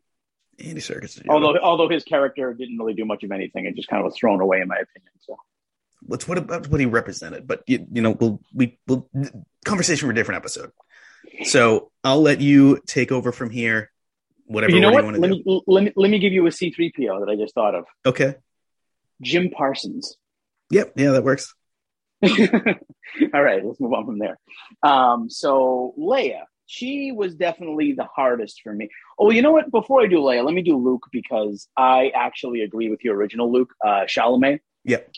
Andy 0.58 0.80
Serkis. 0.80 1.26
Although 1.28 1.58
although 1.58 1.88
his 1.88 2.04
character 2.04 2.52
didn't 2.52 2.78
really 2.78 2.94
do 2.94 3.04
much 3.04 3.24
of 3.24 3.32
anything, 3.32 3.64
it 3.64 3.74
just 3.74 3.88
kind 3.88 4.00
of 4.00 4.04
was 4.04 4.16
thrown 4.16 4.40
away 4.40 4.60
in 4.60 4.68
my 4.68 4.76
opinion. 4.76 5.12
So 5.20 5.36
What's 6.06 6.28
what 6.28 6.38
about 6.38 6.68
what 6.68 6.80
he 6.80 6.86
represented? 6.86 7.46
But 7.46 7.62
you, 7.66 7.86
you 7.90 8.02
know, 8.02 8.10
we'll 8.10 8.40
we 8.54 8.78
will 8.86 9.10
conversation 9.64 10.06
for 10.06 10.12
a 10.12 10.14
different 10.14 10.36
episode. 10.36 10.70
So 11.44 11.90
I'll 12.02 12.20
let 12.22 12.40
you 12.40 12.80
take 12.86 13.12
over 13.12 13.32
from 13.32 13.50
here. 13.50 13.90
Whatever 14.46 14.72
you 14.74 14.80
know 14.80 14.90
what? 14.92 15.04
you 15.04 15.10
Let 15.12 15.20
want 15.20 15.32
to 15.32 15.38
do. 15.38 15.44
me 15.44 15.62
let 15.66 15.84
me 15.84 15.92
let 15.96 16.10
me 16.10 16.18
give 16.18 16.32
you 16.32 16.46
a 16.46 16.52
C 16.52 16.70
three 16.70 16.92
PO 16.94 17.20
that 17.24 17.30
I 17.30 17.36
just 17.36 17.54
thought 17.54 17.74
of. 17.74 17.84
Okay. 18.04 18.34
Jim 19.22 19.50
Parsons. 19.50 20.16
Yep. 20.70 20.92
Yeah, 20.96 21.12
that 21.12 21.24
works. 21.24 21.54
All 22.24 23.42
right, 23.42 23.64
let's 23.64 23.80
move 23.80 23.92
on 23.92 24.06
from 24.06 24.18
there. 24.18 24.38
Um, 24.82 25.28
so 25.30 25.94
Leia, 25.98 26.42
she 26.66 27.12
was 27.12 27.34
definitely 27.34 27.92
the 27.92 28.04
hardest 28.04 28.60
for 28.62 28.72
me. 28.72 28.88
Oh, 29.18 29.30
you 29.30 29.42
know 29.42 29.52
what? 29.52 29.70
Before 29.70 30.00
I 30.02 30.06
do 30.06 30.16
Leia, 30.18 30.44
let 30.44 30.54
me 30.54 30.62
do 30.62 30.76
Luke 30.76 31.06
because 31.12 31.68
I 31.76 32.10
actually 32.14 32.62
agree 32.62 32.90
with 32.90 33.04
your 33.04 33.16
original 33.16 33.52
Luke, 33.52 33.72
uh, 33.84 34.04
Chalamet. 34.06 34.60
Yep. 34.84 35.10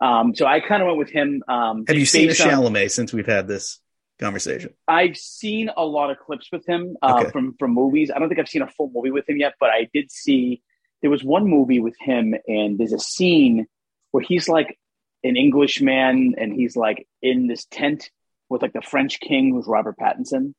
Um, 0.00 0.34
so 0.34 0.46
I 0.46 0.60
kind 0.60 0.82
of 0.82 0.86
went 0.86 0.98
with 0.98 1.10
him. 1.10 1.42
Um, 1.48 1.84
Have 1.88 1.98
you 1.98 2.06
seen 2.06 2.24
a 2.24 2.28
based 2.28 2.40
on- 2.46 2.88
since 2.88 3.12
we've 3.12 3.26
had 3.26 3.48
this 3.48 3.80
conversation? 4.18 4.74
I've 4.86 5.16
seen 5.16 5.70
a 5.76 5.84
lot 5.84 6.10
of 6.10 6.18
clips 6.18 6.48
with 6.52 6.66
him 6.66 6.96
uh, 7.02 7.20
Okay. 7.20 7.30
from 7.30 7.54
from 7.58 7.72
movies. 7.72 8.10
I 8.14 8.18
don't 8.18 8.28
think 8.28 8.40
I've 8.40 8.48
seen 8.48 8.62
a 8.62 8.68
full 8.68 8.90
movie 8.94 9.10
with 9.10 9.28
him 9.28 9.36
yet, 9.38 9.54
but 9.60 9.70
I 9.70 9.88
did 9.92 10.10
see 10.10 10.62
there 11.02 11.10
was 11.10 11.22
one 11.22 11.48
movie 11.48 11.80
with 11.80 11.96
him, 12.00 12.34
and 12.46 12.78
there's 12.78 12.92
a 12.92 12.98
scene 12.98 13.66
where 14.10 14.22
he's 14.22 14.48
like 14.48 14.78
an 15.24 15.36
Englishman, 15.36 16.34
and 16.38 16.52
he's 16.52 16.76
like 16.76 17.06
in 17.22 17.46
this 17.46 17.66
tent 17.70 18.10
with 18.48 18.62
like 18.62 18.72
the 18.72 18.82
French 18.82 19.20
king, 19.20 19.52
who's 19.52 19.66
Robert 19.66 19.96
Pattinson, 19.98 20.54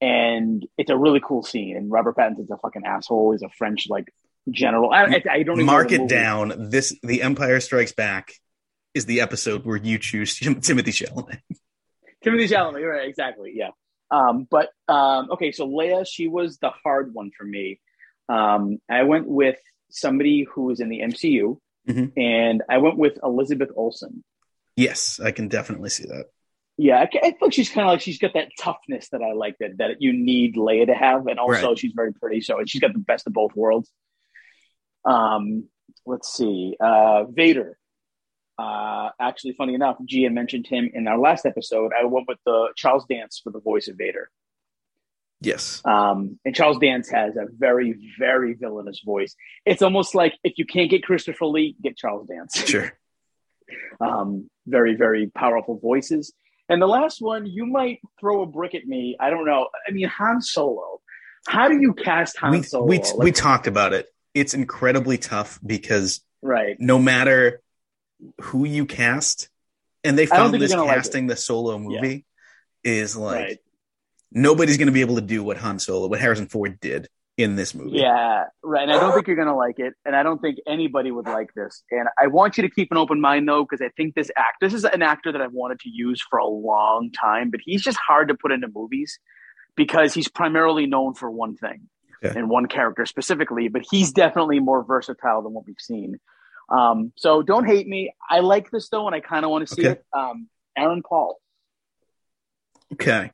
and 0.00 0.66
it's 0.76 0.90
a 0.90 0.96
really 0.96 1.20
cool 1.24 1.42
scene. 1.42 1.76
And 1.76 1.90
Robert 1.90 2.16
Pattinson's 2.16 2.50
a 2.50 2.56
fucking 2.58 2.84
asshole. 2.84 3.32
He's 3.32 3.42
a 3.42 3.48
French 3.48 3.86
like 3.88 4.12
general. 4.50 4.90
I, 4.92 5.22
I, 5.30 5.42
don't 5.42 5.56
even 5.56 5.66
know 5.66 5.72
Mark 5.72 5.92
it 5.92 6.08
down. 6.08 6.70
This 6.70 6.96
The 7.02 7.22
Empire 7.22 7.60
Strikes 7.60 7.92
Back 7.92 8.32
is 8.94 9.06
the 9.06 9.20
episode 9.20 9.64
where 9.64 9.76
you 9.76 9.98
choose 9.98 10.38
Tim- 10.38 10.60
Timothy 10.60 10.92
Chalamet. 10.92 11.40
Timothy 12.22 12.48
Chalamet, 12.48 12.88
right? 12.90 13.08
Exactly, 13.08 13.52
yeah. 13.54 13.70
Um, 14.10 14.46
but 14.50 14.70
um, 14.88 15.30
okay, 15.32 15.52
so 15.52 15.66
Leia, 15.68 16.06
she 16.10 16.28
was 16.28 16.58
the 16.58 16.70
hard 16.70 17.12
one 17.14 17.30
for 17.36 17.44
me. 17.44 17.80
Um, 18.28 18.78
I 18.88 19.02
went 19.04 19.26
with 19.28 19.58
somebody 19.90 20.44
who 20.44 20.62
was 20.64 20.80
in 20.80 20.88
the 20.88 21.00
MCU, 21.00 21.58
Mhm. 21.88 22.12
and 22.16 22.62
I 22.68 22.78
went 22.78 22.96
with 22.98 23.18
Elizabeth 23.22 23.70
Olsen. 23.76 24.24
Yes, 24.76 25.20
I 25.20 25.30
can 25.32 25.48
definitely 25.48 25.90
see 25.90 26.04
that. 26.04 26.26
Yeah, 26.76 27.00
I, 27.00 27.08
I 27.26 27.34
like 27.40 27.52
she's 27.52 27.70
kind 27.70 27.86
of 27.88 27.92
like 27.92 28.00
she's 28.00 28.18
got 28.18 28.34
that 28.34 28.48
toughness 28.58 29.08
that 29.10 29.20
I 29.22 29.32
like 29.32 29.56
that 29.58 29.78
that 29.78 29.96
you 30.00 30.12
need 30.12 30.54
Leia 30.56 30.86
to 30.86 30.94
have, 30.94 31.26
and 31.26 31.38
also 31.38 31.68
Right. 31.70 31.78
she's 31.78 31.92
very 31.94 32.12
pretty, 32.12 32.40
so 32.40 32.62
she's 32.66 32.80
got 32.80 32.92
the 32.92 32.98
best 33.00 33.26
of 33.26 33.32
both 33.32 33.54
worlds. 33.56 33.90
Um, 35.04 35.68
let's 36.06 36.32
see, 36.32 36.76
uh, 36.80 37.24
Vader. 37.24 37.78
Uh, 38.58 39.10
actually, 39.20 39.52
funny 39.52 39.74
enough, 39.74 39.96
Gia 40.04 40.30
mentioned 40.30 40.66
him 40.66 40.90
in 40.92 41.06
our 41.06 41.18
last 41.18 41.46
episode. 41.46 41.92
I 41.98 42.04
went 42.06 42.26
with 42.26 42.38
the 42.44 42.68
Charles 42.76 43.04
Dance 43.08 43.40
for 43.42 43.50
the 43.50 43.60
voice 43.60 43.88
of 43.88 43.96
Vader. 43.96 44.30
Yes. 45.40 45.80
Um, 45.84 46.40
and 46.44 46.54
Charles 46.54 46.78
Dance 46.78 47.08
has 47.10 47.36
a 47.36 47.46
very, 47.56 47.94
very 48.18 48.54
villainous 48.54 49.00
voice. 49.04 49.36
It's 49.64 49.82
almost 49.82 50.14
like 50.14 50.34
if 50.42 50.54
you 50.56 50.66
can't 50.66 50.90
get 50.90 51.04
Christopher 51.04 51.46
Lee, 51.46 51.76
get 51.82 51.96
Charles 51.96 52.26
Dance. 52.28 52.64
Sure. 52.68 52.92
um, 54.00 54.48
very, 54.66 54.96
very 54.96 55.26
powerful 55.28 55.78
voices. 55.78 56.32
And 56.70 56.80
the 56.82 56.86
last 56.86 57.20
one, 57.20 57.46
you 57.46 57.66
might 57.66 58.00
throw 58.18 58.42
a 58.42 58.46
brick 58.46 58.74
at 58.74 58.84
me. 58.86 59.16
I 59.20 59.30
don't 59.30 59.44
know. 59.46 59.68
I 59.86 59.90
mean, 59.92 60.08
Han 60.08 60.40
Solo. 60.40 61.00
How 61.46 61.68
do 61.68 61.78
you 61.80 61.92
cast 61.94 62.36
Han 62.38 62.50
We, 62.52 62.62
Solo? 62.62 62.86
we, 62.86 62.98
Like- 62.98 63.18
we 63.18 63.30
talked 63.32 63.66
about 63.66 63.92
it. 63.92 64.06
It's 64.34 64.54
incredibly 64.54 65.18
tough 65.18 65.58
because 65.64 66.20
right. 66.42 66.76
no 66.80 66.98
matter 66.98 67.60
who 68.40 68.64
you 68.64 68.86
cast, 68.86 69.48
and 70.04 70.18
they 70.18 70.26
found 70.26 70.54
this 70.54 70.72
you're 70.72 70.84
like 70.84 70.96
casting 70.96 71.26
the 71.26 71.36
solo 71.36 71.78
movie 71.78 72.24
is 72.84 73.16
like 73.16 73.36
right. 73.36 73.58
nobody's 74.30 74.76
going 74.76 74.86
to 74.86 74.92
be 74.92 75.00
able 75.00 75.16
to 75.16 75.20
do 75.20 75.42
what 75.42 75.56
Han 75.58 75.78
Solo, 75.78 76.08
what 76.08 76.20
Harrison 76.20 76.46
Ford 76.46 76.78
did 76.80 77.08
in 77.36 77.54
this 77.54 77.74
movie. 77.74 77.98
Yeah, 77.98 78.44
right. 78.62 78.82
And 78.82 78.92
I 78.92 78.98
don't 78.98 79.14
think 79.14 79.28
you're 79.28 79.36
going 79.36 79.48
to 79.48 79.54
like 79.54 79.78
it. 79.78 79.94
And 80.04 80.16
I 80.16 80.24
don't 80.24 80.40
think 80.40 80.58
anybody 80.66 81.12
would 81.12 81.26
like 81.26 81.54
this. 81.54 81.84
And 81.90 82.08
I 82.20 82.26
want 82.26 82.56
you 82.56 82.62
to 82.62 82.70
keep 82.70 82.90
an 82.90 82.96
open 82.96 83.20
mind, 83.20 83.48
though, 83.48 83.64
because 83.64 83.80
I 83.80 83.90
think 83.96 84.14
this 84.14 84.30
act, 84.36 84.56
this 84.60 84.74
is 84.74 84.84
an 84.84 85.02
actor 85.02 85.30
that 85.30 85.40
I've 85.40 85.52
wanted 85.52 85.78
to 85.80 85.88
use 85.88 86.20
for 86.28 86.40
a 86.40 86.46
long 86.46 87.12
time, 87.12 87.50
but 87.50 87.60
he's 87.62 87.80
just 87.80 87.98
hard 87.98 88.28
to 88.28 88.34
put 88.34 88.50
into 88.50 88.66
movies 88.74 89.20
because 89.76 90.14
he's 90.14 90.28
primarily 90.28 90.86
known 90.86 91.14
for 91.14 91.30
one 91.30 91.56
thing 91.56 91.88
Okay. 92.24 92.36
and 92.36 92.50
one 92.50 92.66
character 92.66 93.06
specifically, 93.06 93.68
but 93.68 93.82
he's 93.88 94.10
definitely 94.10 94.58
more 94.58 94.82
versatile 94.82 95.42
than 95.42 95.52
what 95.52 95.66
we've 95.66 95.76
seen. 95.78 96.18
Um, 96.68 97.12
so 97.16 97.42
don't 97.42 97.64
hate 97.66 97.86
me. 97.88 98.12
I 98.28 98.40
like 98.40 98.70
this, 98.70 98.88
though, 98.88 99.06
and 99.06 99.14
I 99.14 99.20
kind 99.20 99.44
of 99.44 99.50
want 99.50 99.66
to 99.68 99.74
see 99.74 99.82
Okay. 99.82 99.92
it. 100.00 100.04
Um, 100.12 100.48
Aaron 100.76 101.02
Paul. 101.02 101.38
Okay. 102.92 103.30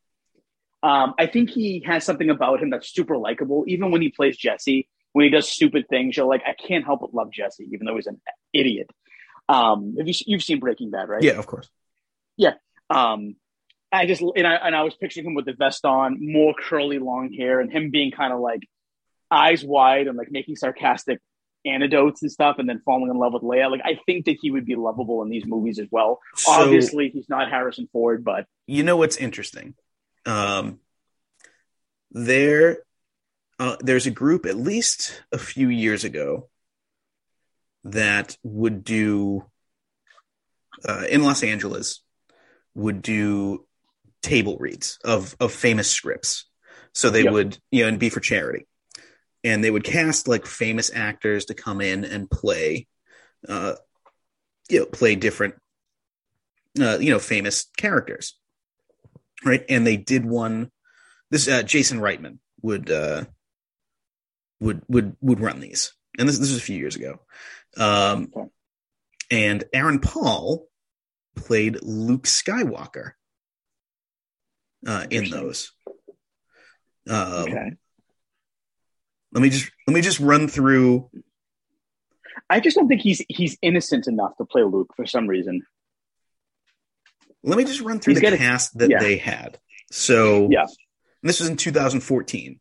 Um, 0.82 1.14
I 1.18 1.26
think 1.26 1.50
he 1.50 1.82
has 1.86 2.04
something 2.04 2.28
about 2.30 2.62
him 2.62 2.70
that's 2.70 2.92
super 2.92 3.16
likable. 3.16 3.64
Even 3.66 3.90
when 3.90 4.02
he 4.02 4.10
plays 4.10 4.36
Jesse, 4.36 4.88
when 5.12 5.24
he 5.24 5.30
does 5.30 5.48
stupid 5.48 5.88
things, 5.88 6.16
you're 6.16 6.26
like, 6.26 6.42
I 6.46 6.52
can't 6.54 6.84
help 6.84 7.00
but 7.00 7.14
love 7.14 7.30
Jesse, 7.32 7.68
even 7.72 7.86
though 7.86 7.96
he's 7.96 8.06
an 8.06 8.20
idiot. 8.52 8.88
Um, 9.48 9.94
have 9.98 10.06
you 10.08 10.14
you've 10.26 10.42
seen 10.42 10.60
Breaking 10.60 10.90
Bad, 10.90 11.08
right? 11.08 11.22
Yeah, 11.22 11.32
of 11.38 11.46
course. 11.46 11.68
Yeah. 12.36 12.54
Um, 12.90 13.36
I 13.92 14.06
just 14.06 14.22
and 14.22 14.46
I 14.46 14.54
and 14.56 14.74
I 14.74 14.82
was 14.82 14.94
picturing 14.94 15.26
him 15.26 15.34
with 15.34 15.44
the 15.46 15.52
vest 15.52 15.84
on, 15.84 16.18
more 16.20 16.54
curly 16.58 16.98
long 16.98 17.32
hair, 17.32 17.60
and 17.60 17.70
him 17.70 17.90
being 17.90 18.10
kind 18.10 18.32
of 18.32 18.40
like 18.40 18.60
eyes 19.30 19.64
wide 19.64 20.06
and 20.06 20.16
like 20.18 20.30
making 20.30 20.56
sarcastic 20.56 21.20
anecdotes 21.66 22.22
and 22.22 22.30
stuff, 22.30 22.56
and 22.58 22.68
then 22.68 22.80
falling 22.84 23.10
in 23.10 23.16
love 23.16 23.32
with 23.32 23.42
Leia. 23.42 23.70
Like 23.70 23.82
I 23.84 23.98
think 24.06 24.26
that 24.26 24.36
he 24.40 24.50
would 24.50 24.66
be 24.66 24.76
lovable 24.76 25.22
in 25.22 25.28
these 25.28 25.44
movies 25.46 25.78
as 25.78 25.88
well. 25.90 26.20
So, 26.36 26.52
Obviously, 26.62 27.10
he's 27.10 27.28
not 27.28 27.50
Harrison 27.50 27.88
Ford, 27.92 28.24
but 28.24 28.46
you 28.66 28.82
know 28.82 28.96
what's 28.96 29.16
interesting? 29.16 29.74
Um, 30.26 30.80
there, 32.10 32.78
uh, 33.58 33.76
there's 33.80 34.06
a 34.06 34.10
group 34.10 34.46
at 34.46 34.56
least 34.56 35.22
a 35.32 35.38
few 35.38 35.68
years 35.68 36.04
ago 36.04 36.48
that 37.84 38.36
would 38.42 38.84
do 38.84 39.44
uh, 40.88 41.04
in 41.10 41.22
Los 41.22 41.42
Angeles 41.42 42.02
would 42.74 43.02
do 43.02 43.66
table 44.22 44.56
reads 44.58 44.98
of 45.04 45.36
of 45.38 45.52
famous 45.52 45.90
scripts. 45.90 46.46
So 46.92 47.10
they 47.10 47.24
Yep. 47.24 47.32
would 47.32 47.58
you 47.70 47.82
know 47.82 47.88
and 47.88 47.98
be 47.98 48.08
for 48.08 48.20
charity, 48.20 48.66
and 49.44 49.62
they 49.62 49.70
would 49.70 49.84
cast 49.84 50.26
like 50.26 50.46
famous 50.46 50.90
actors 50.92 51.44
to 51.46 51.54
come 51.54 51.80
in 51.80 52.04
and 52.04 52.30
play, 52.30 52.88
uh, 53.48 53.74
you 54.68 54.80
know, 54.80 54.86
play 54.86 55.14
different, 55.14 55.54
uh, 56.80 56.98
you 56.98 57.10
know, 57.10 57.20
famous 57.20 57.66
characters 57.76 58.34
right? 59.44 59.64
And 59.68 59.86
they 59.86 59.96
did 59.96 60.24
one. 60.24 60.70
This 61.30 61.48
uh, 61.48 61.62
Jason 61.62 62.00
Reitman 62.00 62.38
would 62.62 62.90
uh, 62.90 63.24
would 64.60 64.82
would 64.88 65.16
would 65.20 65.40
run 65.40 65.60
these, 65.60 65.92
and 66.18 66.28
this 66.28 66.38
this 66.38 66.50
was 66.50 66.58
a 66.58 66.62
few 66.62 66.78
years 66.78 66.96
ago. 66.96 67.20
Um, 67.76 68.32
and 69.30 69.64
Aaron 69.72 70.00
Paul 70.00 70.66
played 71.34 71.78
Luke 71.82 72.24
Skywalker 72.24 73.12
uh, 74.86 75.06
in 75.10 75.30
those. 75.30 75.72
Um, 77.08 77.42
okay. 77.42 77.72
Let 79.34 79.42
me 79.42 79.50
just 79.50 79.70
let 79.86 79.94
me 79.94 80.00
just 80.00 80.20
run 80.20 80.48
through. 80.48 81.10
I 82.48 82.60
just 82.60 82.76
don't 82.76 82.88
think 82.88 83.00
he's 83.02 83.20
he's 83.28 83.58
innocent 83.62 84.06
enough 84.06 84.36
to 84.38 84.44
play 84.44 84.62
Luke 84.62 84.92
for 84.96 85.06
some 85.06 85.26
reason. 85.26 85.62
Let 87.42 87.58
me 87.58 87.64
just 87.64 87.80
run 87.82 88.00
through 88.00 88.14
He's 88.14 88.22
the 88.22 88.34
a- 88.34 88.38
cast 88.38 88.78
that 88.78 88.88
yeah. 88.90 89.00
they 89.00 89.16
had. 89.16 89.58
So 89.90 90.48
Yeah. 90.50 90.66
This 91.22 91.40
was 91.40 91.48
in 91.48 91.56
2014. 91.56 92.60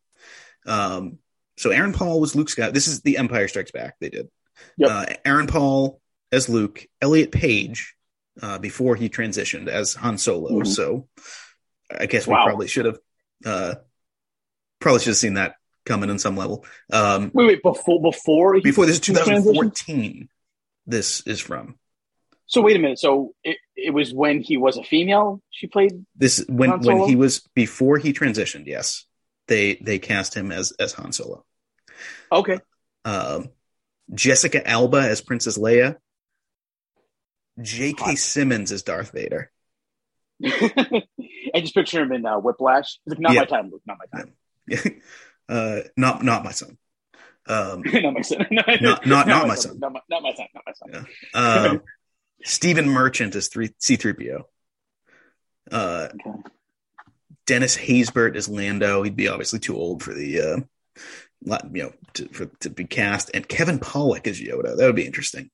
Um, 0.66 1.20
so 1.58 1.70
Aaron 1.70 1.94
Paul 1.94 2.20
was 2.22 2.36
Luke 2.36 2.50
Scott. 2.50 2.74
This 2.74 2.88
is 2.88 3.02
the 3.02 3.18
Empire 3.18 3.48
Strikes 3.48 3.72
Back. 3.72 3.96
They 4.00 4.10
did. 4.10 4.30
Yep. 4.78 4.90
Uh, 4.90 5.06
Aaron 5.26 5.48
Paul 5.48 6.02
as 6.32 6.48
Luke, 6.50 6.86
Elliot 7.02 7.32
Page 7.32 7.94
uh, 8.42 8.58
before 8.60 8.96
he 8.96 9.10
transitioned 9.10 9.68
as 9.68 9.94
Han 9.96 10.18
Solo. 10.18 10.50
Mhm. 10.62 10.68
So 10.68 11.08
I 11.92 12.06
guess 12.08 12.26
we 12.26 12.34
Wow. 12.34 12.46
probably 12.46 12.68
should 12.68 12.86
have 12.86 13.00
uh, 13.46 13.76
probably 14.80 15.00
should 15.02 15.10
have 15.10 15.18
seen 15.18 15.34
that 15.36 15.56
coming 15.86 16.10
on 16.10 16.20
some 16.20 16.38
level. 16.38 16.66
Um, 16.92 17.32
Wait, 17.34 17.46
wait, 17.48 17.64
before 17.64 18.02
before 18.02 18.56
he, 18.56 18.62
before 18.62 18.86
this 18.86 19.00
is 19.00 19.06
he 19.06 19.14
transitioned? 19.14 19.44
2014. 19.44 20.30
This 20.86 21.22
is 21.28 21.40
from 21.40 21.76
So 22.46 22.62
wait 22.62 22.76
a 22.76 22.80
minute. 22.80 23.00
So 23.00 23.34
it, 23.44 23.58
it 23.76 23.92
was 23.94 24.14
when 24.14 24.42
he 24.42 24.58
was 24.58 24.78
a 24.78 24.84
female. 24.84 25.42
She 25.50 25.68
played. 25.68 26.06
this 26.16 26.44
when 26.50 26.70
Han 26.70 26.80
when 26.80 26.98
Solo? 26.98 27.08
he 27.08 27.16
was 27.16 27.40
before 27.56 27.98
he 27.98 28.14
transitioned. 28.14 28.66
Yes, 28.66 29.06
they 29.48 29.76
they 29.76 30.00
cast 30.00 30.36
him 30.36 30.52
as 30.52 30.72
as 30.80 30.94
Han 30.94 31.12
Solo. 31.14 31.46
Okay. 32.32 32.60
um, 33.06 33.50
Jessica 34.14 34.68
Alba 34.68 34.98
as 35.02 35.22
Princess 35.22 35.58
Leia, 35.58 35.96
J.K. 37.62 38.04
Hot. 38.04 38.18
Simmons 38.18 38.72
as 38.72 38.84
Darth 38.84 39.12
Vader. 39.12 39.52
I 40.44 41.60
just 41.62 41.74
picture 41.76 42.02
him 42.02 42.12
in 42.12 42.26
uh, 42.26 42.38
Whiplash. 42.40 43.00
Like, 43.06 43.20
not 43.20 43.34
Yeah. 43.34 43.42
my 43.42 43.46
time, 43.46 43.70
Luke. 43.72 43.82
Not 43.86 43.98
my 44.00 44.20
time. 44.20 44.34
uh, 45.50 45.82
not 45.98 46.24
not 46.24 46.44
my 46.44 46.52
son. 46.52 46.78
Um, 47.48 47.82
not 47.94 48.14
my 48.14 48.22
son. 48.22 48.46
not, 48.52 48.68
Not- 48.82 49.06
not- 49.06 49.28
not 49.28 49.48
my 49.48 49.56
son. 49.56 49.80
Not 49.80 49.92
my, 49.94 50.00
not 50.10 50.24
my 50.24 50.34
son. 50.34 50.48
Not 50.54 50.64
my 50.66 50.74
son. 50.74 51.08
um, 51.34 51.82
Stephen 52.44 52.90
Merchant 52.90 53.36
is 53.36 53.48
three 53.50 53.72
C 53.80 53.96
three 53.96 54.14
PO. 54.14 54.48
Uh, 55.72 56.10
Okay. 56.14 56.40
Dennis 57.46 57.76
Haysbert 57.78 58.38
is 58.38 58.48
Lando. 58.48 59.04
He'd 59.04 59.18
be 59.18 59.28
obviously 59.28 59.60
too 59.60 59.76
old 59.76 60.02
for 60.02 60.14
the 60.14 60.40
uh, 60.40 60.58
you 61.74 61.84
know 61.84 61.94
to, 62.14 62.30
for, 62.30 62.46
to 62.62 62.70
be 62.70 62.86
cast, 62.86 63.32
and 63.34 63.46
Kevin 63.46 63.80
Pollak 63.80 64.28
is 64.28 64.40
Yoda. 64.42 64.78
That 64.78 64.86
would 64.86 64.96
be 64.96 65.06
interesting. 65.06 65.50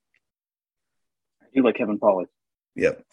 You 1.51 1.63
like 1.63 1.75
Kevin 1.77 1.97
Pollak? 1.97 2.27
Yep. 2.75 3.03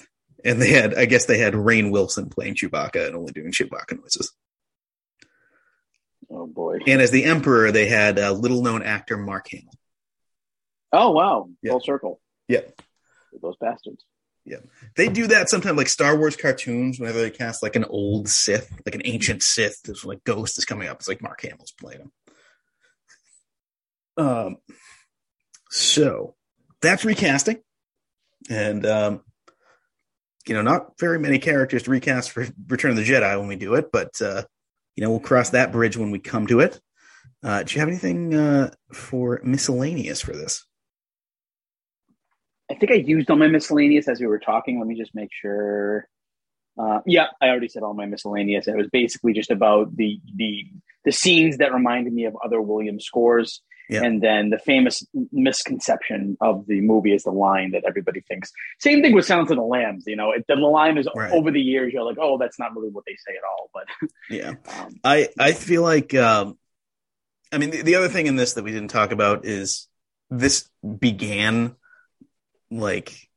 And 0.44 0.60
they 0.60 0.70
had, 0.72 0.94
I 0.94 1.06
guess 1.06 1.24
they 1.24 1.38
had 1.38 1.54
Rainn 1.54 1.90
Wilson 1.90 2.28
playing 2.28 2.56
Chewbacca 2.56 3.06
and 3.06 3.16
only 3.16 3.32
doing 3.32 3.50
Chewbacca 3.50 3.98
noises. 3.98 4.30
Oh 6.30 6.46
boy. 6.46 6.78
And 6.86 7.00
as 7.00 7.10
the 7.10 7.24
Emperor, 7.24 7.70
they 7.70 7.86
had 7.86 8.18
a 8.18 8.32
little 8.32 8.62
known 8.62 8.82
actor 8.82 9.16
Mark 9.16 9.48
Hamill. 9.48 9.72
Oh 10.92 11.10
wow. 11.12 11.48
Yeah. 11.62 11.72
Full 11.72 11.80
circle. 11.80 12.20
Yep. 12.48 12.80
Those 13.40 13.56
bastards. 13.56 14.04
Yeah, 14.46 14.58
they 14.94 15.08
do 15.08 15.26
that 15.26 15.50
sometimes, 15.50 15.76
like 15.76 15.88
Star 15.88 16.16
Wars 16.16 16.36
cartoons, 16.36 17.00
whenever 17.00 17.20
they 17.20 17.30
cast 17.30 17.64
like 17.64 17.74
an 17.74 17.84
old 17.84 18.28
Sith, 18.28 18.70
like 18.86 18.94
an 18.94 19.02
ancient 19.04 19.42
Sith, 19.42 19.82
there's 19.82 20.04
like 20.04 20.22
Ghost 20.22 20.56
is 20.56 20.64
coming 20.64 20.86
up. 20.86 20.98
It's 20.98 21.08
like 21.08 21.20
Mark 21.20 21.40
Hamill's 21.42 21.72
playing 21.72 22.02
him. 22.02 22.12
Um, 24.16 24.56
so 25.68 26.36
that's 26.80 27.04
recasting, 27.04 27.58
and 28.48 28.86
um, 28.86 29.22
you 30.46 30.54
know, 30.54 30.62
not 30.62 30.96
very 31.00 31.18
many 31.18 31.40
characters 31.40 31.82
to 31.82 31.90
recast 31.90 32.30
for 32.30 32.46
Return 32.68 32.92
of 32.92 32.96
the 32.96 33.04
Jedi 33.04 33.36
when 33.36 33.48
we 33.48 33.56
do 33.56 33.74
it, 33.74 33.90
but 33.92 34.22
uh, 34.22 34.44
you 34.96 35.04
know, 35.04 35.10
we'll 35.10 35.20
cross 35.20 35.50
that 35.50 35.72
bridge 35.72 35.96
when 35.96 36.10
we 36.10 36.18
come 36.18 36.46
to 36.48 36.60
it. 36.60 36.80
Uh, 37.42 37.62
do 37.62 37.74
you 37.74 37.80
have 37.80 37.88
anything 37.88 38.34
uh, 38.34 38.70
for 38.92 39.40
miscellaneous 39.44 40.20
for 40.20 40.32
this? 40.32 40.64
I 42.70 42.74
think 42.74 42.90
I 42.90 42.96
used 42.96 43.30
all 43.30 43.36
my 43.36 43.46
miscellaneous 43.46 44.08
as 44.08 44.20
we 44.20 44.26
were 44.26 44.40
talking. 44.40 44.78
Let 44.78 44.88
me 44.88 44.96
just 44.96 45.14
make 45.14 45.30
sure. 45.32 46.08
Uh, 46.78 47.00
yeah, 47.06 47.26
I 47.40 47.48
already 47.48 47.68
said 47.68 47.82
all 47.82 47.94
my 47.94 48.06
miscellaneous. 48.06 48.66
It 48.66 48.76
was 48.76 48.88
basically 48.92 49.32
just 49.32 49.50
about 49.50 49.96
the 49.96 50.18
the 50.34 50.66
the 51.04 51.12
scenes 51.12 51.58
that 51.58 51.72
reminded 51.72 52.12
me 52.12 52.24
of 52.24 52.36
other 52.44 52.60
Williams 52.60 53.04
scores, 53.04 53.62
Yeah. 53.88 54.02
and 54.02 54.20
then 54.20 54.50
the 54.50 54.58
famous 54.58 55.06
misconception 55.32 56.36
of 56.40 56.66
the 56.66 56.80
movie 56.80 57.14
is 57.14 57.22
the 57.22 57.30
line 57.30 57.70
that 57.72 57.84
everybody 57.86 58.20
thinks. 58.20 58.52
Same 58.80 59.00
thing 59.02 59.14
with 59.14 59.24
Silence 59.26 59.50
of 59.50 59.56
the 59.56 59.62
Lambs. 59.62 60.04
You 60.06 60.16
know, 60.16 60.32
it, 60.32 60.44
the 60.48 60.56
line 60.56 60.98
is 60.98 61.06
Right. 61.14 61.30
over 61.32 61.50
the 61.52 61.60
years. 61.60 61.92
You're 61.92 62.02
like, 62.02 62.18
oh, 62.20 62.36
that's 62.38 62.58
not 62.58 62.74
really 62.74 62.88
what 62.90 63.04
they 63.06 63.14
say 63.14 63.36
at 63.36 63.44
all. 63.48 63.70
But 63.72 63.86
Yeah. 64.30 64.54
um, 64.80 64.94
I 65.04 65.28
I 65.38 65.52
feel 65.52 65.82
like 65.82 66.14
um 66.14 66.58
I 67.52 67.58
mean 67.58 67.70
the, 67.70 67.82
the 67.82 67.94
other 67.94 68.08
thing 68.08 68.26
in 68.26 68.34
this 68.36 68.54
that 68.54 68.64
we 68.64 68.72
didn't 68.72 68.88
talk 68.90 69.12
about 69.12 69.44
is 69.44 69.86
this 70.30 70.68
began 70.98 71.76
like 72.70 73.28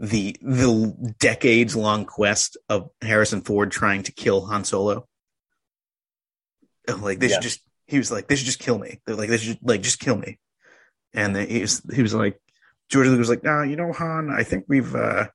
the 0.00 0.36
the 0.42 1.14
decades 1.20 1.76
long 1.76 2.04
quest 2.04 2.56
of 2.68 2.90
Harrison 3.00 3.42
Ford 3.42 3.70
trying 3.70 4.02
to 4.02 4.12
kill 4.12 4.44
Han 4.46 4.64
Solo. 4.64 5.06
Like 6.88 7.20
they 7.20 7.28
Yeah. 7.28 7.34
should 7.34 7.42
just 7.42 7.60
he 7.86 7.98
was 7.98 8.10
like 8.10 8.28
they 8.28 8.36
should 8.36 8.46
just 8.46 8.58
kill 8.58 8.78
me. 8.78 9.00
They're 9.06 9.16
like 9.16 9.28
they 9.28 9.38
should 9.38 9.58
like 9.62 9.82
just 9.82 10.00
kill 10.00 10.16
me. 10.16 10.38
And 11.12 11.34
then 11.34 11.48
he 11.48 11.60
was 11.60 11.82
he 11.92 12.02
was 12.02 12.14
like 12.14 12.40
George 12.88 13.06
Lucas 13.06 13.18
was 13.18 13.30
like, 13.30 13.44
nah, 13.44 13.62
you 13.62 13.76
know, 13.76 13.92
Han, 13.92 14.30
I 14.30 14.42
think 14.42 14.64
we've 14.68 14.94
uh 14.94 15.28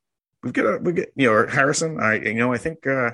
we've 0.44 0.54
got 0.54 0.66
a 0.66 0.78
we 0.78 0.94
get 0.94 1.12
you 1.16 1.28
know 1.28 1.34
or 1.34 1.48
Harrison, 1.48 2.00
I 2.00 2.16
you 2.16 2.34
know, 2.36 2.54
I 2.54 2.58
think 2.58 2.86
uh 2.86 3.12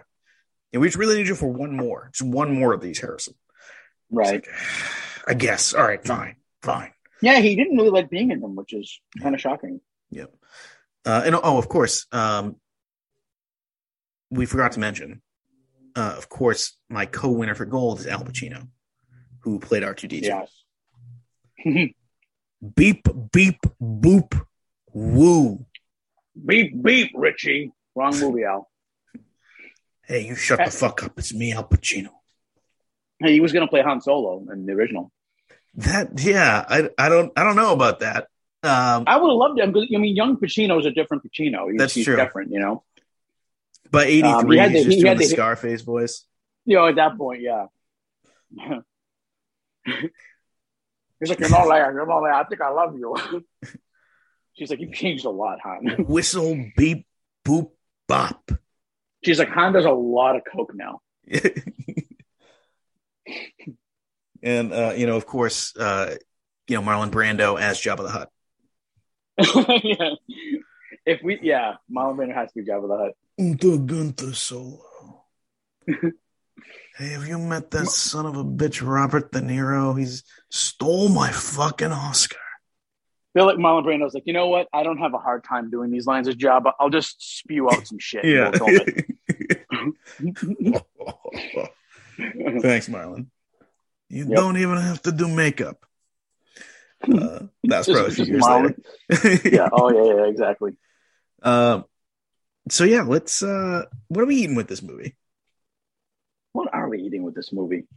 and 0.74 0.82
we 0.82 0.88
just 0.88 0.98
really 0.98 1.16
need 1.16 1.28
you 1.28 1.36
for 1.36 1.48
one 1.48 1.76
more, 1.76 2.10
just 2.14 2.30
one 2.30 2.54
more 2.54 2.74
of 2.74 2.82
these, 2.82 3.00
Harrison. 3.00 3.36
Right, 4.12 4.46
like, 4.46 4.50
I 5.28 5.34
guess. 5.34 5.74
All 5.74 5.86
right, 5.86 6.06
fine, 6.06 6.36
fine. 6.62 6.92
yeah, 7.22 7.40
he 7.40 7.56
didn't 7.56 7.78
really 7.78 7.92
like 7.92 8.10
being 8.10 8.32
in 8.32 8.42
them, 8.42 8.56
which 8.56 8.74
is 8.74 9.00
kind 9.22 9.34
of 9.34 9.42
shocking. 9.42 9.80
Yep. 10.12 10.34
Uh, 11.06 11.22
and 11.26 11.36
oh, 11.36 11.58
of 11.58 11.70
course, 11.70 12.08
um, 12.12 12.58
we 14.30 14.46
forgot 14.46 14.74
to 14.74 14.80
mention. 14.80 15.22
Uh, 15.96 16.14
of 16.18 16.28
course, 16.28 16.78
my 16.90 17.06
co-winner 17.06 17.56
for 17.56 17.66
gold 17.66 18.00
is 18.00 18.08
Al 18.08 18.26
Pacino, 18.26 18.68
who 19.46 19.60
played 19.60 19.84
R 19.84 19.94
two 19.94 20.08
D 20.10 20.20
two. 20.22 20.28
Yes. 20.28 20.52
Beep 22.76 23.08
beep 23.32 23.60
boop 23.82 24.42
woo. 24.92 25.66
beep 26.46 26.82
beep, 26.82 27.12
Richie. 27.14 27.72
Wrong 27.96 28.18
movie, 28.20 28.44
Al. 28.44 28.70
Hey, 30.04 30.26
you 30.26 30.36
shut 30.36 30.60
the 30.66 30.72
fuck 30.72 31.04
up! 31.04 31.18
It's 31.20 31.34
me, 31.34 31.54
Al 31.54 31.64
Pacino. 31.68 32.10
Hey, 33.20 33.34
he 33.34 33.40
was 33.40 33.52
going 33.54 33.66
to 33.66 33.70
play 33.70 33.82
Han 33.84 34.02
Solo 34.02 34.44
in 34.52 34.66
the 34.66 34.74
original. 34.74 35.12
That 35.76 36.20
yeah, 36.20 36.66
I 36.68 36.90
I 36.98 37.10
don't 37.10 37.32
I 37.38 37.44
don't 37.44 37.56
know 37.56 37.72
about 37.74 38.00
that. 38.00 38.28
Um, 38.64 39.04
I 39.06 39.18
would 39.18 39.30
have 39.30 39.38
loved 39.38 39.60
him 39.60 39.72
because 39.72 39.88
I 39.94 39.98
mean, 40.00 40.16
young 40.16 40.38
Pacino's 40.38 40.86
a 40.88 40.92
different 40.92 41.24
Pacino. 41.24 41.70
He's, 41.72 41.78
That's 41.80 41.94
he's 41.94 42.06
true. 42.06 42.16
different, 42.16 42.52
you 42.52 42.60
know. 42.60 42.84
But 43.92 44.08
eighty 44.08 44.22
three, 44.22 44.32
Um, 44.32 44.52
he 44.52 44.58
had 44.58 44.72
he's 44.72 44.80
the- 44.86 44.90
just 44.90 44.98
he 44.98 45.04
doing 45.04 45.18
the 45.18 45.24
the- 45.24 45.30
Scarface 45.30 45.82
voice. 45.82 46.26
You 46.66 46.78
know, 46.78 46.88
at 46.88 46.96
that 46.96 47.16
point, 47.18 47.42
yeah. 47.42 47.68
He's 49.86 51.30
like, 51.30 51.40
you're 51.40 51.50
not 51.50 51.68
like, 51.68 51.84
you're 51.94 52.06
not 52.06 52.20
like, 52.20 52.34
I 52.34 52.44
think 52.44 52.62
I 52.62 52.70
love 52.70 52.98
you. 52.98 53.16
She's 54.54 54.70
like, 54.70 54.80
you've 54.80 54.94
changed 54.94 55.26
a 55.26 55.30
lot, 55.30 55.60
Han. 55.64 56.06
Whistle 56.08 56.66
beep 56.78 57.08
boop 57.46 57.72
bop. 58.08 58.52
She's 59.24 59.40
like, 59.40 59.50
Han 59.50 59.74
does 59.74 59.86
a 59.86 59.92
lot 59.92 60.36
of 60.36 60.44
coke 60.50 60.74
now. 60.74 61.02
and 64.44 64.72
uh, 64.74 64.94
you 64.96 65.08
know, 65.08 65.16
of 65.18 65.26
course, 65.26 65.76
uh, 65.76 66.16
you 66.68 66.76
know 66.76 66.84
Marlon 66.84 67.10
Brando 67.12 67.60
as 67.60 67.82
Jabba 67.82 68.04
the 68.04 68.10
Hutt. 68.10 68.30
yeah. 69.84 70.12
If 71.06 71.22
we, 71.24 71.40
yeah, 71.42 71.76
Marlon 71.92 72.16
Brando 72.18 72.34
has 72.36 72.52
to 72.52 72.62
be 72.62 72.70
Jabba 72.70 72.88
the 72.88 72.98
Hutt. 72.98 73.14
Unter 73.38 73.78
Gunther 73.78 74.34
Solo. 74.34 74.82
Hey, 76.98 77.10
have 77.10 77.28
you 77.28 77.38
met 77.38 77.72
that 77.72 77.88
son 77.88 78.26
of 78.26 78.38
a 78.38 78.44
bitch, 78.44 78.86
Robert 78.86 79.32
De 79.32 79.40
Niro? 79.42 79.98
He's 80.00 80.24
stole 80.50 81.10
my 81.10 81.30
fucking 81.32 81.92
Oscar. 81.92 82.38
feel 83.34 83.46
like 83.46 83.58
Marlon 83.58 83.84
Brando's 83.84 84.14
like, 84.14 84.24
you 84.26 84.34
know 84.34 84.48
what? 84.48 84.68
I 84.74 84.84
don't 84.84 84.98
have 85.00 85.14
a 85.14 85.18
hard 85.18 85.44
time 85.44 85.70
doing 85.70 85.92
these 85.92 86.08
lines 86.08 86.28
of 86.28 86.38
job. 86.38 86.64
I'll 86.80 86.90
just 86.90 87.38
spew 87.40 87.68
out 87.70 87.86
some 87.86 88.00
shit. 88.00 88.24
we'll. 88.60 88.60
Thanks, 92.62 92.88
Marlon. 92.90 93.28
You 94.10 94.26
Yep. 94.28 94.36
don't 94.36 94.58
even 94.58 94.78
have 94.78 95.02
to 95.04 95.12
do 95.12 95.28
makeup. 95.28 95.86
Uh, 97.04 97.48
that's 97.64 97.88
Just- 97.88 97.98
probably 97.98 98.16
just 98.16 98.30
years 98.30 98.42
Marlon. 98.44 98.76
later. 99.10 99.50
yeah. 99.56 99.70
Oh, 99.72 99.92
yeah, 99.92 100.14
yeah, 100.24 100.30
exactly. 100.30 100.78
Um, 101.44 101.86
so 102.70 102.84
yeah, 102.84 103.04
let's. 103.04 103.44
Uh, 103.44 103.84
what 104.08 104.24
are 104.24 104.26
we 104.26 104.38
eating 104.38 104.56
with 104.56 104.68
this 104.68 104.82
movie? 104.82 105.16
What 107.06 107.14
are 107.14 107.14
we 107.14 107.18
eating 107.18 107.24
with 107.24 107.36
this 107.36 107.54
movie? 107.54 107.88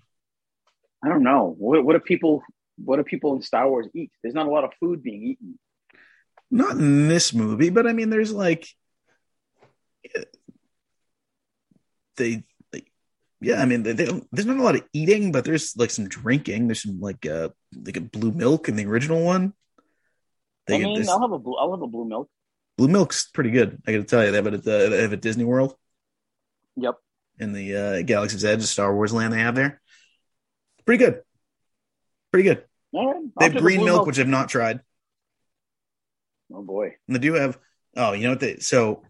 I 1.05 1.09
don't 1.09 1.23
know. 1.23 1.55
What, 1.59 1.85
what 1.85 1.93
do 1.95 2.01
people? 2.01 2.43
What 2.77 2.97
do 2.97 3.03
people 3.03 3.35
in 3.35 3.43
Star 3.43 3.69
Wars 3.69 3.89
eat? 3.95 4.13
There's 4.23 4.35
not 4.35 4.47
a 4.47 4.51
lot 4.51 4.65
of 4.65 4.73
food 4.79 5.03
being 5.03 5.23
eaten. 5.23 5.59
Not 6.51 6.77
in 6.77 7.09
this 7.09 7.35
movie, 7.35 7.71
but 7.71 7.87
I 7.87 7.93
mean, 7.93 8.11
there's 8.11 8.33
like 8.33 8.69
they, 12.17 12.45
like, 12.73 12.91
yeah. 13.41 13.61
I 13.61 13.67
mean, 13.67 13.83
they, 13.83 13.93
they 13.93 14.07
don't, 14.07 14.27
there's 14.33 14.47
not 14.47 14.57
a 14.57 14.63
lot 14.63 14.77
of 14.77 14.85
eating, 14.93 15.33
but 15.33 15.45
there's 15.45 15.77
like 15.77 15.91
some 15.91 16.09
drinking. 16.09 16.69
There's 16.69 16.83
some 16.83 17.01
like 17.01 17.27
uh 17.27 17.51
like 17.85 17.97
a 17.97 18.01
blue 18.01 18.33
milk 18.33 18.69
in 18.69 18.77
the 18.77 18.87
original 18.87 19.25
one. 19.25 19.55
They, 20.67 20.77
I 20.77 20.79
mean, 20.79 21.09
I'll 21.09 21.21
have 21.21 21.33
a 21.33 21.39
blue. 21.39 21.57
I'll 21.57 21.73
have 21.73 21.83
a 21.83 21.87
blue 21.87 22.09
milk. 22.09 22.29
blue 22.77 22.89
milk's 22.89 23.31
pretty 23.31 23.51
good. 23.51 23.83
I 23.87 23.93
got 23.93 23.99
to 23.99 24.05
tell 24.05 24.25
you, 24.25 24.31
they 24.31 24.37
have 24.37 24.47
it 24.47 24.55
at 24.55 24.65
they 24.65 25.05
it 25.05 25.13
at 25.13 25.21
Disney 25.21 25.45
World 25.45 25.75
Yep. 26.77 26.95
In 27.39 27.53
the 27.53 27.77
uh, 27.77 28.03
Galaxy's 28.03 28.45
Edge, 28.45 28.63
Star 28.63 28.95
Wars 28.95 29.13
land 29.13 29.33
they 29.33 29.39
have 29.39 29.55
there. 29.55 29.81
Pretty 30.85 31.05
good. 31.05 31.23
Pretty 32.33 32.49
good. 32.49 32.65
All 32.93 33.13
right. 33.13 33.23
They 33.39 33.45
have 33.47 33.63
green 33.63 33.81
blue 33.81 33.87
milk, 33.87 34.07
which 34.07 34.19
I've 34.19 34.29
not 34.29 34.49
tried. 34.49 34.81
Oh 36.53 36.63
boy. 36.63 36.97
And 37.07 37.17
they 37.17 37.21
do 37.21 37.35
have 37.35 37.59
oh, 37.97 38.13
you 38.13 38.25
know 38.25 38.31
what 38.31 38.41
they 38.41 38.59
so 38.59 39.03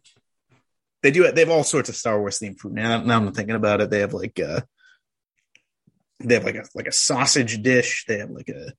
they 1.02 1.10
do 1.10 1.30
they 1.30 1.42
have 1.42 1.50
all 1.50 1.64
sorts 1.64 1.88
of 1.88 1.96
Star 1.96 2.18
Wars 2.18 2.38
themed 2.38 2.58
food. 2.58 2.72
Now, 2.72 3.02
now 3.02 3.16
I'm 3.16 3.32
thinking 3.32 3.54
about 3.54 3.80
it, 3.80 3.90
they 3.90 4.00
have 4.00 4.12
like 4.12 4.38
uh 4.40 4.60
they 6.20 6.34
have 6.34 6.44
like 6.44 6.56
a 6.56 6.64
like 6.74 6.88
a 6.88 6.92
sausage 6.92 7.62
dish, 7.62 8.04
they 8.08 8.18
have 8.18 8.30
like 8.30 8.48
a 8.48 8.72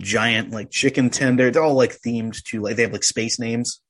giant 0.00 0.50
like 0.50 0.70
chicken 0.70 1.10
tender. 1.10 1.50
They're 1.50 1.62
all 1.62 1.74
like 1.74 1.98
themed 1.98 2.42
to 2.44 2.60
like 2.60 2.76
they 2.76 2.82
have 2.82 2.92
like 2.92 3.04
space 3.04 3.38
names. 3.38 3.80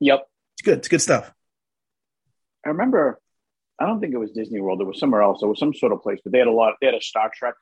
Yep. 0.00 0.26
It's 0.54 0.62
good, 0.62 0.78
it's 0.78 0.88
good 0.88 1.02
stuff. 1.02 1.32
I 2.64 2.70
remember. 2.70 3.20
I 3.78 3.86
don't 3.86 4.00
think 4.00 4.14
it 4.14 4.18
was 4.18 4.30
Disney 4.32 4.60
World. 4.60 4.80
It 4.80 4.84
was 4.84 4.98
somewhere 4.98 5.22
else. 5.22 5.42
It 5.42 5.46
was 5.46 5.58
some 5.58 5.74
sort 5.74 5.92
of 5.92 6.02
place, 6.02 6.20
but 6.22 6.32
they 6.32 6.38
had 6.38 6.46
a 6.46 6.52
lot. 6.52 6.74
They 6.80 6.86
had 6.86 6.94
a 6.94 7.00
Star 7.00 7.30
Trek 7.34 7.54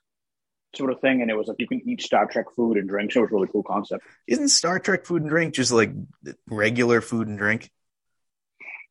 sort 0.77 0.93
of 0.93 1.01
thing, 1.01 1.23
and 1.23 1.31
it 1.31 1.37
was 1.37 1.49
like 1.49 1.57
you 1.59 1.67
can 1.67 1.81
eat 1.89 2.03
Star 2.03 2.27
Trek 2.27 2.47
food 2.55 2.77
and 2.77 2.89
drinks. 2.89 3.17
It 3.17 3.21
was 3.21 3.31
a 3.31 3.35
really 3.35 3.49
cool 3.51 3.63
concept. 3.63 4.05
Isn't 4.27 4.49
Star 4.49 4.79
Trek 4.79 5.07
food 5.07 5.23
and 5.23 5.31
drink 5.31 5.55
just 5.55 5.73
like 5.73 5.93
regular 6.49 7.01
food 7.01 7.29
and 7.29 7.39
drink? 7.39 7.71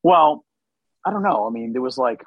Well, 0.02 0.46
I 1.06 1.12
don't 1.12 1.24
know. 1.24 1.48
I 1.48 1.52
mean, 1.52 1.74
there 1.74 1.82
was 1.82 1.98
like 1.98 2.24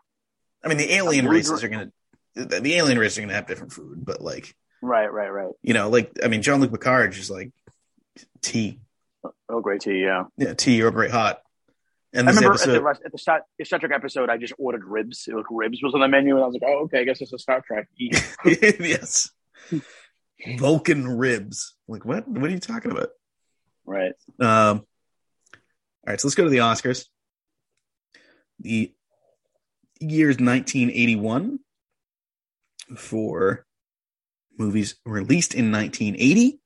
I 0.64 0.68
mean 0.68 0.78
the 0.78 0.92
alien 0.94 1.26
races 1.28 1.64
are 1.64 1.68
gonna 1.68 1.92
the 2.34 2.60
the 2.60 2.74
alien 2.74 2.98
races 2.98 3.18
are 3.18 3.22
gonna 3.22 3.34
have 3.34 3.46
different 3.46 3.72
food, 3.72 4.04
but 4.04 4.20
like 4.20 4.54
right, 4.82 5.12
right, 5.12 5.28
right. 5.28 5.52
you 5.62 5.74
know, 5.74 5.88
like 5.88 6.12
I 6.22 6.28
mean 6.28 6.42
Jean-Luc 6.42 6.70
Picard 6.70 7.12
just 7.12 7.30
like 7.30 7.52
tea. 8.40 8.80
Oh, 9.48 9.60
great 9.60 9.80
tea. 9.80 10.00
Yeah. 10.00 10.24
Yeah, 10.36 10.54
tea 10.54 10.82
Earl 10.82 10.90
Grey 10.90 11.08
hot. 11.08 11.41
And 12.14 12.28
I 12.28 12.32
remember 12.32 12.52
at 12.52 12.58
the, 12.58 12.64
episode, 12.64 12.82
rest, 12.82 13.02
at 13.06 13.12
the 13.12 13.18
Star, 13.18 13.42
the 13.58 13.64
Star 13.64 13.78
Trek 13.78 13.92
episode, 13.94 14.28
I 14.28 14.36
just 14.36 14.52
ordered 14.58 14.84
ribs. 14.84 15.24
It 15.26 15.34
was 15.34 15.44
ribs 15.50 15.82
was 15.82 15.94
on 15.94 16.00
the 16.00 16.08
menu, 16.08 16.34
and 16.34 16.44
I 16.44 16.46
was 16.46 16.54
like, 16.54 16.70
"Oh, 16.70 16.84
okay, 16.84 17.00
I 17.00 17.04
guess 17.04 17.20
it's 17.20 17.32
a 17.32 17.38
Star 17.38 17.62
Trek." 17.66 17.88
Yes, 17.98 19.30
Vulcan 20.58 21.08
ribs. 21.08 21.74
Like 21.88 22.04
what? 22.04 22.28
What 22.28 22.50
are 22.50 22.52
you 22.52 22.58
talking 22.58 22.90
about? 22.90 23.08
right. 23.86 24.12
Um, 24.40 24.84
all 26.04 26.10
right, 26.10 26.20
so 26.20 26.28
let's 26.28 26.34
go 26.34 26.44
to 26.44 26.50
the 26.50 26.58
Oscars. 26.58 27.06
The 28.60 28.92
year's 30.00 30.36
1981 30.38 31.60
for 32.96 33.64
movies 34.58 34.96
released 35.04 35.54
in 35.54 35.72
1980. 35.72 36.60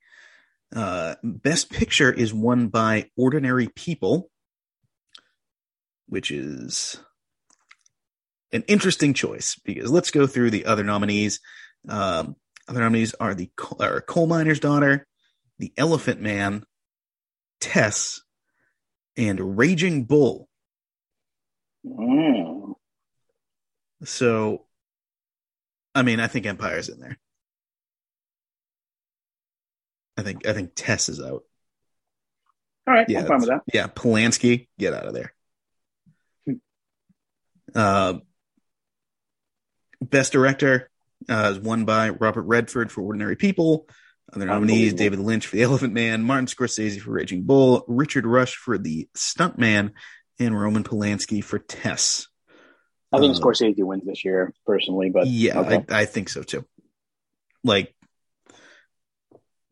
Uh, 0.74 1.14
Best 1.22 1.70
Picture 1.70 2.12
is 2.12 2.34
won 2.34 2.68
by 2.68 3.11
Ordinary 3.16 3.68
People, 3.68 4.30
which 6.09 6.31
is 6.31 6.99
an 8.53 8.65
interesting 8.69 9.15
choice 9.15 9.59
because 9.65 9.91
let's 9.91 10.11
go 10.11 10.27
through 10.27 10.51
the 10.51 10.67
other 10.67 10.85
nominees. 10.85 11.41
Um, 11.89 12.37
other 12.69 12.81
nominees 12.81 13.15
are 13.15 13.35
the 13.35 13.51
coal, 13.57 14.01
coal 14.01 14.27
miner's 14.27 14.61
daughter, 14.61 15.07
the 15.59 15.73
Elephant 15.77 16.21
Man, 16.21 16.65
Tess, 17.61 18.23
and 19.17 19.59
Raging 19.59 20.05
Bull. 20.05 20.49
Mm. 21.87 22.75
So, 24.05 24.65
I 25.95 26.03
mean, 26.03 26.21
I 26.21 26.27
think 26.27 26.47
Empire's 26.47 26.89
in 26.89 27.01
there. 27.01 27.19
I 30.17 30.23
think 30.23 30.47
I 30.47 30.53
think 30.53 30.73
Tess 30.75 31.09
is 31.09 31.21
out. 31.21 31.43
All 32.87 32.95
right, 32.95 33.09
Yeah, 33.09 33.21
I'm 33.21 33.27
fine 33.27 33.41
with 33.41 33.49
that. 33.49 33.63
Yeah, 33.73 33.89
Polanski, 33.89 34.69
get 34.79 34.95
out 34.95 35.07
of 35.07 35.15
there. 35.15 35.36
Uh, 37.77 38.14
best 40.01 40.33
director 40.33 40.91
uh, 41.29 41.53
is 41.53 41.59
won 41.59 41.85
by 41.85 42.09
Robert 42.09 42.43
Redford 42.43 42.91
for 42.91 43.03
Ordinary 43.03 43.37
People. 43.37 43.87
Other 44.33 44.47
nominees: 44.47 44.95
David 44.95 45.20
Lynch 45.20 45.47
for 45.47 45.57
The 45.57 45.62
Elephant 45.62 45.93
Man, 45.93 46.22
Martin 46.22 46.47
Scorsese 46.47 47.01
for 47.01 47.12
Raging 47.12 47.43
Bull, 47.43 47.85
Richard 47.87 48.27
Rush 48.27 48.57
for 48.57 48.79
The 48.79 49.09
Stunt 49.14 49.59
Man, 49.59 49.93
and 50.39 50.59
Roman 50.59 50.85
Polanski 50.85 51.45
for 51.45 51.59
Tess. 51.59 52.29
I 53.12 53.20
think 53.20 53.37
Uh, 53.37 53.39
Scorsese 53.39 53.85
wins 53.85 54.05
this 54.05 54.24
year, 54.24 54.53
personally, 54.64 55.11
but 55.11 55.27
yeah, 55.27 55.61
okay. 55.61 55.85
I, 55.91 56.01
I 56.01 56.05
think 56.07 56.29
so 56.29 56.43
too. 56.43 56.64
Like, 57.62 57.95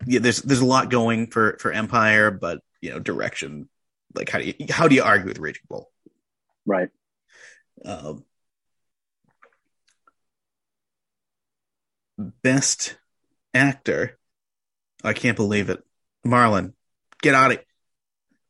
yeah, 0.07 0.21
there's 0.21 0.43
there's 0.43 0.61
a 0.61 0.67
lot 0.67 0.91
going 0.91 1.29
for 1.29 1.57
for 1.59 1.73
Empire, 1.73 2.31
but 2.31 2.61
you 2.81 2.91
know, 2.91 2.99
direction. 3.01 3.69
Like, 4.15 4.29
how 4.29 4.39
do 4.39 4.45
you 4.45 4.55
how 4.71 4.89
do 4.89 4.95
you 4.95 5.03
argue 5.03 5.27
with 5.27 5.39
Raging 5.39 5.65
Bull? 5.69 5.91
right. 6.67 6.91
Um, 7.85 8.25
best 12.43 12.97
actor. 13.53 14.19
I 15.03 15.13
can't 15.13 15.37
believe 15.37 15.71
it. 15.71 15.83
Marlon, 16.27 16.73
get 17.21 17.35
out 17.35 17.53
of 17.53 17.59
it. 17.59 17.67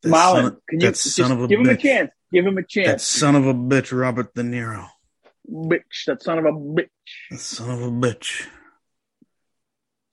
That 0.03 0.09
Marlon, 0.09 0.41
son- 0.43 0.57
can 0.69 0.79
you 0.81 0.93
son 0.93 1.31
of 1.31 1.43
a 1.43 1.47
give 1.47 1.59
him 1.59 1.69
a 1.69 1.77
chance? 1.77 2.11
Give 2.31 2.45
him 2.45 2.57
a 2.57 2.63
chance. 2.63 2.87
That 2.87 3.01
son 3.01 3.35
of 3.35 3.45
a 3.47 3.53
bitch, 3.53 3.97
Robert 3.97 4.33
De 4.33 4.41
Niro. 4.43 4.87
bitch, 5.49 6.05
that 6.07 6.23
son 6.23 6.39
of 6.39 6.45
a 6.45 6.51
bitch. 6.51 6.89
That 7.31 7.39
son 7.39 7.69
of 7.71 7.81
a 7.81 7.89
bitch. 7.91 8.47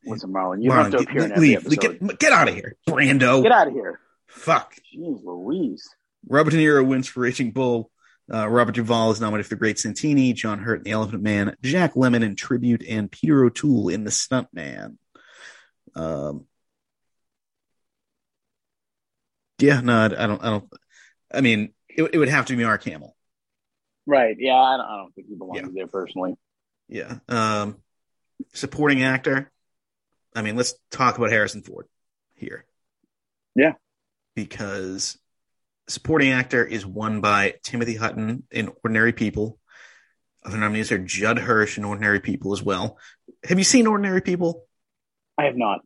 Listen, 0.04 0.32
Marlon, 0.32 0.62
you 0.62 0.68
don't 0.70 0.78
have 0.78 0.90
to 0.90 0.96
Marlon, 0.98 1.02
appear 1.02 1.22
in 1.22 1.28
get, 1.28 1.36
every 1.36 1.48
leave. 1.48 1.58
episode. 1.58 2.00
Get, 2.00 2.18
get 2.18 2.32
out 2.32 2.48
of 2.48 2.54
here, 2.54 2.76
Brando. 2.88 3.42
Get 3.42 3.52
out 3.52 3.68
of 3.68 3.72
here. 3.72 4.00
Fuck. 4.26 4.74
Jeez 4.96 5.22
Louise. 5.24 5.88
Robert 6.26 6.50
De 6.50 6.56
Niro 6.56 6.84
wins 6.84 7.06
for 7.06 7.20
Raging 7.20 7.52
Bull. 7.52 7.91
Uh, 8.32 8.48
Robert 8.48 8.74
Duvall 8.74 9.10
is 9.10 9.20
nominated 9.20 9.46
for 9.46 9.54
The 9.54 9.58
Great 9.58 9.78
Santini. 9.78 10.32
John 10.32 10.58
Hurt 10.58 10.78
in 10.78 10.84
The 10.84 10.92
Elephant 10.92 11.22
Man. 11.22 11.56
Jack 11.62 11.94
Lemmon 11.94 12.22
in 12.22 12.36
Tribute, 12.36 12.84
and 12.88 13.10
Peter 13.10 13.44
O'Toole 13.44 13.88
in 13.88 14.04
The 14.04 14.10
Stunt 14.10 14.48
Man. 14.52 14.98
Um, 15.94 16.46
yeah, 19.58 19.80
no, 19.80 19.96
I, 19.96 20.04
I 20.06 20.26
don't. 20.26 20.42
I 20.42 20.50
don't. 20.50 20.72
I 21.32 21.40
mean, 21.40 21.72
it, 21.88 22.10
it 22.14 22.18
would 22.18 22.28
have 22.28 22.46
to 22.46 22.56
be 22.56 22.64
Mark 22.64 22.84
Hamill. 22.84 23.14
Right. 24.06 24.36
Yeah, 24.38 24.54
I 24.54 24.76
don't, 24.76 24.86
I 24.86 24.96
don't 24.96 25.14
think 25.14 25.28
he 25.28 25.34
belongs 25.36 25.60
Yeah. 25.62 25.68
there 25.72 25.86
personally. 25.86 26.36
Yeah. 26.88 27.18
Um, 27.28 27.76
supporting 28.52 29.02
actor. 29.02 29.50
I 30.34 30.42
mean, 30.42 30.56
let's 30.56 30.74
talk 30.90 31.18
about 31.18 31.30
Harrison 31.30 31.62
Ford 31.62 31.86
here. 32.34 32.64
Yeah. 33.54 33.74
Because 34.34 35.18
supporting 35.88 36.30
actor 36.30 36.64
is 36.64 36.86
won 36.86 37.20
by 37.20 37.54
Timothy 37.62 37.96
Hutton 37.96 38.44
in 38.50 38.70
Ordinary 38.82 39.12
People. 39.12 39.58
Other 40.44 40.58
nominees 40.58 40.90
are 40.92 40.98
Judd 40.98 41.38
Hirsch 41.38 41.78
in 41.78 41.84
Ordinary 41.84 42.20
People 42.20 42.52
as 42.52 42.62
well. 42.62 42.98
Have 43.44 43.58
you 43.58 43.64
seen 43.64 43.86
Ordinary 43.86 44.22
People? 44.22 44.66
I 45.38 45.44
have 45.44 45.56
not. 45.56 45.80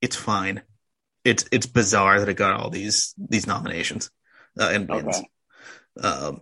It's 0.00 0.16
fine. 0.16 0.62
It's 1.24 1.44
it's 1.52 1.66
bizarre 1.66 2.20
that 2.20 2.28
it 2.28 2.34
got 2.34 2.58
all 2.58 2.70
these 2.70 3.14
these 3.18 3.46
nominations 3.46 4.10
uh, 4.58 4.70
and 4.72 4.88
wins. 4.88 5.22
Okay. 5.98 6.08
Um, 6.08 6.40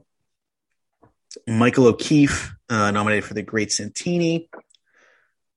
Michael 1.46 1.86
O'Keefe, 1.86 2.54
uh, 2.68 2.90
nominated 2.90 3.24
for 3.24 3.34
The 3.34 3.42
Great 3.42 3.72
Santini. 3.72 4.48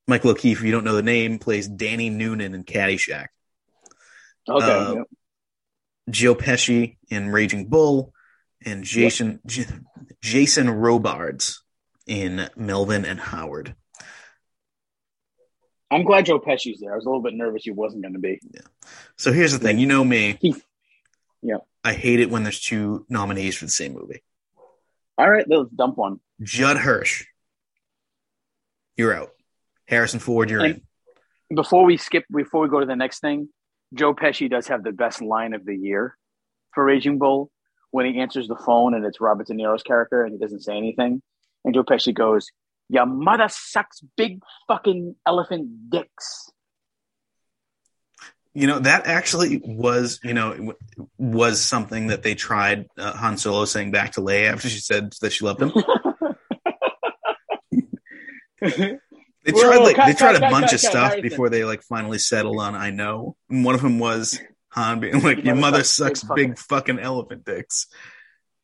Michael 0.07 0.31
O'Keefe, 0.31 0.59
if 0.59 0.63
you 0.63 0.71
don't 0.71 0.83
know 0.83 0.95
the 0.95 1.03
name, 1.03 1.39
plays 1.39 1.67
Danny 1.67 2.09
Noonan 2.09 2.55
in 2.55 2.63
Caddyshack. 2.63 3.27
Okay. 4.47 4.65
Uh, 4.65 4.93
yeah. 4.93 5.03
Joe 6.09 6.35
Pesci 6.35 6.97
in 7.09 7.29
Raging 7.29 7.67
Bull, 7.67 8.13
and 8.65 8.83
Jason 8.83 9.39
J- 9.45 9.65
Jason 10.21 10.69
Robards 10.69 11.63
in 12.07 12.49
Melvin 12.55 13.05
and 13.05 13.19
Howard. 13.19 13.75
I'm 15.91 16.03
glad 16.03 16.25
Joe 16.27 16.39
Pesci's 16.39 16.79
there. 16.79 16.93
I 16.93 16.95
was 16.95 17.05
a 17.05 17.09
little 17.09 17.23
bit 17.23 17.33
nervous 17.33 17.63
he 17.63 17.71
wasn't 17.71 18.03
going 18.03 18.13
to 18.13 18.19
be. 18.19 18.39
Yeah. 18.53 18.61
So 19.17 19.31
here's 19.31 19.53
the 19.53 19.59
thing, 19.59 19.79
you 19.79 19.87
know 19.87 20.03
me. 20.03 20.37
Yeah. 21.41 21.57
I 21.83 21.93
hate 21.93 22.19
it 22.19 22.29
when 22.29 22.43
there's 22.43 22.59
two 22.59 23.05
nominees 23.09 23.55
for 23.57 23.65
the 23.65 23.71
same 23.71 23.93
movie. 23.93 24.21
All 25.17 25.29
right, 25.29 25.45
let's 25.47 25.69
dump 25.71 25.97
one. 25.97 26.19
Judd 26.41 26.77
Hirsch, 26.77 27.25
you're 28.97 29.13
out. 29.13 29.31
Harrison 29.87 30.19
Ford, 30.19 30.49
you're 30.49 30.63
And- 30.63 30.75
in. 30.75 31.55
Before 31.55 31.83
we 31.83 31.97
skip, 31.97 32.25
before 32.31 32.61
we 32.61 32.69
go 32.69 32.79
to 32.79 32.85
the 32.85 32.95
next 32.95 33.21
thing, 33.21 33.49
Joe 33.93 34.13
Pesci 34.13 34.49
does 34.49 34.67
have 34.67 34.83
the 34.83 34.91
best 34.91 35.21
line 35.21 35.53
of 35.53 35.65
the 35.65 35.75
year 35.75 36.15
for 36.73 36.83
Raging 36.83 37.17
Bull 37.17 37.51
when 37.91 38.05
he 38.05 38.19
answers 38.19 38.47
the 38.47 38.55
phone 38.55 38.93
and 38.93 39.05
it's 39.05 39.19
Robert 39.19 39.47
De 39.47 39.53
Niro's 39.53 39.83
character 39.83 40.23
and 40.23 40.33
he 40.33 40.39
doesn't 40.39 40.61
say 40.61 40.77
anything. 40.77 41.21
And 41.65 41.73
Joe 41.73 41.83
Pesci 41.83 42.13
goes, 42.13 42.47
Your 42.89 43.05
mother 43.05 43.47
sucks 43.49 44.01
big 44.15 44.41
fucking 44.67 45.15
elephant 45.25 45.89
dicks. 45.89 46.51
You 48.53 48.67
know 48.67 48.79
that 48.79 49.05
actually 49.05 49.61
was, 49.63 50.19
you 50.23 50.33
know, 50.33 50.73
was 51.17 51.61
something 51.61 52.07
that 52.07 52.23
they 52.23 52.33
tried 52.33 52.87
uh, 52.97 53.13
Han 53.13 53.37
Solo 53.37 53.65
saying 53.65 53.91
back 53.91 54.13
to 54.13 54.21
Leia 54.21 54.51
after 54.51 54.69
she 54.69 54.79
said 54.79 55.13
that 55.21 55.31
she 55.31 55.45
loved 55.45 55.61
him. 55.61 55.71
They 59.45 59.51
Whoa, 59.53 59.61
tried 59.61 59.77
like 59.77 59.95
cut, 59.95 60.07
they 60.07 60.13
tried 60.13 60.33
cut, 60.33 60.35
a 60.37 60.39
cut, 60.39 60.51
bunch 60.51 60.73
of 60.73 60.79
stuff 60.79 61.21
before 61.21 61.49
they 61.49 61.63
like 61.63 61.81
finally 61.83 62.19
settled 62.19 62.59
on 62.59 62.75
I 62.75 62.91
know. 62.91 63.37
And 63.49 63.63
one 63.63 63.75
of 63.75 63.81
them 63.81 63.99
was 63.99 64.39
Han 64.69 64.99
being 64.99 65.21
like, 65.21 65.37
Your 65.37 65.47
"Your 65.47 65.55
mother 65.55 65.83
sucks 65.83 66.23
big 66.23 66.49
big 66.49 66.57
fucking 66.59 66.99
elephant 66.99 67.45
dicks," 67.45 67.87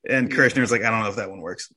and 0.08 0.32
Kershner's 0.32 0.72
like, 0.72 0.84
"I 0.84 0.92
don't 0.92 1.02
know 1.02 1.10
if 1.10 1.16
that 1.16 1.30
one 1.30 1.42
works." 1.42 1.72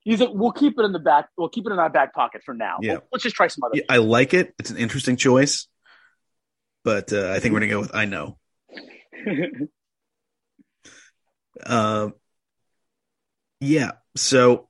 He's 0.00 0.20
like, 0.20 0.30
we'll 0.32 0.52
keep 0.52 0.78
it 0.78 0.82
in 0.84 0.92
the 0.92 0.98
back. 0.98 1.28
We'll 1.38 1.48
keep 1.48 1.66
it 1.66 1.72
in 1.72 1.78
our 1.78 1.88
back 1.88 2.12
pocket 2.12 2.42
for 2.44 2.52
now. 2.52 2.76
Yeah. 2.82 2.94
We'll- 2.94 3.02
let's 3.12 3.22
just 3.22 3.36
try 3.36 3.46
some 3.46 3.64
other. 3.64 3.76
Yeah, 3.76 3.84
I 3.88 3.96
like 3.98 4.34
it. 4.34 4.52
It's 4.58 4.68
an 4.68 4.76
interesting 4.76 5.16
choice, 5.16 5.66
but 6.84 7.10
uh, 7.10 7.30
I 7.30 7.40
think 7.40 7.54
we're 7.54 7.60
gonna 7.60 7.70
go 7.70 7.80
with 7.80 7.94
I 7.94 8.04
know. 8.04 8.38
Uh, 11.64 12.08
yeah. 13.60 13.92
So 14.16 14.68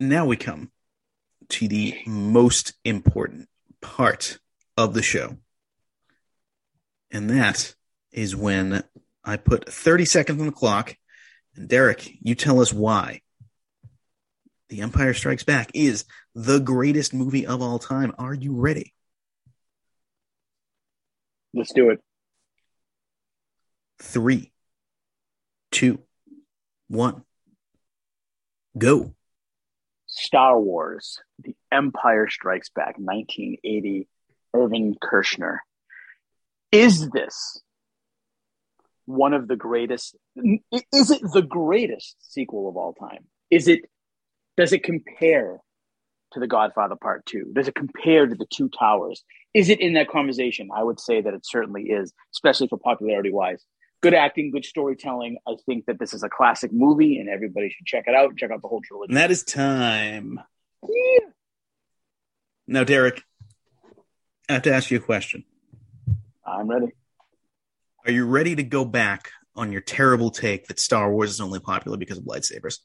now 0.00 0.24
we 0.24 0.36
come 0.36 0.70
to 1.50 1.68
the 1.68 1.98
most 2.06 2.72
important 2.84 3.48
part 3.80 4.38
of 4.76 4.94
the 4.94 5.02
show. 5.02 5.36
And 7.10 7.28
that 7.30 7.74
is 8.12 8.34
when 8.34 8.82
I 9.24 9.36
put 9.36 9.70
30 9.70 10.04
seconds 10.06 10.40
on 10.40 10.46
the 10.46 10.52
clock. 10.52 10.96
And 11.54 11.68
Derek, 11.68 12.10
you 12.22 12.34
tell 12.34 12.60
us 12.60 12.72
why 12.72 13.20
The 14.68 14.80
Empire 14.80 15.12
Strikes 15.12 15.44
Back 15.44 15.70
is 15.74 16.04
the 16.34 16.60
greatest 16.60 17.12
movie 17.12 17.46
of 17.46 17.60
all 17.60 17.78
time. 17.78 18.14
Are 18.18 18.34
you 18.34 18.54
ready? 18.54 18.94
let's 21.52 21.72
do 21.72 21.90
it. 21.90 22.00
Three, 23.98 24.52
two, 25.70 26.00
one, 26.88 27.24
go. 28.78 29.14
Star 30.20 30.60
Wars: 30.60 31.18
The 31.42 31.54
Empire 31.72 32.28
Strikes 32.28 32.68
Back, 32.68 32.96
1980. 32.98 34.08
Irving 34.54 34.96
Kershner. 35.02 35.58
Is 36.72 37.08
this 37.10 37.60
one 39.06 39.34
of 39.34 39.48
the 39.48 39.56
greatest? 39.56 40.16
Is 40.36 41.10
it 41.10 41.22
the 41.32 41.42
greatest 41.42 42.16
sequel 42.20 42.68
of 42.68 42.76
all 42.76 42.94
time? 42.94 43.26
Is 43.50 43.68
it? 43.68 43.82
Does 44.56 44.72
it 44.72 44.82
compare 44.82 45.58
to 46.32 46.40
The 46.40 46.46
Godfather 46.46 46.96
Part 46.96 47.26
Two? 47.26 47.52
Does 47.54 47.68
it 47.68 47.74
compare 47.74 48.26
to 48.26 48.34
The 48.34 48.46
Two 48.52 48.68
Towers? 48.68 49.24
Is 49.54 49.68
it 49.68 49.80
in 49.80 49.94
that 49.94 50.08
conversation? 50.08 50.68
I 50.74 50.82
would 50.82 51.00
say 51.00 51.20
that 51.20 51.34
it 51.34 51.46
certainly 51.46 51.84
is, 51.84 52.12
especially 52.34 52.68
for 52.68 52.78
popularity 52.78 53.32
wise. 53.32 53.64
Good 54.02 54.14
acting, 54.14 54.50
good 54.50 54.64
storytelling. 54.64 55.38
I 55.46 55.56
think 55.66 55.86
that 55.86 55.98
this 55.98 56.14
is 56.14 56.22
a 56.22 56.28
classic 56.28 56.72
movie, 56.72 57.18
and 57.18 57.28
everybody 57.28 57.68
should 57.68 57.86
check 57.86 58.04
it 58.06 58.14
out. 58.14 58.36
Check 58.36 58.50
out 58.50 58.62
the 58.62 58.68
whole 58.68 58.80
trilogy. 58.80 59.10
And 59.10 59.16
that 59.18 59.30
is 59.30 59.44
time. 59.44 60.40
Yeah. 60.82 61.26
Now, 62.66 62.84
Derek, 62.84 63.22
I 64.48 64.54
have 64.54 64.62
to 64.62 64.72
ask 64.72 64.90
you 64.90 64.98
a 64.98 65.02
question. 65.02 65.44
I'm 66.46 66.68
ready. 66.68 66.86
Are 68.06 68.12
you 68.12 68.24
ready 68.24 68.56
to 68.56 68.62
go 68.62 68.84
back 68.86 69.30
on 69.54 69.72
your 69.72 69.82
terrible 69.82 70.30
take 70.30 70.68
that 70.68 70.80
Star 70.80 71.12
Wars 71.12 71.30
is 71.30 71.40
only 71.40 71.60
popular 71.60 71.98
because 71.98 72.16
of 72.16 72.24
lightsabers? 72.24 72.78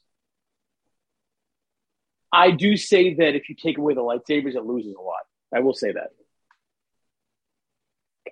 I 2.30 2.50
do 2.50 2.76
say 2.76 3.14
that 3.14 3.34
if 3.34 3.48
you 3.48 3.54
take 3.54 3.78
away 3.78 3.94
the 3.94 4.02
lightsabers, 4.02 4.54
it 4.54 4.64
loses 4.64 4.94
a 4.94 5.00
lot. 5.00 5.22
I 5.54 5.60
will 5.60 5.72
say 5.72 5.92
that. 5.92 6.10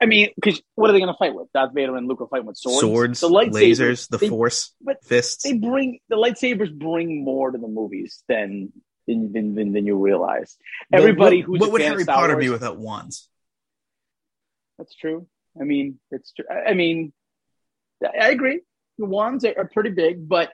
I 0.00 0.06
mean, 0.06 0.30
because 0.34 0.60
what 0.74 0.90
are 0.90 0.92
they 0.92 0.98
going 0.98 1.12
to 1.12 1.18
fight 1.18 1.34
with? 1.34 1.48
Darth 1.52 1.72
Vader 1.74 1.96
and 1.96 2.08
Luke 2.08 2.20
are 2.20 2.28
fighting 2.28 2.46
with 2.46 2.56
swords. 2.56 2.80
Swords, 2.80 3.20
the 3.20 3.28
lightsabers, 3.28 3.78
lasers, 3.78 4.08
the 4.08 4.18
they, 4.18 4.28
Force, 4.28 4.74
but 4.80 5.04
fists. 5.04 5.44
They 5.44 5.54
bring 5.54 6.00
the 6.08 6.16
lightsabers 6.16 6.76
bring 6.76 7.24
more 7.24 7.50
to 7.50 7.58
the 7.58 7.68
movies 7.68 8.22
than 8.28 8.72
than 9.06 9.32
than, 9.32 9.54
than, 9.54 9.72
than 9.72 9.86
you 9.86 9.96
realize. 9.96 10.56
Everybody 10.92 11.40
what, 11.40 11.46
who's 11.46 11.60
what 11.60 11.72
would 11.72 11.80
Harry 11.82 12.04
Potter 12.04 12.34
Wars, 12.34 12.44
be 12.44 12.50
without 12.50 12.78
wands? 12.78 13.28
That's 14.78 14.94
true. 14.94 15.26
I 15.60 15.64
mean, 15.64 16.00
it's 16.10 16.32
true. 16.32 16.46
I 16.48 16.74
mean, 16.74 17.12
I 18.04 18.30
agree. 18.30 18.60
The 18.98 19.06
wands 19.06 19.44
are, 19.44 19.54
are 19.56 19.68
pretty 19.72 19.90
big, 19.90 20.28
but 20.28 20.50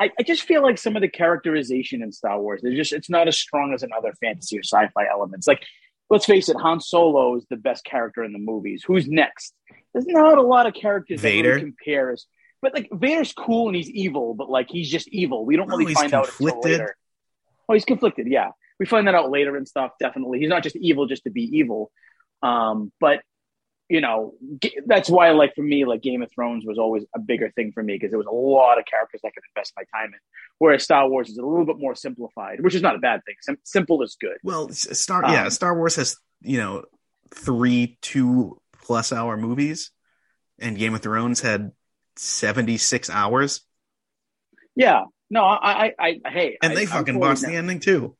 I, 0.00 0.10
I 0.18 0.22
just 0.22 0.42
feel 0.42 0.62
like 0.62 0.78
some 0.78 0.96
of 0.96 1.02
the 1.02 1.08
characterization 1.08 2.02
in 2.02 2.10
Star 2.10 2.40
Wars, 2.40 2.62
it's 2.64 2.76
just 2.76 2.92
it's 2.92 3.10
not 3.10 3.28
as 3.28 3.38
strong 3.38 3.74
as 3.74 3.82
in 3.82 3.90
other 3.96 4.14
fantasy 4.20 4.58
or 4.58 4.62
sci-fi 4.62 5.06
elements. 5.10 5.46
Like, 5.46 5.62
let's 6.10 6.26
face 6.26 6.48
it, 6.48 6.56
Han 6.56 6.80
Solo 6.80 7.36
is 7.36 7.46
the 7.48 7.56
best 7.56 7.84
character 7.84 8.22
in 8.24 8.32
the 8.32 8.38
movies. 8.38 8.84
Who's 8.86 9.08
next? 9.08 9.54
There's 9.92 10.06
not 10.06 10.38
a 10.38 10.42
lot 10.42 10.66
of 10.66 10.74
characters 10.74 11.20
Vader? 11.20 11.50
that 11.50 11.54
really 11.56 11.72
compares. 11.72 12.26
But 12.62 12.74
like 12.74 12.88
Vader's 12.92 13.32
cool 13.32 13.68
and 13.68 13.76
he's 13.76 13.88
evil, 13.88 14.34
but 14.34 14.50
like 14.50 14.68
he's 14.68 14.90
just 14.90 15.08
evil. 15.08 15.46
We 15.46 15.56
don't 15.56 15.68
No, 15.68 15.76
really 15.76 15.94
find 15.94 16.12
out 16.12 16.28
until 16.28 16.60
later. 16.60 16.96
Oh, 17.68 17.74
he's 17.74 17.84
conflicted. 17.86 18.26
Yeah, 18.28 18.50
we 18.78 18.84
find 18.86 19.06
that 19.06 19.14
out 19.14 19.30
later 19.30 19.56
and 19.56 19.66
stuff. 19.66 19.92
Definitely, 19.98 20.40
he's 20.40 20.48
not 20.48 20.62
just 20.62 20.76
evil 20.76 21.06
just 21.06 21.24
to 21.24 21.30
be 21.30 21.42
evil. 21.42 21.90
Um, 22.42 22.92
but 23.00 23.22
you 23.90 24.00
know, 24.00 24.34
that's 24.86 25.10
why, 25.10 25.32
like 25.32 25.54
for 25.56 25.62
me, 25.62 25.84
like 25.84 26.00
Game 26.00 26.22
of 26.22 26.30
Thrones 26.30 26.64
was 26.64 26.78
always 26.78 27.04
a 27.14 27.18
bigger 27.18 27.50
thing 27.50 27.72
for 27.72 27.82
me 27.82 27.94
because 27.94 28.10
there 28.10 28.18
was 28.18 28.28
a 28.28 28.30
lot 28.30 28.78
of 28.78 28.84
characters 28.86 29.20
I 29.24 29.30
could 29.30 29.42
invest 29.54 29.72
my 29.76 29.82
time 29.92 30.14
in. 30.14 30.20
Whereas 30.58 30.84
Star 30.84 31.08
Wars 31.08 31.28
is 31.28 31.38
a 31.38 31.44
little 31.44 31.66
bit 31.66 31.78
more 31.78 31.96
simplified, 31.96 32.60
which 32.60 32.76
is 32.76 32.82
not 32.82 32.94
a 32.94 32.98
bad 33.00 33.20
thing. 33.26 33.34
Sim- 33.40 33.58
simple 33.64 34.00
is 34.02 34.16
good. 34.20 34.36
Well, 34.44 34.68
Star 34.70 35.24
yeah, 35.26 35.44
Um, 35.44 35.50
Star 35.50 35.76
Wars 35.76 35.96
has 35.96 36.16
you 36.40 36.58
know 36.58 36.84
three 37.34 37.98
two 38.00 38.60
plus 38.82 39.12
hour 39.12 39.36
movies, 39.36 39.90
and 40.60 40.78
Game 40.78 40.94
of 40.94 41.02
Thrones 41.02 41.40
had 41.40 41.72
seventy 42.16 42.76
six 42.78 43.10
hours, 43.10 43.62
Yeah, 44.76 45.04
no, 45.30 45.44
I, 45.44 45.92
I, 45.98 46.20
I 46.24 46.30
hey, 46.30 46.58
and 46.62 46.72
I, 46.72 46.74
they 46.76 46.86
fucking 46.86 47.18
botched 47.18 47.42
the 47.42 47.54
ending 47.54 47.80
too. 47.80 48.16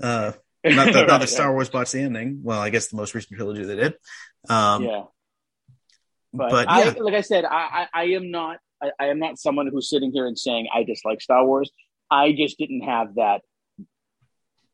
Uh, 0.00 0.32
not 0.64 0.92
that, 0.92 1.06
not 1.08 1.20
Right, 1.20 1.28
Star 1.28 1.48
right. 1.48 1.54
Wars 1.54 1.70
botched 1.70 1.92
the 1.92 2.00
ending. 2.00 2.40
Well, 2.42 2.60
I 2.60 2.70
guess 2.70 2.88
the 2.88 2.96
most 2.96 3.14
recent 3.14 3.36
trilogy 3.36 3.64
they 3.64 3.76
did. 3.76 3.94
Um, 4.48 4.82
yeah, 4.82 5.02
but, 6.32 6.50
but, 6.50 6.68
I, 6.68 6.84
yeah, 6.84 6.94
like 6.98 7.14
I 7.14 7.20
said, 7.22 7.44
I, 7.44 7.86
I, 7.94 8.02
I 8.02 8.04
am 8.10 8.30
not, 8.30 8.58
I, 8.82 8.90
I 8.98 9.06
am 9.06 9.18
not 9.18 9.38
someone 9.38 9.68
who's 9.68 9.88
sitting 9.88 10.12
here 10.12 10.26
and 10.26 10.38
saying 10.38 10.68
I 10.74 10.84
dislike 10.84 11.20
Star 11.20 11.44
Wars. 11.44 11.70
I 12.10 12.32
just 12.32 12.58
didn't 12.58 12.82
have 12.82 13.14
that 13.16 13.42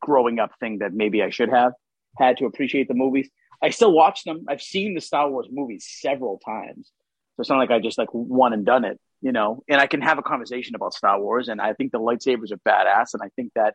growing 0.01 0.39
up 0.39 0.53
thing 0.61 0.79
that 0.79 0.93
maybe 0.93 1.23
I 1.23 1.31
should 1.31 1.49
have 1.49 1.73
had 2.19 2.37
to 2.39 2.47
appreciate 2.47 2.89
the 2.89 2.95
movies. 2.95 3.29
I 3.63 3.71
still 3.71 3.93
watch 3.93 4.25
them. 4.25 4.45
I've 4.49 4.63
seen 4.63 4.95
the 4.95 5.01
Star 5.01 5.31
Wars 5.31 5.49
movies 5.51 5.87
several 6.01 6.39
times, 6.39 6.93
so 7.35 7.41
it's 7.41 7.49
not 7.49 7.59
like 7.59 7.71
I 7.71 7.81
just 7.81 7.99
like 7.99 8.11
one 8.13 8.53
and 8.53 8.67
done 8.67 8.85
it, 8.85 9.01
you 9.23 9.33
know. 9.33 9.63
And 9.69 9.81
I 9.81 9.87
can 9.87 10.03
have 10.03 10.19
a 10.19 10.23
conversation 10.23 10.75
about 10.75 10.93
Star 10.93 11.21
Wars, 11.21 11.49
and 11.49 11.61
I 11.61 11.73
think 11.73 11.93
the 11.93 11.99
lightsabers 11.99 12.53
are 12.53 12.59
badass, 12.69 13.15
and 13.15 13.23
I 13.23 13.31
think 13.37 13.53
that 13.55 13.75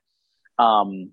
um, 0.64 1.12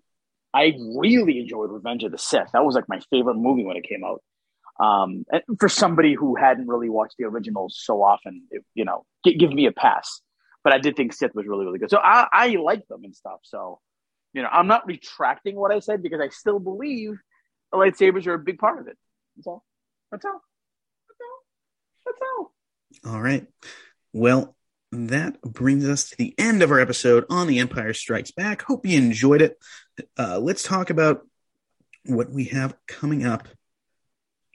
I 0.52 0.74
really 0.98 1.40
enjoyed 1.40 1.70
Revenge 1.70 2.04
of 2.04 2.12
the 2.12 2.18
Sith. 2.18 2.50
That 2.52 2.64
was 2.64 2.74
like 2.74 2.88
my 2.88 3.00
favorite 3.10 3.36
movie 3.36 3.64
when 3.64 3.76
it 3.76 3.88
came 3.88 4.04
out. 4.04 4.22
Um, 4.78 5.24
and 5.30 5.42
for 5.58 5.68
somebody 5.68 6.14
who 6.14 6.36
hadn't 6.36 6.68
really 6.68 6.90
watched 6.90 7.14
the 7.18 7.24
originals 7.24 7.80
so 7.82 8.02
often, 8.02 8.42
it, 8.50 8.64
you 8.74 8.84
know, 8.84 9.04
g- 9.24 9.36
give 9.36 9.50
me 9.52 9.66
a 9.66 9.72
pass. 9.72 10.20
But 10.62 10.74
I 10.74 10.78
did 10.78 10.96
think 10.96 11.12
Sith 11.12 11.34
was 11.34 11.46
really, 11.46 11.64
really 11.64 11.78
good. 11.78 11.90
So 11.90 11.98
I, 11.98 12.26
I 12.32 12.48
like 12.56 12.86
them 12.88 13.04
and 13.04 13.14
stuff. 13.14 13.40
So, 13.44 13.80
you 14.32 14.42
know, 14.42 14.48
I'm 14.50 14.66
not 14.66 14.86
retracting 14.86 15.56
what 15.56 15.72
I 15.72 15.78
said 15.78 16.02
because 16.02 16.20
I 16.20 16.28
still 16.28 16.58
believe 16.58 17.12
the 17.72 17.78
lightsabers 17.78 18.26
are 18.26 18.34
a 18.34 18.38
big 18.38 18.58
part 18.58 18.80
of 18.80 18.88
it. 18.88 18.98
That's 19.36 19.46
all. 19.46 19.64
That's 20.10 20.24
all. 20.24 20.42
That's 21.08 21.20
all. 21.22 22.52
That's 23.02 23.12
all. 23.14 23.14
All 23.14 23.20
right. 23.20 23.46
Well, 24.12 24.56
that 24.92 25.40
brings 25.42 25.88
us 25.88 26.10
to 26.10 26.16
the 26.16 26.34
end 26.38 26.62
of 26.62 26.70
our 26.70 26.80
episode 26.80 27.24
on 27.28 27.46
The 27.46 27.58
Empire 27.58 27.92
Strikes 27.92 28.30
Back. 28.30 28.62
Hope 28.62 28.86
you 28.86 28.98
enjoyed 28.98 29.42
it. 29.42 29.58
Uh, 30.18 30.38
let's 30.38 30.62
talk 30.62 30.90
about 30.90 31.26
what 32.04 32.30
we 32.30 32.44
have 32.46 32.76
coming 32.86 33.24
up 33.24 33.48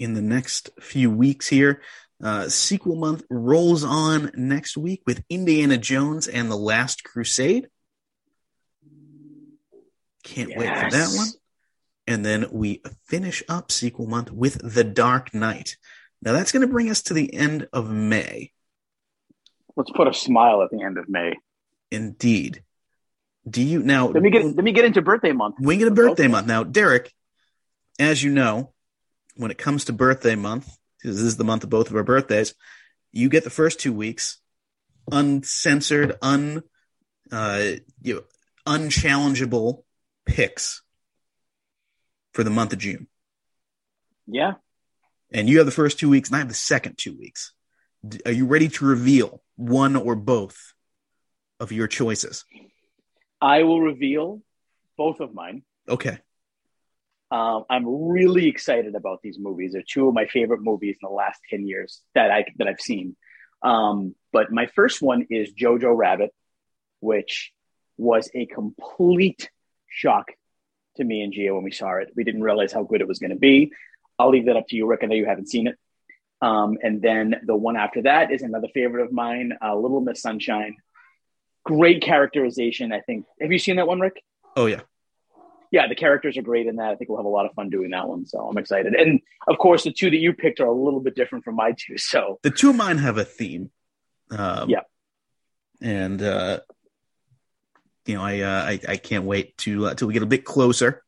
in 0.02 0.14
the 0.14 0.22
next 0.22 0.72
few 0.80 1.12
weeks 1.12 1.47
here. 1.47 1.82
Uh, 2.24 2.49
sequel 2.49 2.95
month 2.95 3.24
rolls 3.30 3.84
on 3.84 4.32
next 4.36 4.78
week 4.78 5.02
with 5.06 5.24
Indiana 5.30 5.78
Jones 5.78 6.28
and 6.28 6.52
the 6.52 6.58
Last 6.58 7.04
Crusade. 7.04 7.68
Can't 10.24 10.49
wait 10.56 10.70
for 10.70 10.91
that 10.91 11.14
one. 11.16 11.28
And 12.08 12.26
then 12.26 12.47
we 12.52 12.82
finish 13.06 13.43
up 13.47 13.72
sequel 13.72 14.08
month 14.08 14.32
with 14.32 14.60
The 14.62 14.84
Dark 14.84 15.34
Knight. 15.34 15.78
Now 16.22 16.34
that's 16.34 16.52
going 16.52 16.62
to 16.62 16.72
bring 16.72 16.89
us 16.89 17.04
to 17.04 17.14
the 17.14 17.34
end 17.34 17.68
of 17.74 17.89
May. 17.89 18.52
Let's 19.76 19.91
put 19.91 20.08
a 20.08 20.14
smile 20.14 20.62
at 20.62 20.70
the 20.70 20.84
end 20.84 20.97
of 20.97 21.10
May. 21.10 21.34
Indeed. 21.89 22.64
Do 23.49 23.64
you 23.64 23.82
now? 23.82 24.08
Let 24.08 24.22
me 24.22 24.30
get 24.30 24.45
let 24.45 24.64
me 24.64 24.72
get 24.72 24.86
into 24.86 25.02
birthday 25.02 25.32
month. 25.32 25.56
we 25.60 25.78
get 25.78 25.88
a 25.88 25.91
birthday 25.91 26.28
month 26.28 26.45
now, 26.45 26.64
Derek. 26.64 27.12
As 27.99 28.22
you 28.22 28.32
know, 28.32 28.74
when 29.36 29.52
it 29.52 29.58
comes 29.58 29.86
to 29.86 29.94
birthday 29.94 30.36
month, 30.36 30.78
because 31.02 31.18
this 31.18 31.26
is 31.26 31.38
the 31.38 31.44
month 31.44 31.64
of 31.64 31.70
both 31.70 31.90
of 31.90 31.96
our 31.96 32.04
birthdays, 32.04 32.54
you 33.12 33.30
get 33.30 33.44
the 33.44 33.50
first 33.50 33.80
two 33.80 33.94
weeks 33.94 34.40
uncensored, 35.12 36.18
un, 36.22 36.64
uh, 37.32 37.72
you 38.02 38.16
know, 38.16 38.22
unchallengeable 38.66 39.84
picks 40.26 40.82
for 42.34 42.44
the 42.44 42.50
month 42.50 42.72
of 42.74 42.80
June, 42.80 43.08
Yeah. 44.28 44.54
and 45.32 45.50
you 45.50 45.58
have 45.58 45.66
the 45.66 45.72
first 45.72 46.00
two 46.00 46.10
weeks, 46.10 46.30
and 46.30 46.36
I 46.36 46.40
have 46.40 46.48
the 46.48 46.54
second 46.54 46.98
two 46.98 47.18
weeks. 47.18 47.54
Are 48.26 48.32
you 48.32 48.46
ready 48.46 48.68
to 48.70 48.86
reveal 48.86 49.44
one 49.56 49.96
or 49.96 50.16
both 50.16 50.74
of 51.60 51.72
your 51.72 51.88
choices? 51.88 52.46
I 53.42 53.64
will 53.64 53.82
reveal 53.82 54.42
both 54.98 55.20
of 55.20 55.34
mine. 55.34 55.64
Okay. 55.90 56.20
Um, 57.32 57.64
I'm 57.70 57.86
really 58.10 58.48
excited 58.48 58.94
about 58.94 59.22
these 59.22 59.40
movies. 59.40 59.72
They're 59.72 59.84
two 59.88 60.08
of 60.08 60.14
my 60.14 60.26
favorite 60.26 60.62
movies 60.62 60.98
in 61.02 61.08
the 61.08 61.14
last 61.14 61.40
ten 61.50 61.66
years 61.66 62.02
that 62.14 62.30
I 62.30 62.46
that 62.58 62.68
I've 62.68 62.82
seen. 62.82 63.16
Um, 63.64 64.16
but 64.34 64.52
my 64.52 64.68
first 64.68 65.02
one 65.02 65.28
is 65.30 65.54
Jojo 65.54 65.96
Rabbit, 65.96 66.34
which 67.00 67.52
was 67.98 68.30
a 68.34 68.46
complete 68.48 69.50
shock 69.88 70.32
to 70.98 71.04
me 71.04 71.22
and 71.22 71.32
Gia 71.32 71.54
when 71.54 71.64
we 71.64 71.72
saw 71.72 71.98
it. 71.98 72.12
We 72.16 72.24
didn't 72.24 72.44
realize 72.44 72.74
how 72.74 72.84
good 72.84 73.02
it 73.02 73.08
was 73.08 73.20
going 73.20 73.32
to 73.32 73.38
be. 73.38 73.72
I'll 74.20 74.30
leave 74.30 74.46
that 74.48 74.58
up 74.58 74.68
to 74.70 74.76
you, 74.76 74.86
Rick. 74.86 75.02
I 75.04 75.08
know 75.08 75.16
you 75.16 75.26
haven't 75.26 75.50
seen 75.50 75.68
it. 75.68 75.78
Um, 76.42 76.78
and 76.82 77.02
then 77.02 77.36
the 77.46 77.56
one 77.56 77.78
after 77.78 78.02
that 78.04 78.32
is 78.32 78.42
another 78.42 78.68
favorite 78.74 79.04
of 79.06 79.12
mine, 79.12 79.54
uh, 79.64 79.76
Little 79.76 80.02
Miss 80.02 80.22
Sunshine. 80.22 80.76
Great 81.64 82.02
characterization, 82.02 82.92
I 82.92 83.02
think. 83.02 83.26
Have 83.40 83.52
you 83.52 83.60
seen 83.60 83.76
that 83.76 83.88
one, 83.88 84.00
Rick? 84.00 84.24
Oh 84.56 84.66
yeah, 84.66 84.82
yeah, 85.72 85.88
the 85.88 85.95
characters 85.95 86.38
are 86.38 86.41
great 86.41 86.67
in 86.67 86.76
that. 86.76 86.91
I 86.91 86.95
think 86.95 87.09
we'll 87.09 87.19
have 87.19 87.26
a 87.26 87.30
lot 87.30 87.45
of 87.45 87.53
fun 87.53 87.69
doing 87.69 87.91
that 87.91 88.07
one. 88.07 88.26
So 88.26 88.39
I'm 88.39 88.57
excited. 88.57 88.93
And 88.93 89.22
of 89.47 89.57
course, 89.57 89.86
the 89.86 89.93
two 89.93 90.09
that 90.09 90.17
you 90.17 90.34
picked 90.34 90.59
are 90.59 90.67
a 90.67 90.74
little 90.74 90.99
bit 90.99 91.15
different 91.15 91.45
from 91.45 91.55
my 91.55 91.72
two. 91.72 91.97
So 91.97 92.39
the 92.43 92.51
two 92.51 92.72
of 92.72 92.76
mine 92.76 92.97
have 92.97 93.17
a 93.17 93.24
theme. 93.24 93.72
Um, 94.30 94.69
yeah, 94.69 94.82
and 95.82 96.22
uh, 96.22 96.59
you 98.05 98.15
know, 98.15 98.22
I 98.22 98.41
uh, 98.41 98.63
I, 98.63 98.80
I 98.88 98.97
can't 98.97 99.24
wait 99.24 99.57
to 99.59 99.88
uh, 99.88 99.93
till 99.93 100.09
we 100.09 100.13
get 100.13 100.24
a 100.24 100.28
bit 100.28 100.43
closer 100.43 101.03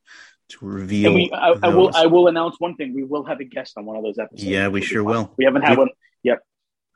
to 0.49 0.57
reveal. 0.65 1.07
And 1.07 1.15
we, 1.15 1.31
I, 1.33 1.55
I, 1.63 1.67
will 1.69 1.91
I 1.93 2.05
will 2.05 2.27
announce 2.27 2.55
one 2.59 2.75
thing. 2.75 2.93
We 2.93 3.03
will 3.03 3.25
have 3.25 3.41
a 3.41 3.45
guest 3.45 3.77
on 3.77 3.85
one 3.85 3.97
of 3.97 4.03
those 4.03 4.17
episodes. 4.17 4.45
Yeah, 4.45 4.69
we 4.69 4.81
sure 4.81 5.03
will. 5.03 5.33
We 5.37 5.43
haven't 5.45 5.63
had 5.63 5.71
we, 5.71 5.77
one. 5.77 5.89
Yep. 6.23 6.39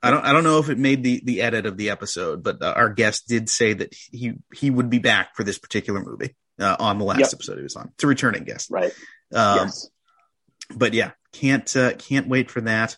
I 0.03 0.11
don't 0.11 0.23
I 0.23 0.31
don't 0.31 0.43
know 0.45 0.59
if 0.59 0.69
it 0.69 0.77
made 0.77 1.03
the 1.03 1.21
the 1.23 1.41
edit 1.41 1.65
of 1.65 1.75
the 1.75 1.89
episode, 1.89 2.43
but 2.43 2.61
uh, 2.61 2.73
our 2.75 2.89
guest 2.89 3.27
did 3.27 3.49
say 3.49 3.73
that 3.73 3.93
he 3.93 4.35
he 4.53 4.69
would 4.69 4.89
be 4.89 4.99
back 4.99 5.35
for 5.35 5.43
this 5.43 5.57
particular 5.57 6.01
movie 6.01 6.33
uh, 6.59 6.75
on 6.79 6.97
the 6.97 7.05
last 7.05 7.19
yep. 7.19 7.29
episode 7.33 7.57
he 7.57 7.63
was 7.63 7.75
on. 7.75 7.91
It's 7.95 8.03
a 8.03 8.07
returning 8.07 8.43
guest, 8.43 8.69
right? 8.71 8.91
Um, 9.33 9.57
yes. 9.67 9.89
But 10.75 10.93
yeah, 10.93 11.11
can't 11.33 11.75
uh, 11.75 11.93
can't 11.93 12.27
wait 12.27 12.51
for 12.51 12.61
that. 12.61 12.97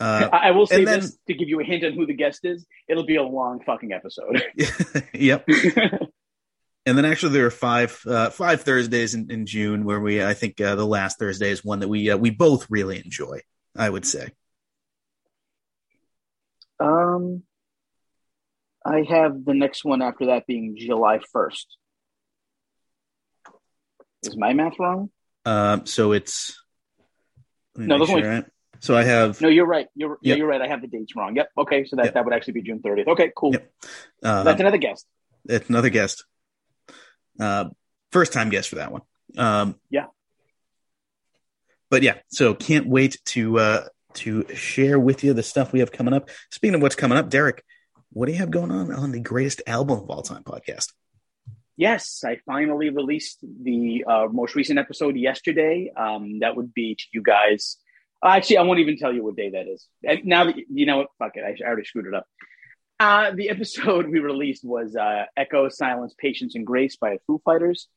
Uh, 0.00 0.28
I 0.32 0.50
will 0.50 0.66
say 0.66 0.84
then, 0.84 1.00
this 1.00 1.16
to 1.28 1.34
give 1.34 1.48
you 1.48 1.60
a 1.60 1.64
hint 1.64 1.84
on 1.84 1.92
who 1.92 2.06
the 2.06 2.14
guest 2.14 2.40
is. 2.44 2.66
It'll 2.88 3.06
be 3.06 3.16
a 3.16 3.22
long 3.22 3.60
fucking 3.64 3.92
episode. 3.92 4.42
yep. 5.14 5.46
and 6.86 6.98
then 6.98 7.04
actually 7.04 7.32
there 7.32 7.46
are 7.46 7.50
five 7.50 8.00
uh, 8.06 8.30
five 8.30 8.62
Thursdays 8.62 9.14
in, 9.14 9.30
in 9.30 9.46
June 9.46 9.84
where 9.84 10.00
we 10.00 10.22
I 10.24 10.34
think 10.34 10.60
uh, 10.60 10.74
the 10.74 10.86
last 10.86 11.18
Thursday 11.18 11.50
is 11.50 11.64
one 11.64 11.80
that 11.80 11.88
we 11.88 12.10
uh, 12.10 12.16
we 12.16 12.30
both 12.30 12.66
really 12.70 12.98
enjoy. 12.98 13.40
I 13.76 13.90
would 13.90 14.06
say. 14.06 14.30
Um, 16.80 17.42
I 18.84 19.04
have 19.08 19.44
the 19.44 19.54
next 19.54 19.84
one 19.84 20.02
after 20.02 20.26
that 20.26 20.46
being 20.46 20.76
July 20.78 21.20
first. 21.32 21.66
Is 24.26 24.36
my 24.36 24.52
math 24.52 24.78
wrong? 24.78 25.10
Um, 25.44 25.86
so 25.86 26.12
it's 26.12 26.60
no, 27.76 27.98
those 27.98 28.08
sure, 28.08 28.16
only, 28.18 28.28
right? 28.28 28.44
So 28.80 28.96
I 28.96 29.04
have 29.04 29.40
no. 29.40 29.48
You're 29.48 29.66
right. 29.66 29.88
You're 29.94 30.10
yep. 30.10 30.18
yeah. 30.22 30.34
You're 30.36 30.46
right. 30.46 30.60
I 30.60 30.68
have 30.68 30.80
the 30.80 30.88
dates 30.88 31.16
wrong. 31.16 31.36
Yep. 31.36 31.48
Okay. 31.58 31.84
So 31.84 31.96
that 31.96 32.06
yep. 32.06 32.14
that 32.14 32.24
would 32.24 32.34
actually 32.34 32.54
be 32.54 32.62
June 32.62 32.80
30th. 32.80 33.08
Okay. 33.08 33.32
Cool. 33.34 33.52
Yep. 33.52 33.72
Um, 34.22 34.44
That's 34.44 34.60
another 34.60 34.78
guest. 34.78 35.06
That's 35.44 35.68
another 35.68 35.90
guest. 35.90 36.24
Uh, 37.38 37.70
first 38.12 38.32
time 38.32 38.48
guest 38.48 38.68
for 38.68 38.76
that 38.76 38.92
one. 38.92 39.02
Um, 39.36 39.76
yeah. 39.90 40.06
But 41.90 42.02
yeah, 42.02 42.18
so 42.28 42.54
can't 42.54 42.88
wait 42.88 43.18
to 43.26 43.58
uh, 43.58 43.84
to 44.14 44.46
share 44.54 44.98
with 44.98 45.24
you 45.24 45.32
the 45.32 45.42
stuff 45.42 45.72
we 45.72 45.80
have 45.80 45.92
coming 45.92 46.14
up. 46.14 46.28
Speaking 46.50 46.74
of 46.74 46.82
what's 46.82 46.96
coming 46.96 47.18
up, 47.18 47.28
Derek, 47.28 47.62
what 48.10 48.26
do 48.26 48.32
you 48.32 48.38
have 48.38 48.50
going 48.50 48.70
on 48.70 48.92
on 48.92 49.12
the 49.12 49.20
greatest 49.20 49.62
album 49.66 49.98
of 49.98 50.10
all 50.10 50.22
time 50.22 50.44
podcast? 50.44 50.92
Yes, 51.76 52.22
I 52.24 52.38
finally 52.46 52.90
released 52.90 53.40
the 53.42 54.04
uh, 54.06 54.26
most 54.30 54.54
recent 54.54 54.78
episode 54.78 55.16
yesterday. 55.16 55.90
Um, 55.96 56.38
that 56.40 56.56
would 56.56 56.72
be 56.72 56.94
to 56.94 57.04
you 57.12 57.22
guys. 57.22 57.78
Actually, 58.24 58.58
I 58.58 58.62
won't 58.62 58.78
even 58.78 58.96
tell 58.96 59.12
you 59.12 59.24
what 59.24 59.36
day 59.36 59.50
that 59.50 59.66
is. 59.66 59.88
And 60.04 60.24
Now 60.24 60.44
that 60.44 60.54
you 60.56 60.86
know 60.86 60.98
what, 60.98 61.08
fuck 61.18 61.32
it. 61.34 61.42
I, 61.44 61.66
already 61.66 61.84
screwed 61.84 62.06
it 62.06 62.14
up. 62.14 62.26
Uh, 63.00 63.32
the 63.32 63.50
episode 63.50 64.08
we 64.10 64.20
released 64.20 64.64
was 64.64 64.94
uh, 64.94 65.24
Echo, 65.36 65.68
Silence, 65.68 66.14
Patience, 66.16 66.54
and 66.54 66.64
Grace 66.64 66.96
by 66.96 67.18
Foo 67.26 67.40
Fighters. 67.44 67.88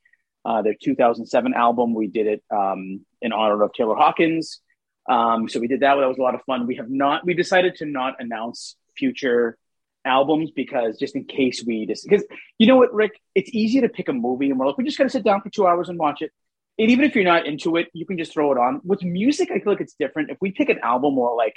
Uh, 0.44 0.62
their 0.62 0.76
2007 0.82 1.54
album. 1.54 1.94
We 1.94 2.08
did 2.08 2.26
it 2.26 2.44
um, 2.50 3.06
in 3.22 3.32
honor 3.32 3.62
of 3.64 3.74
Taylor 3.74 3.96
Hawkins. 3.96 4.62
Um, 5.08 5.48
so 5.50 5.60
we 5.60 5.68
did 5.68 5.82
that. 5.82 5.96
That 5.96 6.08
was 6.08 6.18
a 6.18 6.22
lot 6.22 6.36
of 6.36 6.42
fun. 6.46 6.68
We 6.68 6.78
have 6.78 6.90
not. 6.90 7.26
We 7.26 7.34
decided 7.34 7.76
to 7.76 7.86
not 7.86 8.16
announce 8.20 8.76
future 8.98 9.58
albums 10.08 10.52
because 10.52 10.98
just 10.98 11.16
in 11.16 11.26
case 11.26 11.64
we 11.66 11.86
just 11.86 12.08
because 12.08 12.24
you 12.58 12.68
know 12.68 12.78
what, 12.78 12.94
Rick, 12.94 13.20
it's 13.36 13.50
easy 13.54 13.82
to 13.82 13.90
pick 13.90 14.10
a 14.10 14.14
movie 14.14 14.50
and 14.50 14.60
we're 14.60 14.68
like, 14.68 14.78
we 14.78 14.84
just 14.84 14.98
got 14.98 15.04
to 15.04 15.10
sit 15.10 15.24
down 15.24 15.42
for 15.42 15.50
two 15.50 15.68
hours 15.68 15.90
and 15.90 16.00
watch 16.00 16.22
it. 16.22 16.32
And 16.80 16.92
even 16.92 17.06
if 17.06 17.16
you're 17.16 17.24
not 17.24 17.46
into 17.46 17.76
it, 17.76 17.88
you 17.94 18.06
can 18.06 18.18
just 18.18 18.34
throw 18.34 18.52
it 18.52 18.58
on. 18.58 18.82
With 18.84 19.04
music, 19.04 19.50
I 19.52 19.60
feel 19.60 19.74
like 19.74 19.82
it's 19.82 19.96
different. 20.00 20.30
If 20.30 20.38
we 20.42 20.52
pick 20.52 20.70
an 20.70 20.80
album, 20.80 21.16
we're 21.16 21.36
like, 21.36 21.56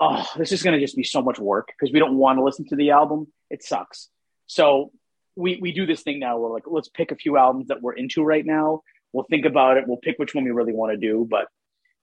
oh, 0.00 0.26
this 0.36 0.52
is 0.52 0.62
going 0.62 0.78
to 0.78 0.84
just 0.84 0.96
be 0.96 1.04
so 1.04 1.22
much 1.22 1.38
work 1.38 1.68
because 1.68 1.92
we 1.92 1.98
don't 1.98 2.16
want 2.16 2.38
to 2.38 2.44
listen 2.44 2.66
to 2.68 2.76
the 2.76 2.90
album. 2.90 3.28
It 3.50 3.62
sucks. 3.62 4.08
So 4.46 4.92
we 5.36 5.58
we 5.60 5.72
do 5.72 5.86
this 5.86 6.02
thing 6.02 6.18
now. 6.18 6.38
We're 6.38 6.52
like, 6.52 6.64
let's 6.66 6.88
pick 6.88 7.12
a 7.12 7.16
few 7.16 7.36
albums 7.36 7.68
that 7.68 7.82
we're 7.82 7.94
into 7.94 8.22
right 8.22 8.44
now. 8.44 8.82
We'll 9.12 9.26
think 9.30 9.44
about 9.44 9.76
it. 9.76 9.84
We'll 9.86 9.98
pick 9.98 10.18
which 10.18 10.34
one 10.34 10.44
we 10.44 10.50
really 10.50 10.72
want 10.72 10.92
to 10.92 10.98
do. 10.98 11.26
But 11.28 11.46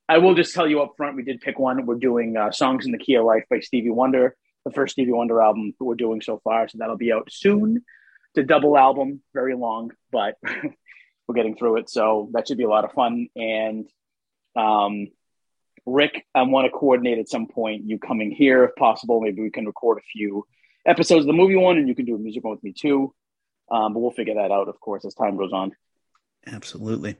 I 0.07 0.17
will 0.17 0.35
just 0.35 0.53
tell 0.53 0.67
you 0.67 0.81
up 0.81 0.93
front, 0.97 1.15
we 1.15 1.23
did 1.23 1.41
pick 1.41 1.59
one. 1.59 1.85
We're 1.85 1.95
doing 1.95 2.37
uh, 2.37 2.51
"Songs 2.51 2.85
in 2.85 2.91
the 2.91 2.97
Key 2.97 3.15
of 3.15 3.25
Life" 3.25 3.43
by 3.49 3.59
Stevie 3.59 3.89
Wonder 3.89 4.35
the 4.65 4.71
first 4.71 4.93
Stevie 4.93 5.11
Wonder 5.11 5.41
album 5.41 5.73
that 5.77 5.85
we're 5.85 5.95
doing 5.95 6.21
so 6.21 6.39
far. 6.43 6.67
So 6.67 6.77
that'll 6.77 6.97
be 6.97 7.11
out 7.11 7.31
soon. 7.31 7.77
It's 8.33 8.43
a 8.43 8.47
double 8.47 8.77
album, 8.77 9.21
very 9.33 9.55
long, 9.55 9.91
but 10.11 10.35
we're 10.43 11.35
getting 11.35 11.55
through 11.55 11.77
it. 11.77 11.89
So 11.89 12.29
that 12.33 12.47
should 12.47 12.57
be 12.57 12.63
a 12.63 12.69
lot 12.69 12.85
of 12.85 12.93
fun. 12.93 13.27
And 13.35 13.87
um, 14.55 15.07
Rick, 15.85 16.25
I 16.35 16.43
want 16.43 16.65
to 16.65 16.71
coordinate 16.71 17.19
at 17.19 17.29
some 17.29 17.47
point 17.47 17.89
you 17.89 17.97
coming 17.99 18.31
here 18.31 18.63
if 18.63 18.75
possible. 18.75 19.21
Maybe 19.21 19.41
we 19.41 19.51
can 19.51 19.65
record 19.65 19.97
a 19.97 20.01
few 20.01 20.45
episodes 20.85 21.21
of 21.21 21.27
the 21.27 21.33
movie 21.33 21.55
one 21.55 21.77
and 21.77 21.87
you 21.87 21.95
can 21.95 22.05
do 22.05 22.15
a 22.15 22.19
music 22.19 22.43
one 22.43 22.53
with 22.53 22.63
me 22.63 22.73
too. 22.73 23.13
Um, 23.69 23.93
but 23.93 23.99
we'll 23.99 24.11
figure 24.11 24.35
that 24.35 24.51
out, 24.51 24.67
of 24.67 24.79
course, 24.79 25.05
as 25.05 25.13
time 25.13 25.37
goes 25.37 25.53
on. 25.53 25.71
Absolutely. 26.45 27.17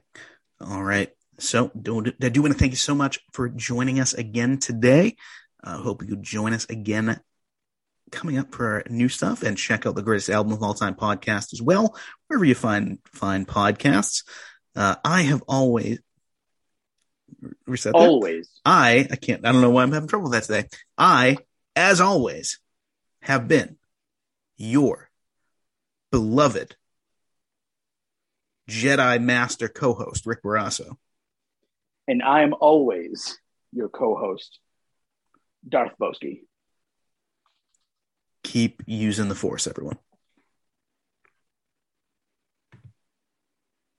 All 0.60 0.82
right. 0.82 1.10
So, 1.38 1.70
I 1.74 2.28
do 2.28 2.42
want 2.42 2.52
to 2.52 2.58
thank 2.58 2.72
you 2.72 2.76
so 2.76 2.94
much 2.94 3.18
for 3.32 3.48
joining 3.48 4.00
us 4.00 4.12
again 4.12 4.58
today. 4.58 5.16
I 5.64 5.74
uh, 5.74 5.78
hope 5.78 6.02
you 6.02 6.16
join 6.16 6.52
us 6.52 6.66
again 6.66 7.20
coming 8.12 8.38
up 8.38 8.54
for 8.54 8.84
new 8.88 9.08
stuff 9.08 9.42
and 9.42 9.58
check 9.58 9.86
out 9.86 9.96
the 9.96 10.02
greatest 10.02 10.30
album 10.30 10.52
of 10.52 10.62
all 10.62 10.74
time 10.74 10.94
podcast 10.94 11.52
as 11.52 11.60
well, 11.60 11.96
wherever 12.28 12.44
you 12.44 12.54
find 12.54 12.98
find 13.06 13.48
podcasts. 13.48 14.24
Uh, 14.76 14.94
I 15.04 15.22
have 15.22 15.42
always 15.48 15.98
reset 17.66 17.94
always. 17.94 18.48
I 18.64 19.08
I 19.10 19.16
can't. 19.16 19.44
I 19.44 19.52
don't 19.52 19.60
know 19.60 19.70
why 19.70 19.82
I'm 19.82 19.92
having 19.92 20.08
trouble 20.08 20.30
with 20.30 20.32
that 20.32 20.44
today. 20.44 20.68
I, 20.96 21.38
as 21.74 22.00
always, 22.00 22.60
have 23.22 23.48
been 23.48 23.76
your 24.56 25.10
beloved 26.10 26.76
Jedi 28.70 29.20
Master 29.20 29.68
co-host 29.68 30.26
Rick 30.26 30.42
Barrasso, 30.42 30.96
and 32.06 32.22
I 32.22 32.42
am 32.42 32.54
always 32.54 33.38
your 33.72 33.88
co-host 33.88 34.58
Darth 35.68 35.92
Boski 36.00 36.42
keep 38.42 38.82
using 38.86 39.28
the 39.28 39.34
force, 39.34 39.66
everyone. 39.66 39.98